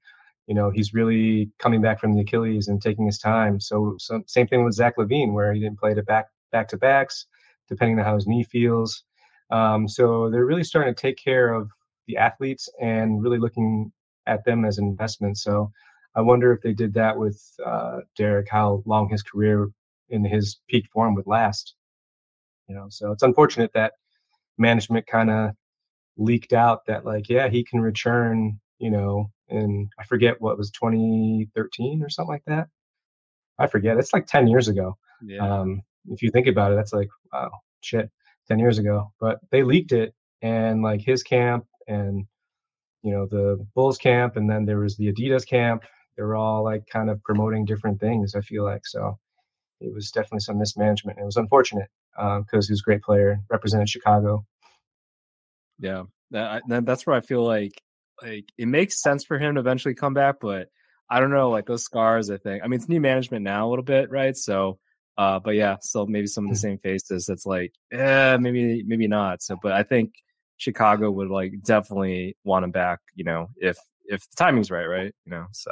you 0.46 0.54
know 0.54 0.70
he's 0.70 0.92
really 0.92 1.50
coming 1.58 1.80
back 1.80 1.98
from 1.98 2.14
the 2.14 2.20
Achilles 2.20 2.68
and 2.68 2.82
taking 2.82 3.06
his 3.06 3.18
time. 3.18 3.58
So, 3.58 3.96
so 3.98 4.22
same 4.26 4.46
thing 4.46 4.64
with 4.64 4.74
Zach 4.74 4.96
LaVine 4.98 5.32
where 5.32 5.54
he 5.54 5.60
didn't 5.60 5.80
play 5.80 5.94
to 5.94 6.02
back 6.02 6.26
back 6.52 6.68
to 6.68 6.76
backs, 6.76 7.26
depending 7.68 7.98
on 7.98 8.04
how 8.04 8.14
his 8.14 8.26
knee 8.26 8.44
feels. 8.44 9.04
Um, 9.50 9.88
so 9.88 10.28
they're 10.28 10.44
really 10.44 10.64
starting 10.64 10.94
to 10.94 11.00
take 11.00 11.16
care 11.16 11.54
of 11.54 11.70
the 12.06 12.18
athletes 12.18 12.68
and 12.78 13.22
really 13.22 13.38
looking 13.38 13.90
at 14.28 14.44
them 14.44 14.64
as 14.64 14.78
an 14.78 14.86
investment. 14.86 15.38
So 15.38 15.72
I 16.14 16.20
wonder 16.20 16.52
if 16.52 16.60
they 16.62 16.72
did 16.72 16.94
that 16.94 17.18
with 17.18 17.42
uh, 17.64 18.00
Derrick, 18.16 18.48
how 18.50 18.82
long 18.86 19.08
his 19.08 19.22
career 19.22 19.68
in 20.08 20.24
his 20.24 20.58
peak 20.68 20.86
form 20.92 21.14
would 21.14 21.26
last. 21.26 21.74
You 22.68 22.74
know, 22.74 22.86
so 22.90 23.12
it's 23.12 23.22
unfortunate 23.22 23.72
that 23.74 23.94
management 24.58 25.06
kind 25.06 25.30
of 25.30 25.50
leaked 26.16 26.52
out 26.52 26.86
that 26.86 27.04
like, 27.04 27.28
yeah, 27.28 27.48
he 27.48 27.64
can 27.64 27.80
return, 27.80 28.60
you 28.78 28.90
know, 28.90 29.30
and 29.48 29.88
I 29.98 30.04
forget 30.04 30.40
what 30.40 30.58
was 30.58 30.70
2013 30.72 32.02
or 32.02 32.10
something 32.10 32.32
like 32.32 32.44
that. 32.46 32.68
I 33.58 33.66
forget. 33.66 33.96
It's 33.96 34.12
like 34.12 34.26
10 34.26 34.48
years 34.48 34.68
ago. 34.68 34.96
Yeah. 35.24 35.38
Um, 35.60 35.82
if 36.10 36.22
you 36.22 36.30
think 36.30 36.46
about 36.46 36.72
it, 36.72 36.76
that's 36.76 36.92
like, 36.92 37.08
wow, 37.32 37.50
shit, 37.80 38.10
10 38.48 38.58
years 38.58 38.78
ago. 38.78 39.12
But 39.20 39.38
they 39.50 39.62
leaked 39.62 39.92
it 39.92 40.14
and 40.42 40.82
like 40.82 41.00
his 41.00 41.22
camp 41.22 41.66
and, 41.86 42.26
you 43.02 43.12
know, 43.12 43.26
the 43.26 43.64
Bulls 43.74 43.98
camp, 43.98 44.36
and 44.36 44.48
then 44.48 44.64
there 44.64 44.78
was 44.78 44.96
the 44.96 45.12
Adidas 45.12 45.46
camp. 45.46 45.84
They 46.16 46.22
were 46.22 46.36
all 46.36 46.64
like 46.64 46.86
kind 46.92 47.10
of 47.10 47.22
promoting 47.22 47.64
different 47.64 48.00
things, 48.00 48.34
I 48.34 48.40
feel 48.40 48.64
like. 48.64 48.86
So 48.86 49.18
it 49.80 49.92
was 49.94 50.10
definitely 50.10 50.40
some 50.40 50.58
mismanagement. 50.58 51.18
It 51.18 51.24
was 51.24 51.36
unfortunate 51.36 51.88
because 52.16 52.38
um, 52.38 52.44
he 52.50 52.56
was 52.56 52.80
a 52.80 52.84
great 52.84 53.02
player, 53.02 53.40
represented 53.50 53.88
Chicago. 53.88 54.44
Yeah, 55.78 56.04
that, 56.32 56.62
that's 56.68 57.06
where 57.06 57.16
I 57.16 57.20
feel 57.20 57.44
like 57.44 57.80
like 58.22 58.48
it 58.58 58.66
makes 58.66 59.00
sense 59.00 59.24
for 59.24 59.38
him 59.38 59.54
to 59.54 59.60
eventually 59.60 59.94
come 59.94 60.12
back, 60.12 60.36
but 60.40 60.68
I 61.08 61.20
don't 61.20 61.30
know, 61.30 61.50
like 61.50 61.66
those 61.66 61.84
scars. 61.84 62.30
I 62.30 62.36
think. 62.36 62.62
I 62.64 62.66
mean, 62.66 62.80
it's 62.80 62.88
new 62.88 63.00
management 63.00 63.44
now 63.44 63.68
a 63.68 63.70
little 63.70 63.84
bit, 63.84 64.10
right? 64.10 64.36
So, 64.36 64.78
uh, 65.16 65.38
but 65.38 65.54
yeah, 65.54 65.76
still 65.80 66.06
maybe 66.06 66.26
some 66.26 66.44
of 66.44 66.50
the 66.50 66.56
hmm. 66.56 66.72
same 66.72 66.78
faces. 66.78 67.28
It's 67.28 67.46
like, 67.46 67.72
eh, 67.92 68.36
maybe 68.38 68.82
maybe 68.84 69.06
not. 69.06 69.42
So, 69.42 69.56
but 69.62 69.72
I 69.72 69.84
think 69.84 70.14
Chicago 70.58 71.10
would 71.10 71.28
like 71.28 71.54
definitely 71.64 72.36
want 72.44 72.64
him 72.64 72.70
back. 72.70 73.00
You 73.14 73.24
know, 73.24 73.48
if 73.56 73.78
if 74.06 74.28
the 74.28 74.36
timing's 74.36 74.70
right, 74.70 74.86
right? 74.86 75.14
You 75.24 75.30
know, 75.30 75.46
so. 75.52 75.70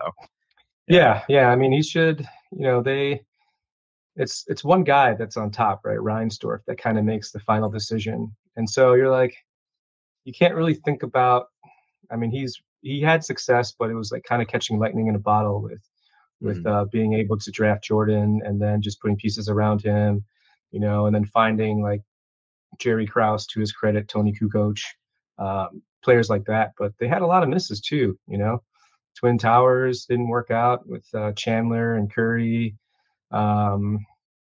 Yeah, 0.89 1.22
yeah. 1.28 1.41
yeah 1.41 1.51
I 1.51 1.57
mean, 1.57 1.72
he 1.72 1.82
should. 1.82 2.26
You 2.53 2.62
know, 2.62 2.82
they 2.82 3.20
it's 4.16 4.45
it's 4.49 4.64
one 4.64 4.82
guy 4.82 5.14
that's 5.14 5.37
on 5.37 5.51
top, 5.51 5.82
right? 5.84 5.99
Reinsdorf 5.99 6.61
that 6.66 6.78
kind 6.78 6.99
of 6.99 7.05
makes 7.05 7.30
the 7.30 7.41
final 7.41 7.68
decision. 7.68 8.34
And 8.57 8.68
so 8.68 8.95
you're 8.95 9.11
like, 9.11 9.37
you 10.24 10.32
can't 10.32 10.55
really 10.55 10.74
think 10.74 11.03
about. 11.03 11.47
I 12.11 12.16
mean, 12.16 12.30
he's 12.30 12.61
he 12.80 13.01
had 13.01 13.24
success, 13.24 13.74
but 13.78 13.91
it 13.91 13.95
was 13.95 14.12
like 14.12 14.24
kind 14.24 14.41
of 14.41 14.49
catching 14.49 14.78
lightning 14.78 15.09
in 15.09 15.14
a 15.14 15.20
bottle 15.20 15.62
with 15.62 15.82
with 16.41 16.59
mm-hmm. 16.59 16.68
uh, 16.68 16.84
being 16.87 17.14
able 17.14 17.39
to 17.39 17.51
draft 17.51 17.84
Jordan 17.84 18.41
and 18.45 18.61
then 18.61 18.82
just 18.82 19.01
putting 19.01 19.16
pieces 19.16 19.49
around 19.49 19.82
him, 19.82 20.24
you 20.70 20.80
know, 20.80 21.07
and 21.07 21.14
then 21.14 21.24
finding 21.24 21.82
like 21.82 22.03
Jerry 22.79 23.07
Krause 23.07 23.47
to 23.49 23.61
his 23.61 23.72
credit, 23.72 24.09
Toni 24.09 24.33
Kukoc, 24.33 24.81
um, 25.39 25.83
players 26.03 26.29
like 26.31 26.45
that. 26.47 26.72
But 26.79 26.93
they 26.99 27.09
had 27.09 27.22
a 27.22 27.27
lot 27.27 27.43
of 27.43 27.49
misses 27.49 27.81
too, 27.81 28.18
you 28.29 28.39
know. 28.39 28.62
Twin 29.16 29.39
Towers 29.39 30.05
didn't 30.05 30.29
work 30.29 30.51
out 30.51 30.87
with 30.87 31.07
uh, 31.14 31.33
Chandler 31.33 31.95
and 31.95 32.12
Curry. 32.12 32.77
Um, 33.31 34.05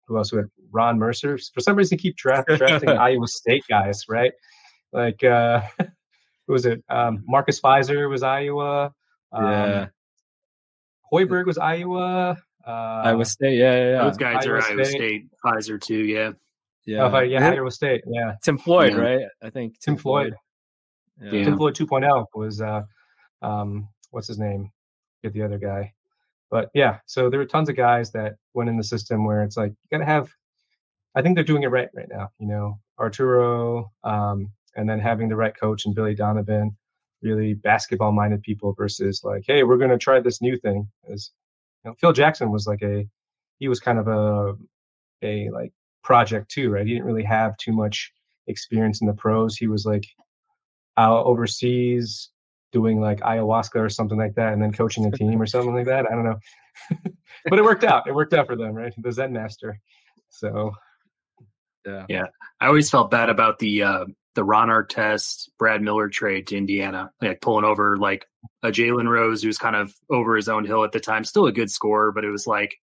who 0.07 0.16
else? 0.18 0.33
We 0.33 0.39
had 0.39 0.51
Ron 0.70 0.99
Mercer. 0.99 1.39
For 1.39 1.61
some 1.61 1.76
reason, 1.76 1.99
keep 1.99 2.16
draft, 2.16 2.49
drafting 2.49 2.89
Iowa 2.91 3.26
State 3.26 3.64
guys, 3.68 4.05
right? 4.09 4.33
Like, 4.93 5.24
uh, 5.24 5.62
who 6.47 6.53
was 6.53 6.66
it? 6.66 6.83
Um, 6.89 7.24
Marcus 7.26 7.61
Fizer 7.61 8.09
was 8.09 8.22
Iowa. 8.22 8.93
Um, 9.33 9.45
Yeah. 9.45 9.87
Hoiberg 11.12 11.47
was 11.47 11.57
Iowa. 11.59 12.37
Uh, 12.66 12.70
Iowa 12.70 13.24
State. 13.24 13.59
Yeah, 13.59 13.76
yeah, 13.76 13.91
yeah. 13.93 14.05
Those 14.05 14.16
guys 14.18 14.47
Iowa 14.47 14.59
are 14.59 14.62
Iowa 14.62 14.85
State. 14.85 14.97
State, 14.97 15.26
Fizer 15.45 15.81
too. 15.81 16.05
Yeah. 16.05 16.33
Yeah. 16.89 17.11
Oh, 17.12 17.20
yeah, 17.20 17.39
Is 17.49 17.53
it 17.55 17.59
Iowa 17.59 17.70
State. 17.70 18.03
Yeah, 18.07 18.34
Tim 18.43 18.59
Floyd, 18.59 18.93
Yeah. 18.93 18.99
right? 18.99 19.20
I 19.43 19.51
think 19.51 19.78
Tim 19.80 19.97
Floyd. 19.97 20.34
Yeah. 21.20 21.32
Yeah. 21.32 21.45
Tim 21.45 21.57
Floyd 21.57 21.74
2.0 21.74 22.26
was 22.34 22.61
uh, 22.61 22.82
um, 23.43 23.89
what's 24.11 24.28
his 24.28 24.39
name? 24.39 24.70
Get 25.22 25.32
the 25.32 25.43
other 25.43 25.59
guy. 25.59 25.93
But 26.51 26.70
yeah, 26.74 26.99
so 27.07 27.28
there 27.28 27.41
were 27.41 27.45
tons 27.47 27.68
of 27.68 27.76
guys 27.76 28.11
that 28.12 28.36
went 28.55 28.70
in 28.70 28.76
the 28.76 28.84
system 28.84 29.24
where 29.26 29.43
it's 29.43 29.57
like 29.57 29.70
you 29.70 29.89
got 29.91 29.99
to 29.99 30.11
have. 30.11 30.30
I 31.14 31.22
think 31.22 31.34
they're 31.34 31.45
doing 31.45 31.62
it 31.64 31.68
right 31.70 31.89
right 31.95 32.09
now. 32.09 32.30
You 32.39 32.47
know, 32.47 32.78
Arturo, 32.99 33.91
um, 34.05 34.51
and 34.76 34.89
then 34.89 34.99
having 35.01 35.28
the 35.28 35.36
right 35.36 35.55
coach 35.55 35.84
and 35.86 35.95
Billy 35.95 36.14
Donovan, 36.14 36.76
really 37.20 37.53
basketball 37.55 38.12
minded 38.12 38.43
people 38.43 38.72
versus 38.72 39.22
like, 39.24 39.43
hey, 39.47 39.62
we're 39.64 39.76
going 39.76 39.91
to 39.91 39.99
try 39.99 40.20
this 40.20 40.41
new 40.41 40.57
thing. 40.59 40.89
As 41.12 41.32
you 41.84 41.91
know, 41.91 41.97
Phil 42.01 42.12
Jackson 42.12 42.51
was 42.53 42.66
like 42.66 42.82
a, 42.82 43.07
he 43.59 43.68
was 43.68 43.80
kind 43.80 43.99
of 43.99 44.09
a, 44.09 44.55
a 45.22 45.51
like 45.51 45.72
project 46.09 46.51
too, 46.51 46.71
right? 46.71 46.87
He 46.87 46.95
didn't 46.95 47.05
really 47.05 47.23
have 47.23 47.55
too 47.59 47.71
much 47.71 48.11
experience 48.47 49.03
in 49.03 49.07
the 49.07 49.13
pros. 49.13 49.57
He 49.57 49.69
was 49.69 49.85
like 49.85 50.07
out 50.97 51.27
overseas 51.27 52.31
doing 52.73 52.99
like 52.99 53.21
ayahuasca 53.21 53.77
or 53.77 53.91
something 53.91 54.17
like 54.17 54.35
that, 54.37 54.55
and 54.55 54.63
then 54.63 54.73
coaching 54.73 55.05
a 55.05 55.11
team 55.11 55.41
or 55.41 55.47
something 55.55 55.75
like 55.75 55.85
that. 55.85 56.07
I 56.11 56.15
don't 56.15 56.25
know, 56.25 56.39
but 57.51 57.59
it 57.59 57.63
worked 57.63 57.85
out. 57.85 58.07
It 58.07 58.15
worked 58.15 58.33
out 58.33 58.47
for 58.47 58.57
them, 58.57 58.73
right? 58.73 58.95
The 58.97 59.13
Zen 59.13 59.35
master. 59.35 59.79
So 60.31 60.73
Yeah. 61.87 62.07
yeah. 62.09 62.27
I 62.59 62.69
always 62.69 62.91
felt 62.91 63.11
bad 63.11 63.29
about 63.29 63.59
the 63.59 63.83
uh, 63.83 64.05
the 64.35 64.45
Ron 64.45 64.69
Artest 64.69 65.51
Brad 65.59 65.83
Miller 65.83 66.09
trade 66.09 66.47
to 66.47 66.57
Indiana, 66.57 67.11
like 67.21 67.43
pulling 67.43 67.67
over 67.67 67.99
like 67.99 68.25
a 68.63 68.69
Jalen 68.69 69.11
Rose 69.11 69.43
who's 69.43 69.59
kind 69.59 69.77
of 69.77 69.93
over 70.11 70.37
his 70.37 70.49
own 70.49 70.65
hill 70.65 70.85
at 70.85 70.93
the 70.93 71.01
time, 71.01 71.25
still 71.25 71.45
a 71.45 71.53
good 71.53 71.71
scorer, 71.71 72.13
but 72.13 72.25
it 72.25 72.31
was 72.31 72.47
like 72.47 72.79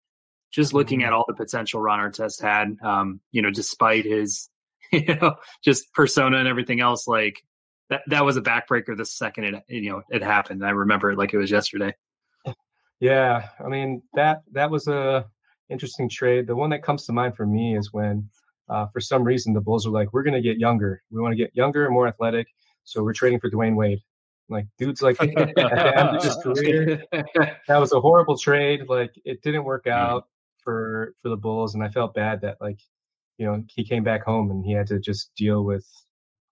just 0.55 0.73
looking 0.73 1.01
Mhm. 1.01 1.07
at 1.07 1.13
all 1.13 1.25
the 1.27 1.35
potential 1.35 1.81
Ron 1.81 1.99
Artest 1.99 2.41
had, 2.41 2.77
um, 2.83 3.21
you 3.33 3.43
know, 3.43 3.51
despite 3.51 4.05
his 4.05 4.49
you 4.93 5.15
know 5.17 5.35
just 5.65 5.93
persona 5.95 6.39
and 6.39 6.47
everything 6.49 6.81
else, 6.81 7.07
like 7.09 7.43
that 7.91 8.03
that 8.09 8.25
was 8.25 8.37
a 8.37 8.43
backbreaker 8.43 8.97
the 8.97 9.05
second 9.05 9.45
it 9.45 9.63
you 9.69 9.91
know 9.91 10.03
it 10.11 10.23
happened. 10.23 10.65
I 10.65 10.71
remember 10.71 11.11
it 11.11 11.19
like 11.19 11.35
it 11.35 11.39
was 11.39 11.51
yesterday. 11.51 11.95
yeah, 13.01 13.49
I 13.65 13.69
mean 13.69 14.03
that 14.15 14.43
that 14.53 14.71
was 14.71 14.87
a 14.89 15.27
interesting 15.71 16.09
trade. 16.09 16.47
The 16.47 16.55
one 16.57 16.71
that 16.71 16.83
comes 16.83 17.07
to 17.07 17.13
mind 17.13 17.37
for 17.37 17.47
me 17.47 17.77
is 17.77 17.93
when, 17.93 18.29
uh, 18.69 18.87
for 18.93 19.01
some 19.01 19.25
reason, 19.25 19.53
the 19.55 19.61
Bulls 19.61 19.87
were 19.87 19.93
like, 19.93 20.13
"We're 20.13 20.23
going 20.23 20.35
to 20.35 20.41
get 20.43 20.59
younger. 20.59 21.03
We 21.11 21.21
want 21.21 21.33
to 21.33 21.37
get 21.37 21.55
younger 21.57 21.85
and 21.85 21.93
more 21.93 22.07
athletic, 22.07 22.47
so 22.85 23.03
we're 23.03 23.13
trading 23.15 23.41
for 23.41 23.51
Dwyane 23.51 23.75
Wade." 23.77 24.01
Like, 24.51 24.67
dude's 24.79 25.01
like 25.03 25.17
at 25.23 25.29
the 25.55 25.99
end 25.99 26.17
of 26.17 26.23
his 26.23 26.37
career, 26.43 27.03
that 27.67 27.79
was 27.79 27.93
a 27.93 28.01
horrible 28.01 28.37
trade. 28.39 28.83
Like 28.89 29.13
it 29.25 29.43
didn't 29.43 29.65
work 29.65 29.87
out 29.87 30.27
for 30.65 31.15
for 31.23 31.29
the 31.29 31.37
Bulls, 31.37 31.75
and 31.75 31.85
I 31.85 31.89
felt 31.89 32.15
bad 32.15 32.43
that 32.43 32.59
like 32.61 32.81
you 33.39 33.47
know 33.47 33.65
he 33.69 33.85
came 33.85 34.05
back 34.05 34.25
home 34.25 34.51
and 34.51 34.65
he 34.65 34.73
had 34.73 34.89
to 34.89 34.99
just 34.99 35.31
deal 35.37 35.65
with 35.65 35.87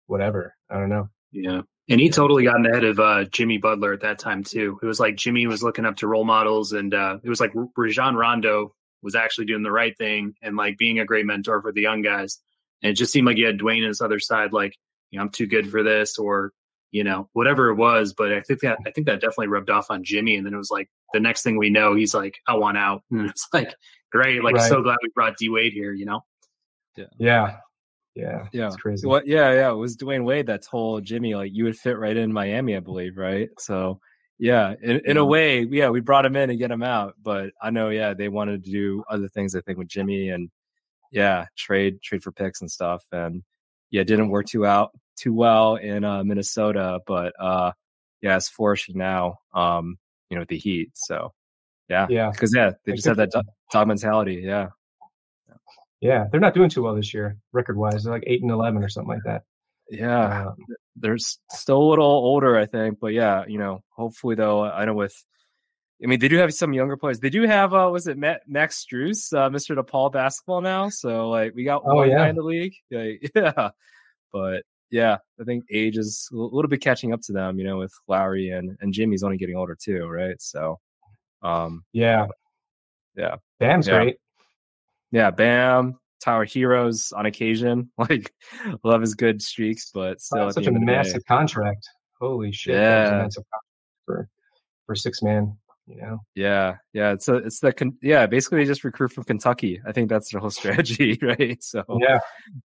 whatever. 0.07 0.55
I 0.69 0.79
don't 0.79 0.89
know. 0.89 1.09
Yeah. 1.31 1.61
And 1.89 2.01
he 2.01 2.09
totally 2.09 2.43
got 2.43 2.65
ahead 2.65 2.83
of 2.83 2.99
uh, 2.99 3.23
Jimmy 3.25 3.57
Butler 3.57 3.93
at 3.93 4.01
that 4.01 4.19
time 4.19 4.43
too. 4.43 4.77
It 4.81 4.85
was 4.85 4.99
like 4.99 5.15
Jimmy 5.15 5.47
was 5.47 5.63
looking 5.63 5.85
up 5.85 5.97
to 5.97 6.07
role 6.07 6.25
models, 6.25 6.73
and 6.73 6.93
uh, 6.93 7.19
it 7.23 7.29
was 7.29 7.39
like 7.39 7.53
Rajon 7.77 8.15
Rondo 8.15 8.73
was 9.01 9.15
actually 9.15 9.45
doing 9.45 9.63
the 9.63 9.71
right 9.71 9.97
thing 9.97 10.33
and 10.41 10.57
like 10.57 10.77
being 10.77 10.99
a 10.99 11.05
great 11.05 11.25
mentor 11.25 11.61
for 11.61 11.71
the 11.71 11.81
young 11.81 12.01
guys. 12.01 12.39
And 12.81 12.91
it 12.91 12.95
just 12.95 13.13
seemed 13.13 13.25
like 13.25 13.37
you 13.37 13.45
had 13.45 13.57
Dwyane 13.57 13.83
on 13.83 13.87
his 13.87 14.01
other 14.01 14.19
side, 14.19 14.51
like 14.51 14.75
you 15.11 15.17
know, 15.17 15.23
I'm 15.23 15.29
too 15.29 15.47
good 15.47 15.69
for 15.69 15.81
this, 15.81 16.17
or 16.17 16.51
you 16.91 17.03
know, 17.03 17.29
whatever 17.33 17.69
it 17.69 17.75
was. 17.75 18.13
But 18.13 18.33
I 18.33 18.41
think 18.41 18.61
that 18.61 18.79
I 18.85 18.91
think 18.91 19.07
that 19.07 19.21
definitely 19.21 19.47
rubbed 19.47 19.69
off 19.69 19.89
on 19.89 20.03
Jimmy. 20.03 20.35
And 20.35 20.45
then 20.45 20.53
it 20.53 20.57
was 20.57 20.71
like 20.71 20.89
the 21.13 21.21
next 21.21 21.43
thing 21.43 21.57
we 21.57 21.69
know, 21.69 21.95
he's 21.95 22.13
like, 22.13 22.35
I 22.47 22.55
want 22.55 22.77
out, 22.77 23.03
and 23.11 23.29
it's 23.29 23.47
like 23.53 23.73
great, 24.11 24.43
like 24.43 24.55
Right. 24.55 24.69
so 24.69 24.81
glad 24.81 24.97
we 25.01 25.09
brought 25.15 25.37
D 25.37 25.49
Wade 25.49 25.73
here. 25.73 25.93
You 25.93 26.05
know. 26.05 26.23
Yeah, 27.19 27.57
yeah, 28.15 28.47
Yeah. 28.51 28.67
It's 28.67 28.75
crazy. 28.77 29.05
What? 29.05 29.27
Yeah, 29.27 29.51
yeah. 29.51 29.69
It 29.69 29.75
was 29.75 29.95
Dwyane 29.95 30.23
Wade 30.25 30.47
that 30.47 30.63
told 30.63 31.03
Jimmy 31.03 31.35
like 31.35 31.51
you 31.53 31.65
would 31.65 31.77
fit 31.77 31.99
right 31.99 32.17
in 32.17 32.33
Miami, 32.33 32.75
I 32.75 32.79
believe, 32.79 33.17
right? 33.17 33.49
So, 33.59 33.99
yeah, 34.39 34.73
in, 34.81 35.01
in 35.05 35.17
a 35.17 35.25
way, 35.25 35.61
yeah, 35.61 35.89
we 35.89 35.99
brought 35.99 36.25
him 36.25 36.35
in 36.35 36.49
and 36.49 36.57
get 36.57 36.71
him 36.71 36.81
out, 36.81 37.13
but 37.21 37.51
I 37.61 37.69
know, 37.69 37.89
yeah, 37.89 38.15
they 38.15 38.29
wanted 38.29 38.63
to 38.63 38.71
do 38.71 39.03
other 39.07 39.27
things. 39.27 39.55
I 39.55 39.61
think 39.61 39.77
with 39.77 39.87
Jimmy 39.87 40.29
and 40.29 40.49
yeah, 41.11 41.45
trade 41.55 42.01
trade 42.01 42.23
for 42.23 42.31
picks 42.31 42.61
and 42.61 42.71
stuff, 42.71 43.03
and 43.11 43.43
yeah, 43.91 44.03
didn't 44.03 44.29
work 44.29 44.47
too 44.47 44.65
out 44.65 44.91
too 45.15 45.33
well 45.33 45.75
in 45.75 46.03
uh, 46.03 46.23
Minnesota, 46.23 46.99
but 47.05 47.33
uh, 47.39 47.71
yeah, 48.21 48.35
it's 48.35 48.49
flourishing 48.49 48.97
now. 48.97 49.37
Um, 49.53 49.97
you 50.29 50.35
know, 50.35 50.41
with 50.41 50.49
the 50.49 50.57
Heat. 50.57 50.89
So, 50.95 51.33
yeah, 51.89 52.07
Yeah. 52.09 52.29
because 52.31 52.53
yeah, 52.55 52.71
they 52.85 52.91
Like, 52.93 52.97
just 52.97 53.07
have 53.07 53.17
that 53.17 53.31
do- 53.31 53.41
dog 53.71 53.87
mentality. 53.87 54.41
Yeah, 54.45 54.69
Yeah, 56.01 56.25
they're 56.31 56.39
not 56.39 56.53
doing 56.53 56.69
too 56.69 56.83
well 56.83 56.95
this 56.95 57.13
year, 57.13 57.37
record 57.53 57.77
wise. 57.77 58.03
They're 58.03 58.13
like 58.13 58.23
eight 58.27 58.41
and 58.41 58.51
eleven 58.51 58.83
or 58.83 58.89
something 58.89 59.13
like 59.15 59.23
that. 59.25 59.43
yeah. 59.89 60.47
Um, 60.49 60.55
they're 60.95 61.17
still 61.17 61.77
a 61.81 61.89
little 61.89 62.05
older, 62.05 62.57
I 62.57 62.65
think. 62.65 62.99
But 62.99 63.13
yeah, 63.13 63.45
you 63.47 63.57
know, 63.57 63.81
hopefully 63.89 64.35
though, 64.35 64.63
I 64.63 64.85
know 64.85 64.93
with, 64.93 65.15
I 66.03 66.07
mean, 66.07 66.19
they 66.19 66.27
do 66.27 66.37
have 66.37 66.53
some 66.53 66.73
younger 66.73 66.97
players. 66.97 67.19
They 67.19 67.29
do 67.31 67.43
have, 67.43 67.73
uh, 67.73 67.89
was 67.91 68.07
it 68.07 68.17
Matt, 68.17 68.41
Max 68.47 68.83
Strus, 68.85 69.33
uh, 69.35 69.49
Mr. 69.49 69.75
DePaul 69.75 70.11
basketball 70.11 70.61
now? 70.61 70.89
So 70.89 71.29
like, 71.29 71.55
we 71.55 71.63
got 71.63 71.81
Oh, 71.85 71.95
one 71.95 72.09
yeah. 72.09 72.17
guy 72.17 72.29
in 72.29 72.35
the 72.35 72.43
league. 72.43 72.73
Yeah, 72.91 73.11
yeah. 73.35 73.69
But 74.33 74.63
yeah, 74.91 75.17
I 75.39 75.43
think 75.45 75.65
age 75.71 75.97
is 75.97 76.29
a 76.31 76.35
little 76.35 76.69
bit 76.69 76.81
catching 76.81 77.11
up 77.13 77.21
to 77.23 77.31
them. 77.33 77.57
You 77.57 77.65
know, 77.65 77.77
with 77.79 77.93
Lowry 78.07 78.49
and 78.49 78.77
and 78.81 78.93
Jimmy's 78.93 79.23
only 79.23 79.37
getting 79.37 79.55
older 79.55 79.75
too, 79.75 80.05
right? 80.07 80.39
So, 80.41 80.79
um, 81.47 81.83
yeah, 81.93 82.27
Yeah. 83.15 83.35
Bam's 83.59 83.87
Yeah. 83.87 83.93
great. 84.03 84.17
yeah, 85.11 85.31
Bam. 85.31 85.99
Tyler 86.23 86.45
Herro's 86.45 87.11
on 87.15 87.25
occasion, 87.27 87.91
like 87.97 88.33
love 88.83 89.01
his 89.01 89.13
good 89.15 89.41
streaks, 89.41 89.91
but 89.93 90.19
still 90.19 90.49
such 90.51 90.65
a 90.67 90.71
massive 90.71 91.23
contract. 91.25 91.87
Holy 92.19 92.51
shit! 92.51 92.73
that 92.75 93.25
was 93.25 93.37
a 93.37 93.41
Yeah. 93.41 93.59
for 94.05 94.29
for 94.87 94.95
six 94.95 95.21
man. 95.21 95.55
You 95.85 96.01
know. 96.01 96.17
Yeah, 96.35 96.77
yeah, 96.91 97.13
it's 97.13 97.29
a, 97.29 97.35
it's 97.35 97.59
the 97.61 97.71
con- 97.71 97.97
yeah. 98.01 98.25
Basically, 98.25 98.57
they 98.57 98.65
just 98.65 98.83
recruit 98.83 99.13
from 99.13 99.23
Kentucky. 99.25 99.79
I 99.87 99.91
think 99.93 100.09
that's 100.09 100.31
their 100.31 100.41
whole 100.41 100.49
strategy, 100.61 101.17
right? 101.21 101.63
So 101.63 101.83
Yeah. 102.01 102.19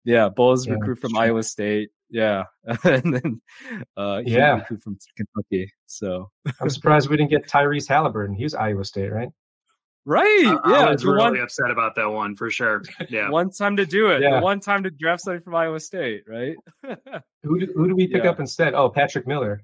Yeah, 0.08 0.30
Bulls 0.30 0.66
Yeah, 0.66 0.74
recruit 0.76 1.00
from 1.00 1.12
sure. 1.12 1.22
Iowa 1.22 1.44
State. 1.44 1.90
Yeah, 2.10 2.46
and 2.86 3.14
then 3.14 3.42
uh, 3.98 4.22
Yeah. 4.26 4.56
recruit 4.60 4.82
from 4.82 4.98
Kentucky. 5.18 5.72
So 5.88 6.32
I'm 6.62 6.70
surprised 6.70 7.10
we 7.10 7.18
didn't 7.18 7.30
get 7.32 7.48
Tyrese 7.48 7.88
Halliburton. 7.90 8.34
He 8.36 8.44
was 8.44 8.54
Iowa 8.56 8.86
State, 8.86 9.12
right? 9.12 9.30
right, 10.06 10.58
I, 10.64 10.72
yeah, 10.72 10.78
I 10.86 10.92
was 10.92 11.04
really 11.06 11.20
one 11.20 11.38
upset 11.42 11.70
about 11.70 11.96
that 11.96 12.10
one 12.10 12.34
for 12.34 12.50
sure. 12.50 12.82
Yeah. 13.10 13.30
one 13.30 13.52
time 13.52 13.76
to 13.76 13.86
do 13.86 14.12
it. 14.12 14.22
Yeah. 14.22 14.40
One 14.40 14.62
time 14.62 14.84
to 14.84 14.90
draft 14.90 15.22
somebody 15.24 15.44
from 15.44 15.54
Iowa 15.56 15.82
State, 15.82 16.24
right? 16.30 16.56
Who 17.44 17.60
do, 17.60 17.68
who 17.76 17.90
do 17.90 17.96
we 17.96 18.08
pick 18.08 18.24
Yeah. 18.24 18.30
up 18.30 18.40
instead? 18.40 18.74
Oh, 18.74 18.90
Patrick 18.90 19.28
Miller, 19.28 19.64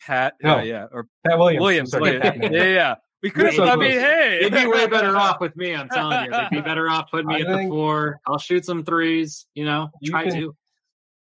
Pat, 0.00 0.32
No. 0.42 0.56
yeah, 0.56 0.62
yeah, 0.62 0.86
or 0.92 1.06
Pat 1.26 1.38
Williams. 1.38 1.60
Williams. 1.60 1.90
sorry, 1.90 2.02
Williams. 2.18 2.22
Pat 2.40 2.52
yeah, 2.52 2.64
yeah. 2.64 2.94
We 3.22 3.30
could 3.30 3.46
have. 3.46 3.54
so 3.54 3.64
I 3.64 3.76
mean, 3.76 3.92
close. 3.92 4.02
hey, 4.02 4.38
They'd 4.42 4.52
be 4.52 4.66
way 4.66 4.86
better 4.88 5.16
off 5.16 5.40
with 5.40 5.54
me. 5.56 5.74
I'm 5.74 5.88
telling 5.88 6.24
you, 6.24 6.30
they'd 6.32 6.50
be 6.50 6.60
better 6.70 6.88
off 6.90 7.10
putting 7.10 7.28
me 7.28 7.36
I 7.36 7.40
at 7.40 7.46
the 7.48 7.54
think- 7.56 7.70
four. 7.70 8.18
I'll 8.26 8.38
shoot 8.38 8.64
some 8.64 8.84
threes. 8.84 9.46
You 9.54 9.64
know, 9.64 9.90
You 10.00 10.10
try 10.10 10.24
can- 10.28 10.40
to. 10.40 10.56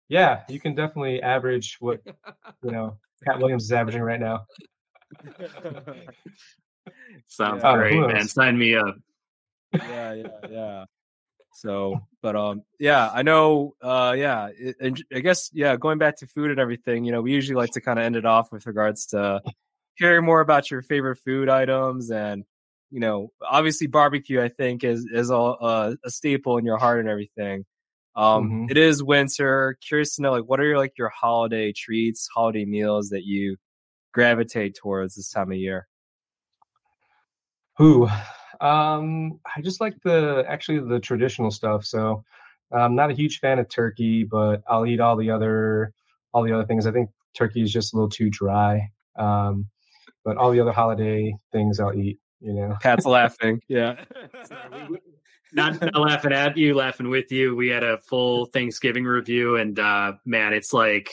Yeah, 0.08 0.42
you 0.48 0.60
can 0.60 0.74
definitely 0.74 1.22
average 1.22 1.76
what 1.80 2.00
you 2.62 2.70
know 2.70 2.98
Pat 3.24 3.38
Williams 3.38 3.64
is 3.64 3.72
averaging 3.72 4.02
right 4.02 4.20
now. 4.20 4.44
Sounds 7.26 7.62
Yeah. 7.62 7.70
Oh, 7.72 7.76
great, 7.76 7.94
who 7.94 8.06
man. 8.08 8.28
Sign 8.28 8.58
me 8.58 8.74
up. 8.76 8.96
yeah, 9.72 10.12
yeah, 10.12 10.28
yeah. 10.50 10.84
So, 11.54 12.00
but 12.20 12.36
um, 12.36 12.62
yeah, 12.78 13.10
I 13.12 13.22
know. 13.22 13.74
Uh, 13.80 14.14
yeah, 14.16 14.48
it, 14.58 14.76
and 14.80 15.02
I 15.14 15.20
guess 15.20 15.50
yeah, 15.52 15.76
going 15.76 15.98
back 15.98 16.16
to 16.18 16.26
food 16.26 16.50
and 16.50 16.60
everything. 16.60 17.04
You 17.04 17.12
know, 17.12 17.22
we 17.22 17.32
usually 17.32 17.56
like 17.56 17.70
to 17.72 17.80
kind 17.80 17.98
of 17.98 18.04
end 18.04 18.16
it 18.16 18.26
off 18.26 18.52
with 18.52 18.66
regards 18.66 19.06
to 19.06 19.40
hearing 19.96 20.24
more 20.24 20.40
about 20.40 20.70
your 20.70 20.82
favorite 20.82 21.16
food 21.16 21.48
items 21.48 22.10
and 22.10 22.44
you 22.90 23.00
know, 23.00 23.32
obviously 23.42 23.88
barbecue. 23.88 24.40
I 24.40 24.48
think 24.48 24.84
is 24.84 25.04
is 25.12 25.30
all 25.30 25.58
uh, 25.60 25.94
a 26.04 26.10
staple 26.10 26.58
in 26.58 26.64
your 26.64 26.78
heart 26.78 27.00
and 27.00 27.08
everything. 27.08 27.64
Um, 28.14 28.48
Mhm. 28.68 28.70
it 28.70 28.76
is 28.76 29.02
winter. 29.02 29.76
Curious 29.86 30.14
to 30.16 30.22
know, 30.22 30.30
like, 30.32 30.44
what 30.44 30.60
are 30.60 30.64
your 30.64 30.78
like 30.78 30.96
your 30.96 31.08
holiday 31.08 31.72
treats, 31.72 32.28
holiday 32.32 32.64
meals 32.64 33.08
that 33.08 33.24
you 33.24 33.56
gravitate 34.12 34.76
towards 34.76 35.16
this 35.16 35.30
time 35.30 35.50
of 35.50 35.58
year? 35.58 35.88
Who? 37.78 38.08
Um, 38.60 39.40
I 39.56 39.60
just 39.60 39.80
like 39.80 40.00
the 40.02 40.44
actually 40.48 40.80
the 40.80 41.00
traditional 41.00 41.50
stuff. 41.50 41.84
So 41.84 42.22
I'm 42.70 42.94
not 42.94 43.10
a 43.10 43.14
huge 43.14 43.40
fan 43.40 43.58
of 43.58 43.68
turkey, 43.68 44.24
but 44.24 44.62
I'll 44.68 44.86
eat 44.86 45.00
all 45.00 45.16
the 45.16 45.30
other 45.30 45.92
all 46.32 46.44
the 46.44 46.52
other 46.52 46.64
things. 46.66 46.86
I 46.86 46.92
think 46.92 47.10
turkey 47.36 47.62
is 47.62 47.72
just 47.72 47.92
a 47.92 47.96
little 47.96 48.08
too 48.08 48.30
dry. 48.30 48.90
Um, 49.16 49.66
but 50.24 50.36
all 50.36 50.50
the 50.50 50.60
other 50.60 50.72
holiday 50.72 51.34
things 51.52 51.80
I'll 51.80 51.94
eat. 51.94 52.18
You 52.40 52.52
know. 52.52 52.76
Pat's 52.80 53.06
laughing. 53.06 53.60
Yeah. 53.68 54.04
not, 55.52 55.80
not 55.80 55.94
laughing 55.96 56.32
at 56.32 56.56
you, 56.56 56.74
laughing 56.74 57.08
with 57.08 57.30
you. 57.30 57.54
We 57.54 57.68
had 57.68 57.84
a 57.84 57.98
full 57.98 58.46
Thanksgiving 58.46 59.04
review, 59.04 59.56
and 59.56 59.78
uh, 59.78 60.14
man, 60.24 60.52
it's 60.52 60.72
like 60.72 61.10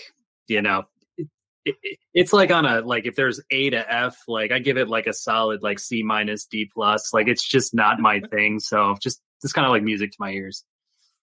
you 0.47 0.61
know, 0.61 0.83
it, 1.17 1.75
it, 1.83 1.99
it's 2.13 2.33
like 2.33 2.51
on 2.51 2.65
a 2.65 2.81
like 2.81 3.05
if 3.05 3.15
there's 3.15 3.39
A 3.51 3.69
to 3.69 3.93
F, 3.93 4.17
like 4.27 4.51
I 4.51 4.59
give 4.59 4.77
it 4.77 4.89
like 4.89 5.07
a 5.07 5.13
solid 5.13 5.61
like 5.63 5.79
C 5.79 6.03
minus 6.03 6.45
D 6.45 6.69
plus. 6.71 7.13
Like 7.13 7.27
it's 7.27 7.47
just 7.47 7.73
not 7.73 7.99
my 7.99 8.19
thing. 8.19 8.59
So 8.59 8.95
just 9.01 9.21
it's 9.43 9.53
kind 9.53 9.65
of 9.65 9.71
like 9.71 9.83
music 9.83 10.11
to 10.11 10.17
my 10.19 10.31
ears. 10.31 10.63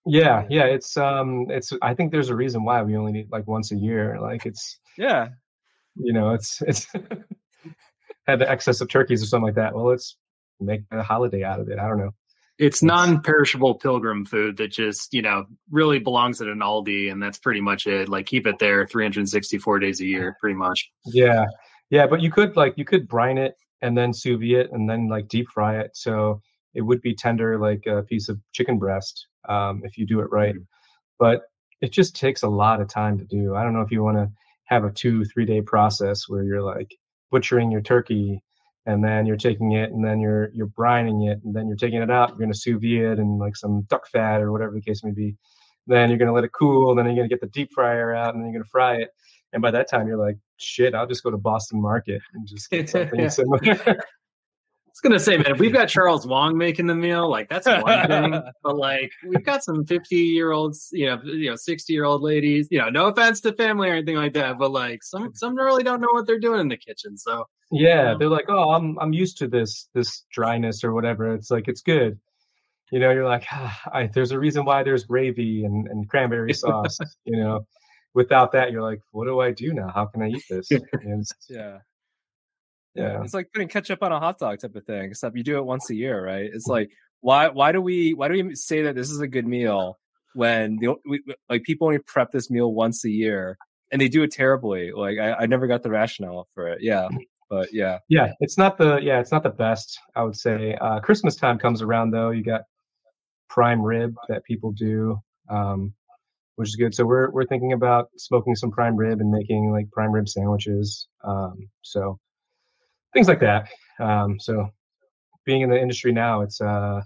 Yeah, 0.07 0.45
yeah, 0.49 0.65
it's 0.65 0.97
um, 0.97 1.47
it's. 1.51 1.73
I 1.83 1.93
think 1.93 2.13
there's 2.13 2.31
a 2.31 2.35
reason 2.35 2.65
why 2.65 2.83
we 2.83 2.97
only 2.97 3.13
need 3.13 3.31
like 3.31 3.47
once 3.47 3.73
a 3.73 3.77
year. 3.77 4.19
Like 4.21 4.47
it's 4.47 4.79
yeah, 4.97 5.29
you 5.97 6.13
know, 6.15 6.31
it's 6.31 6.63
it's 6.63 6.87
had 8.29 8.39
the 8.39 8.49
excess 8.49 8.81
of 8.81 8.89
turkeys 8.89 9.23
or 9.23 9.27
something 9.27 9.47
like 9.47 9.55
that. 9.55 9.75
Well, 9.75 9.87
let's 9.87 10.17
make 10.61 10.83
a 10.93 11.03
holiday 11.03 11.43
out 11.43 11.61
of 11.61 11.69
it. 11.69 11.79
I 11.79 11.89
don't 11.89 11.99
know. 11.99 12.11
It's 12.59 12.83
non-perishable 12.83 13.77
pilgrim 13.77 14.25
food 14.25 14.57
that 14.57 14.73
just 14.73 15.15
you 15.15 15.23
know 15.23 15.47
really 15.71 15.99
belongs 16.01 16.41
at 16.43 16.49
an 16.49 16.59
Aldi, 16.59 17.11
and 17.11 17.23
that's 17.23 17.39
pretty 17.39 17.61
much 17.61 17.87
it. 17.87 18.09
Like 18.09 18.27
keep 18.27 18.47
it 18.47 18.59
there 18.59 18.87
364 18.87 19.79
days 19.79 20.01
a 20.01 20.05
year, 20.05 20.37
pretty 20.41 20.57
much. 20.57 20.91
Yeah, 21.07 21.47
yeah, 21.91 22.07
but 22.07 22.21
you 22.21 22.31
could 22.31 22.57
like 22.57 22.75
you 22.77 22.85
could 22.85 23.09
brine 23.09 23.39
it 23.39 23.55
and 23.81 23.97
then 23.97 24.13
sous 24.13 24.39
vide 24.39 24.51
it 24.51 24.73
and 24.73 24.91
then 24.91 25.09
like 25.09 25.29
deep 25.29 25.47
fry 25.55 25.79
it, 25.79 25.93
so 25.95 26.41
it 26.75 26.83
would 26.83 27.01
be 27.01 27.15
tender 27.15 27.59
like 27.59 27.87
a 27.87 28.03
piece 28.03 28.29
of 28.29 28.39
chicken 28.53 28.79
breast 28.79 29.29
um, 29.49 29.83
if 29.85 29.97
you 29.97 30.05
do 30.05 30.21
it 30.21 30.31
right. 30.31 30.55
Mm-hmm. 30.55 30.63
But 31.21 31.43
it 31.81 31.93
just 31.93 32.17
takes 32.17 32.43
a 32.43 32.49
lot 32.49 32.81
of 32.81 32.89
time 32.89 33.19
to 33.19 33.25
do. 33.25 33.55
I 33.55 33.63
don't 33.63 33.73
know 33.73 33.83
if 33.83 33.93
you 33.93 34.03
want 34.03 34.17
to 34.17 34.29
have 34.65 34.85
a 34.85 34.91
two 34.91 35.25
three 35.25 35.47
day 35.47 35.63
process 35.63 36.29
where 36.29 36.43
you're 36.43 36.63
like 36.63 36.91
butchering 37.31 37.71
your 37.71 37.81
turkey 37.81 38.43
and 38.87 39.05
then 39.05 39.27
you're 39.27 39.37
taking 39.37 39.73
it 39.73 39.91
and 39.93 40.05
then 40.05 40.21
you're 40.21 40.51
you're 40.53 40.69
brining 40.69 41.31
it 41.31 41.41
and 41.45 41.55
then 41.55 41.67
you're 41.67 41.77
taking 41.77 42.03
it 42.03 42.11
out 42.11 42.31
you're 42.31 42.39
going 42.39 42.53
to 42.53 42.59
sous 42.59 42.81
vide 42.81 43.13
it 43.13 43.19
in 43.19 43.39
like 43.39 43.57
some 43.57 43.83
duck 43.83 44.07
fat 44.09 44.41
or 44.41 44.53
whatever 44.53 44.73
the 44.73 44.81
case 44.81 45.05
may 45.05 45.13
be. 45.13 45.37
Then 45.87 46.11
you're 46.11 46.19
going 46.19 46.29
to 46.29 46.35
let 46.35 46.45
it 46.45 46.53
cool 46.53 46.95
then 46.95 47.07
you're 47.07 47.15
going 47.15 47.29
to 47.29 47.35
get 47.35 47.41
the 47.41 47.49
deep 47.49 47.71
fryer 47.73 48.15
out 48.15 48.35
and 48.35 48.43
then 48.43 48.51
you're 48.51 48.61
going 48.61 48.65
to 48.65 48.71
fry 48.71 48.97
it. 48.97 49.11
And 49.53 49.63
by 49.63 49.71
that 49.71 49.89
time 49.89 50.07
you're 50.07 50.19
like 50.19 50.37
shit 50.59 50.95
i'll 50.95 51.07
just 51.07 51.23
go 51.23 51.31
to 51.31 51.39
boston 51.39 51.81
market 51.81 52.21
and 52.35 52.47
just 52.47 52.69
get 52.71 52.91
something 52.91 53.29
similar 53.31 53.61
was 54.99 55.11
gonna 55.11 55.21
say, 55.21 55.37
man, 55.37 55.53
if 55.53 55.59
we've 55.59 55.73
got 55.73 55.89
Charles 55.89 56.27
Wong 56.27 56.59
making 56.59 56.87
the 56.87 56.95
meal, 56.95 57.31
like 57.31 57.49
that's 57.49 57.67
one 57.67 58.07
thing. 58.07 58.43
but 58.63 58.77
like 58.77 59.13
we've 59.27 59.45
got 59.45 59.63
some 59.63 59.85
fifty-year-olds, 59.85 60.89
you 60.93 61.07
know, 61.07 61.21
you 61.25 61.51
know, 61.51 61.57
sixty-year-old 61.57 62.23
ladies. 62.23 62.69
You 62.71 62.79
know, 62.79 62.89
no 62.89 63.07
offense 63.07 63.41
to 63.43 63.53
family 63.53 63.89
or 63.89 63.93
anything 63.93 64.17
like 64.17 64.35
that, 64.35 64.59
but 64.59 64.73
like 64.73 65.03
some 65.05 65.33
some 65.35 65.55
really 65.55 65.85
don't 65.85 66.01
know 66.01 66.09
what 66.11 66.27
they're 66.27 66.41
doing 66.41 66.61
in 66.61 66.69
the 66.69 66.77
kitchen. 66.77 67.17
So 67.17 67.45
yeah, 67.71 68.15
they're 68.19 68.29
like, 68.29 68.47
oh, 68.49 68.73
I'm 68.73 68.99
I'm 68.99 69.13
used 69.13 69.39
to 69.39 69.49
this 69.49 69.89
this 69.95 70.25
dryness 70.33 70.83
or 70.83 70.93
whatever. 70.93 71.33
It's 71.35 71.51
like 71.51 71.69
it's 71.69 71.83
good. 71.83 72.19
You 72.91 72.99
know, 72.99 73.11
you're 73.11 73.29
like, 73.29 73.45
ah, 73.53 73.81
I, 73.93 74.07
there's 74.07 74.33
a 74.33 74.39
reason 74.39 74.65
why 74.65 74.83
there's 74.83 75.05
gravy 75.05 75.65
and, 75.65 75.87
and 75.89 76.09
cranberry 76.09 76.55
sauce. 76.55 76.99
you 77.25 77.37
know, 77.37 77.67
without 78.15 78.53
that, 78.53 78.73
you're 78.73 78.83
like, 78.83 79.01
what 79.13 79.27
do 79.27 79.41
I 79.41 79.53
do 79.53 79.75
now? 79.75 79.93
How 79.95 80.07
can 80.07 80.23
I 80.23 80.29
eat 80.29 80.43
this? 80.49 80.71
yeah. 81.51 81.79
Yeah. 82.95 83.23
It's 83.23 83.35
like 83.35 83.51
putting 83.53 83.69
ketchup 83.69 84.03
on 84.03 84.13
a 84.13 84.19
hot 84.19 84.39
dog 84.39 84.59
type 84.61 84.75
of 84.75 84.85
thing, 84.85 85.11
except 85.11 85.37
you 85.37 85.45
do 85.45 85.59
it 85.59 85.65
once 85.65 85.91
a 85.91 85.95
year, 85.95 86.25
right? 86.25 86.51
It's 86.53 86.67
like 86.67 86.91
why 87.21 87.49
why 87.49 87.73
do 87.73 87.81
we 87.81 88.15
why 88.15 88.29
do 88.29 88.35
we 88.35 88.55
say 88.55 88.83
that 88.83 88.95
this 88.95 89.11
is 89.11 89.21
a 89.21 89.29
good 89.29 89.47
meal 89.47 89.99
when 90.35 90.77
the 90.81 90.95
we, 91.09 91.23
like 91.49 91.63
people 91.63 91.87
only 91.87 91.99
prep 91.99 92.31
this 92.33 92.51
meal 92.51 92.73
once 92.73 93.05
a 93.05 93.11
year 93.11 93.59
and 93.93 94.01
they 94.01 94.09
do 94.09 94.23
it 94.23 94.33
terribly? 94.33 94.93
Like 94.93 95.19
I, 95.19 95.35
I 95.35 95.47
never 95.47 95.67
got 95.67 95.83
the 95.83 95.91
rationale 95.91 96.49
for 96.55 96.69
it. 96.69 96.83
Yeah. 96.83 97.09
But 97.51 97.73
yeah. 97.73 97.99
Yeah, 98.09 98.33
it's 98.41 98.59
not 98.59 98.77
the 98.77 98.99
yeah, 98.99 99.21
it's 99.21 99.33
not 99.33 99.43
the 99.43 99.51
best, 99.51 99.99
I 100.15 100.23
would 100.23 100.37
say. 100.37 100.77
Uh 100.81 101.01
Christmas 101.01 101.37
time 101.37 101.59
comes 101.59 101.83
around 101.83 102.11
though, 102.11 102.31
you 102.31 102.43
got 102.43 102.63
prime 103.49 103.81
rib 103.83 104.15
that 104.29 104.45
people 104.45 104.73
do. 104.73 105.19
Um 105.49 105.95
which 106.59 106.71
is 106.71 106.77
good. 106.77 106.93
So 106.93 107.07
we're 107.07 107.31
we're 107.31 107.47
thinking 107.47 107.73
about 107.73 108.11
smoking 108.17 108.57
some 108.57 108.73
prime 108.73 108.97
rib 108.97 109.21
and 109.21 109.31
making 109.31 109.71
like 109.71 109.93
prime 109.93 110.11
rib 110.11 110.29
sandwiches. 110.29 111.07
Um, 111.23 111.69
so 111.83 112.19
things 113.13 113.29
like 113.29 113.41
that. 113.41 113.69
Um, 114.01 114.39
so 114.39 114.71
being 115.45 115.63
in 115.63 115.71
the 115.71 115.81
industry 115.81 116.13
now, 116.13 116.43
it's 116.43 116.61
uh, 116.61 117.01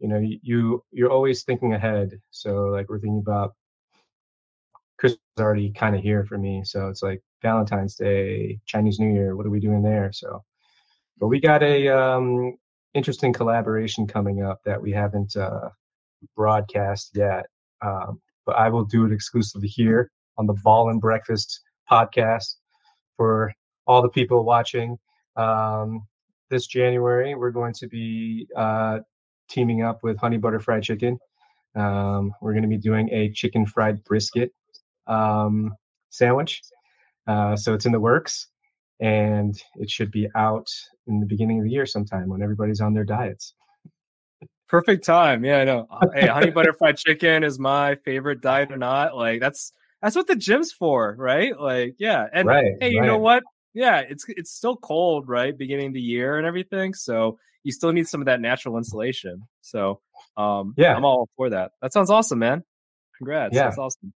you 0.00 0.08
know, 0.08 0.18
you 0.18 0.82
you're 0.90 1.10
always 1.10 1.44
thinking 1.44 1.74
ahead. 1.74 2.10
So 2.30 2.66
like 2.66 2.88
we're 2.88 3.00
thinking 3.00 3.20
about 3.20 3.54
Christmas 4.98 5.20
already 5.38 5.70
kind 5.72 5.94
of 5.94 6.02
here 6.02 6.24
for 6.24 6.38
me. 6.38 6.62
So 6.64 6.88
it's 6.88 7.02
like 7.02 7.22
Valentine's 7.42 7.94
Day, 7.94 8.60
Chinese 8.66 8.98
New 8.98 9.12
Year. 9.12 9.36
What 9.36 9.46
are 9.46 9.50
we 9.50 9.60
doing 9.60 9.82
there? 9.82 10.10
So, 10.12 10.42
but 11.18 11.28
we 11.28 11.40
got 11.40 11.62
a 11.62 11.88
um, 11.88 12.56
interesting 12.94 13.32
collaboration 13.32 14.06
coming 14.06 14.42
up 14.42 14.60
that 14.64 14.80
we 14.80 14.92
haven't 14.92 15.36
uh, 15.36 15.68
broadcast 16.36 17.10
yet. 17.14 17.46
Um, 17.82 18.20
but 18.46 18.56
I 18.56 18.68
will 18.68 18.84
do 18.84 19.04
it 19.06 19.12
exclusively 19.12 19.68
here 19.68 20.10
on 20.38 20.46
the 20.46 20.56
Ball 20.64 20.90
and 20.90 21.00
Breakfast 21.00 21.60
podcast 21.90 22.54
for 23.16 23.52
all 23.86 24.02
the 24.02 24.08
people 24.08 24.44
watching. 24.44 24.98
Um, 25.36 26.06
this 26.50 26.66
January, 26.66 27.34
we're 27.34 27.50
going 27.50 27.74
to 27.74 27.88
be 27.88 28.46
uh, 28.56 29.00
teaming 29.48 29.82
up 29.82 30.00
with 30.02 30.18
Honey 30.18 30.36
Butter 30.36 30.60
Fried 30.60 30.82
Chicken. 30.82 31.18
Um, 31.74 32.32
we're 32.40 32.52
going 32.52 32.62
to 32.62 32.68
be 32.68 32.78
doing 32.78 33.08
a 33.10 33.30
chicken 33.32 33.66
fried 33.66 34.04
brisket 34.04 34.52
um, 35.06 35.74
sandwich. 36.10 36.62
Uh, 37.26 37.56
so 37.56 37.74
it's 37.74 37.86
in 37.86 37.92
the 37.92 38.00
works 38.00 38.48
and 39.00 39.60
it 39.76 39.90
should 39.90 40.10
be 40.10 40.28
out 40.36 40.68
in 41.06 41.20
the 41.20 41.26
beginning 41.26 41.58
of 41.58 41.64
the 41.64 41.70
year 41.70 41.86
sometime 41.86 42.28
when 42.28 42.42
everybody's 42.42 42.80
on 42.80 42.94
their 42.94 43.04
diets. 43.04 43.54
Perfect 44.68 45.04
time. 45.04 45.44
Yeah, 45.44 45.58
I 45.58 45.64
know. 45.64 45.86
Uh, 45.90 46.06
hey, 46.14 46.26
honey 46.26 46.50
butter 46.50 46.72
fried 46.78 46.96
chicken 46.96 47.44
is 47.44 47.58
my 47.58 47.96
favorite 47.96 48.40
diet 48.40 48.72
or 48.72 48.76
not. 48.76 49.16
Like 49.16 49.40
that's 49.40 49.72
that's 50.00 50.16
what 50.16 50.26
the 50.26 50.36
gym's 50.36 50.72
for, 50.72 51.14
right? 51.18 51.58
Like, 51.58 51.96
yeah. 51.98 52.26
And 52.32 52.46
right, 52.48 52.72
hey, 52.80 52.90
you 52.90 53.00
right. 53.00 53.06
know 53.06 53.18
what? 53.18 53.42
Yeah, 53.74 54.00
it's 54.00 54.24
it's 54.28 54.52
still 54.52 54.76
cold, 54.76 55.28
right? 55.28 55.56
Beginning 55.56 55.88
of 55.88 55.94
the 55.94 56.00
year 56.00 56.38
and 56.38 56.46
everything. 56.46 56.94
So 56.94 57.38
you 57.64 57.72
still 57.72 57.92
need 57.92 58.08
some 58.08 58.20
of 58.20 58.26
that 58.26 58.40
natural 58.40 58.78
insulation. 58.78 59.42
So 59.60 60.00
um 60.36 60.74
yeah, 60.76 60.94
I'm 60.94 61.04
all 61.04 61.28
for 61.36 61.50
that. 61.50 61.72
That 61.82 61.92
sounds 61.92 62.10
awesome, 62.10 62.38
man. 62.38 62.62
Congrats. 63.18 63.54
Yeah. 63.54 63.64
That's 63.64 63.78
awesome. 63.78 64.12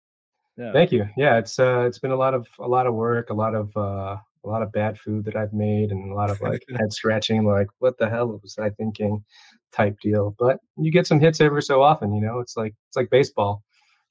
Yeah. 0.57 0.73
Thank 0.73 0.93
you. 0.93 1.07
Yeah, 1.17 1.39
it's 1.39 1.59
uh 1.59 1.85
it's 1.87 1.99
been 1.99 2.11
a 2.11 2.17
lot 2.17 2.35
of 2.35 2.47
a 2.59 2.69
lot 2.69 2.87
of 2.87 2.95
work, 2.95 3.31
a 3.31 3.35
lot 3.35 3.55
of 3.55 3.75
uh 3.77 4.17
a 4.45 4.49
lot 4.49 4.63
of 4.63 4.71
bad 4.73 4.99
food 4.99 5.25
that 5.25 5.37
I've 5.37 5.53
made 5.53 5.91
and 5.91 6.13
a 6.13 6.15
lot 6.15 6.31
of 6.31 6.41
like 6.41 6.63
head 6.79 6.93
scratching, 6.93 7.45
like 7.45 7.67
what 7.79 7.99
the 7.99 8.09
hell 8.09 8.29
was 8.43 8.57
I 8.59 8.71
thinking 8.71 9.25
type 9.73 9.99
deal. 10.01 10.37
But 10.39 10.61
you 10.77 10.93
get 10.93 11.07
some 11.07 11.19
hits 11.21 11.41
every 11.41 11.63
so 11.63 11.83
often, 11.83 12.15
you 12.15 12.21
know. 12.21 12.41
It's 12.41 12.57
like 12.57 12.75
it's 12.89 12.97
like 12.97 13.11
baseball. 13.11 13.63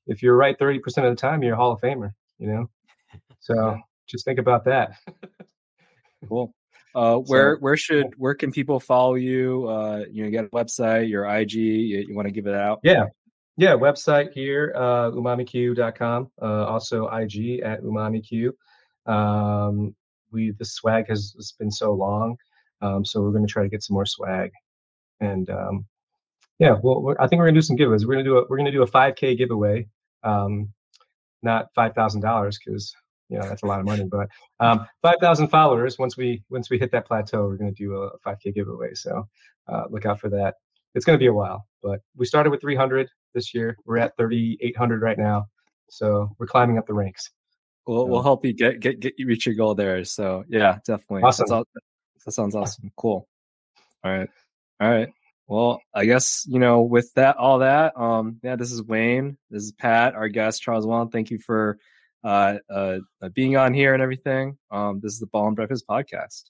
If 0.07 0.21
you're 0.21 0.35
right 0.35 0.57
30% 0.57 0.79
of 0.97 1.03
the 1.03 1.15
time, 1.15 1.41
you're 1.41 1.53
a 1.53 1.57
Hall 1.57 1.71
of 1.71 1.81
Famer, 1.81 2.11
you 2.39 2.47
know. 2.47 2.69
So 3.39 3.77
just 4.07 4.25
think 4.25 4.39
about 4.39 4.65
that. 4.65 4.93
cool. 6.27 6.53
Uh, 6.95 7.17
where 7.17 7.55
so, 7.55 7.59
where 7.59 7.77
should 7.77 8.07
where 8.17 8.33
can 8.33 8.51
people 8.51 8.79
follow 8.79 9.15
you? 9.15 9.67
Uh, 9.67 10.05
you 10.09 10.23
know, 10.23 10.29
get 10.29 10.45
a 10.45 10.49
website, 10.49 11.09
your 11.09 11.25
IG. 11.25 11.53
You, 11.53 12.05
you 12.07 12.15
want 12.15 12.27
to 12.27 12.31
give 12.31 12.47
it 12.47 12.55
out? 12.55 12.79
Yeah, 12.83 13.05
yeah. 13.57 13.73
Website 13.73 14.31
here, 14.31 14.71
uh, 14.75 15.11
umamicue.com. 15.11 16.31
Uh, 16.41 16.65
also 16.65 17.07
IG 17.09 17.59
at 17.59 17.81
umamiq. 17.81 18.49
Um, 19.05 19.93
we 20.31 20.51
the 20.51 20.63
swag 20.63 21.09
has, 21.09 21.33
has 21.35 21.53
been 21.59 21.69
so 21.69 21.91
long, 21.91 22.37
um, 22.81 23.03
so 23.03 23.21
we're 23.21 23.31
going 23.31 23.45
to 23.45 23.51
try 23.51 23.63
to 23.63 23.69
get 23.69 23.83
some 23.83 23.95
more 23.95 24.05
swag, 24.05 24.51
and 25.19 25.49
um, 25.49 25.85
yeah, 26.59 26.77
well, 26.81 27.13
I 27.19 27.27
think 27.27 27.39
we're 27.39 27.45
going 27.45 27.55
to 27.55 27.61
do 27.61 27.65
some 27.65 27.75
giveaways. 27.75 28.05
We're 28.05 28.13
going 28.13 28.23
to 28.23 28.31
do 28.31 28.37
a 28.37 28.45
we're 28.49 28.57
going 28.57 28.65
to 28.65 28.71
do 28.71 28.83
a 28.83 28.89
5K 28.89 29.37
giveaway, 29.37 29.85
um, 30.23 30.71
not 31.43 31.67
five 31.75 31.93
thousand 31.93 32.21
dollars 32.21 32.57
because 32.63 32.95
you 33.29 33.37
know 33.37 33.47
that's 33.47 33.63
a 33.63 33.65
lot 33.65 33.79
of 33.79 33.85
money 33.85 34.03
but 34.03 34.27
um, 34.59 34.85
5000 35.01 35.47
followers 35.47 35.97
once 35.97 36.17
we 36.17 36.43
once 36.49 36.69
we 36.69 36.77
hit 36.77 36.91
that 36.91 37.07
plateau 37.07 37.47
we're 37.47 37.57
going 37.57 37.73
to 37.73 37.83
do 37.83 37.95
a 37.95 38.17
5k 38.19 38.53
giveaway 38.53 38.93
so 38.93 39.27
uh, 39.67 39.83
look 39.89 40.05
out 40.05 40.19
for 40.19 40.29
that. 40.29 40.55
It's 40.93 41.05
going 41.05 41.17
to 41.17 41.21
be 41.21 41.27
a 41.27 41.33
while 41.33 41.65
but 41.81 42.01
we 42.15 42.25
started 42.25 42.49
with 42.49 42.61
300 42.61 43.09
this 43.33 43.53
year. 43.53 43.77
We're 43.85 43.97
at 43.97 44.15
3800 44.17 45.01
right 45.01 45.17
now 45.17 45.47
so 45.89 46.29
we're 46.39 46.47
climbing 46.47 46.77
up 46.77 46.87
the 46.87 46.93
ranks. 46.93 47.31
We'll, 47.87 48.07
we'll 48.07 48.23
help 48.23 48.43
you 48.45 48.53
get 48.53 48.79
get 48.79 48.99
get 48.99 49.13
you 49.17 49.27
reach 49.27 49.45
your 49.45 49.55
goal 49.55 49.75
there 49.75 50.03
so 50.05 50.43
yeah 50.47 50.79
definitely. 50.85 51.23
Awesome. 51.23 51.51
All, 51.51 51.65
that 52.25 52.31
sounds 52.31 52.55
awesome. 52.55 52.91
Cool. 52.95 53.27
All 54.03 54.11
right. 54.11 54.29
All 54.79 54.89
right. 54.89 55.09
Well, 55.47 55.81
I 55.93 56.05
guess 56.05 56.43
you 56.47 56.59
know 56.59 56.81
with 56.81 57.13
that 57.13 57.37
all 57.37 57.59
that, 57.59 57.95
um, 57.99 58.39
yeah, 58.43 58.55
this 58.55 58.71
is 58.71 58.81
Wayne, 58.81 59.37
this 59.51 59.63
is 59.63 59.71
Pat, 59.71 60.15
our 60.15 60.27
guest 60.27 60.61
Charles 60.61 60.87
Wong. 60.87 61.09
Thank 61.09 61.29
you 61.29 61.37
for 61.37 61.77
uh, 62.25 62.57
uh, 62.73 62.99
being 63.33 63.55
on 63.55 63.73
here 63.73 63.93
and 63.93 64.01
everything. 64.01 64.57
Um, 64.71 64.99
this 64.99 65.13
is 65.13 65.19
the 65.19 65.27
Ball 65.27 65.47
and 65.47 65.55
Breakfast 65.55 65.85
podcast. 65.87 66.49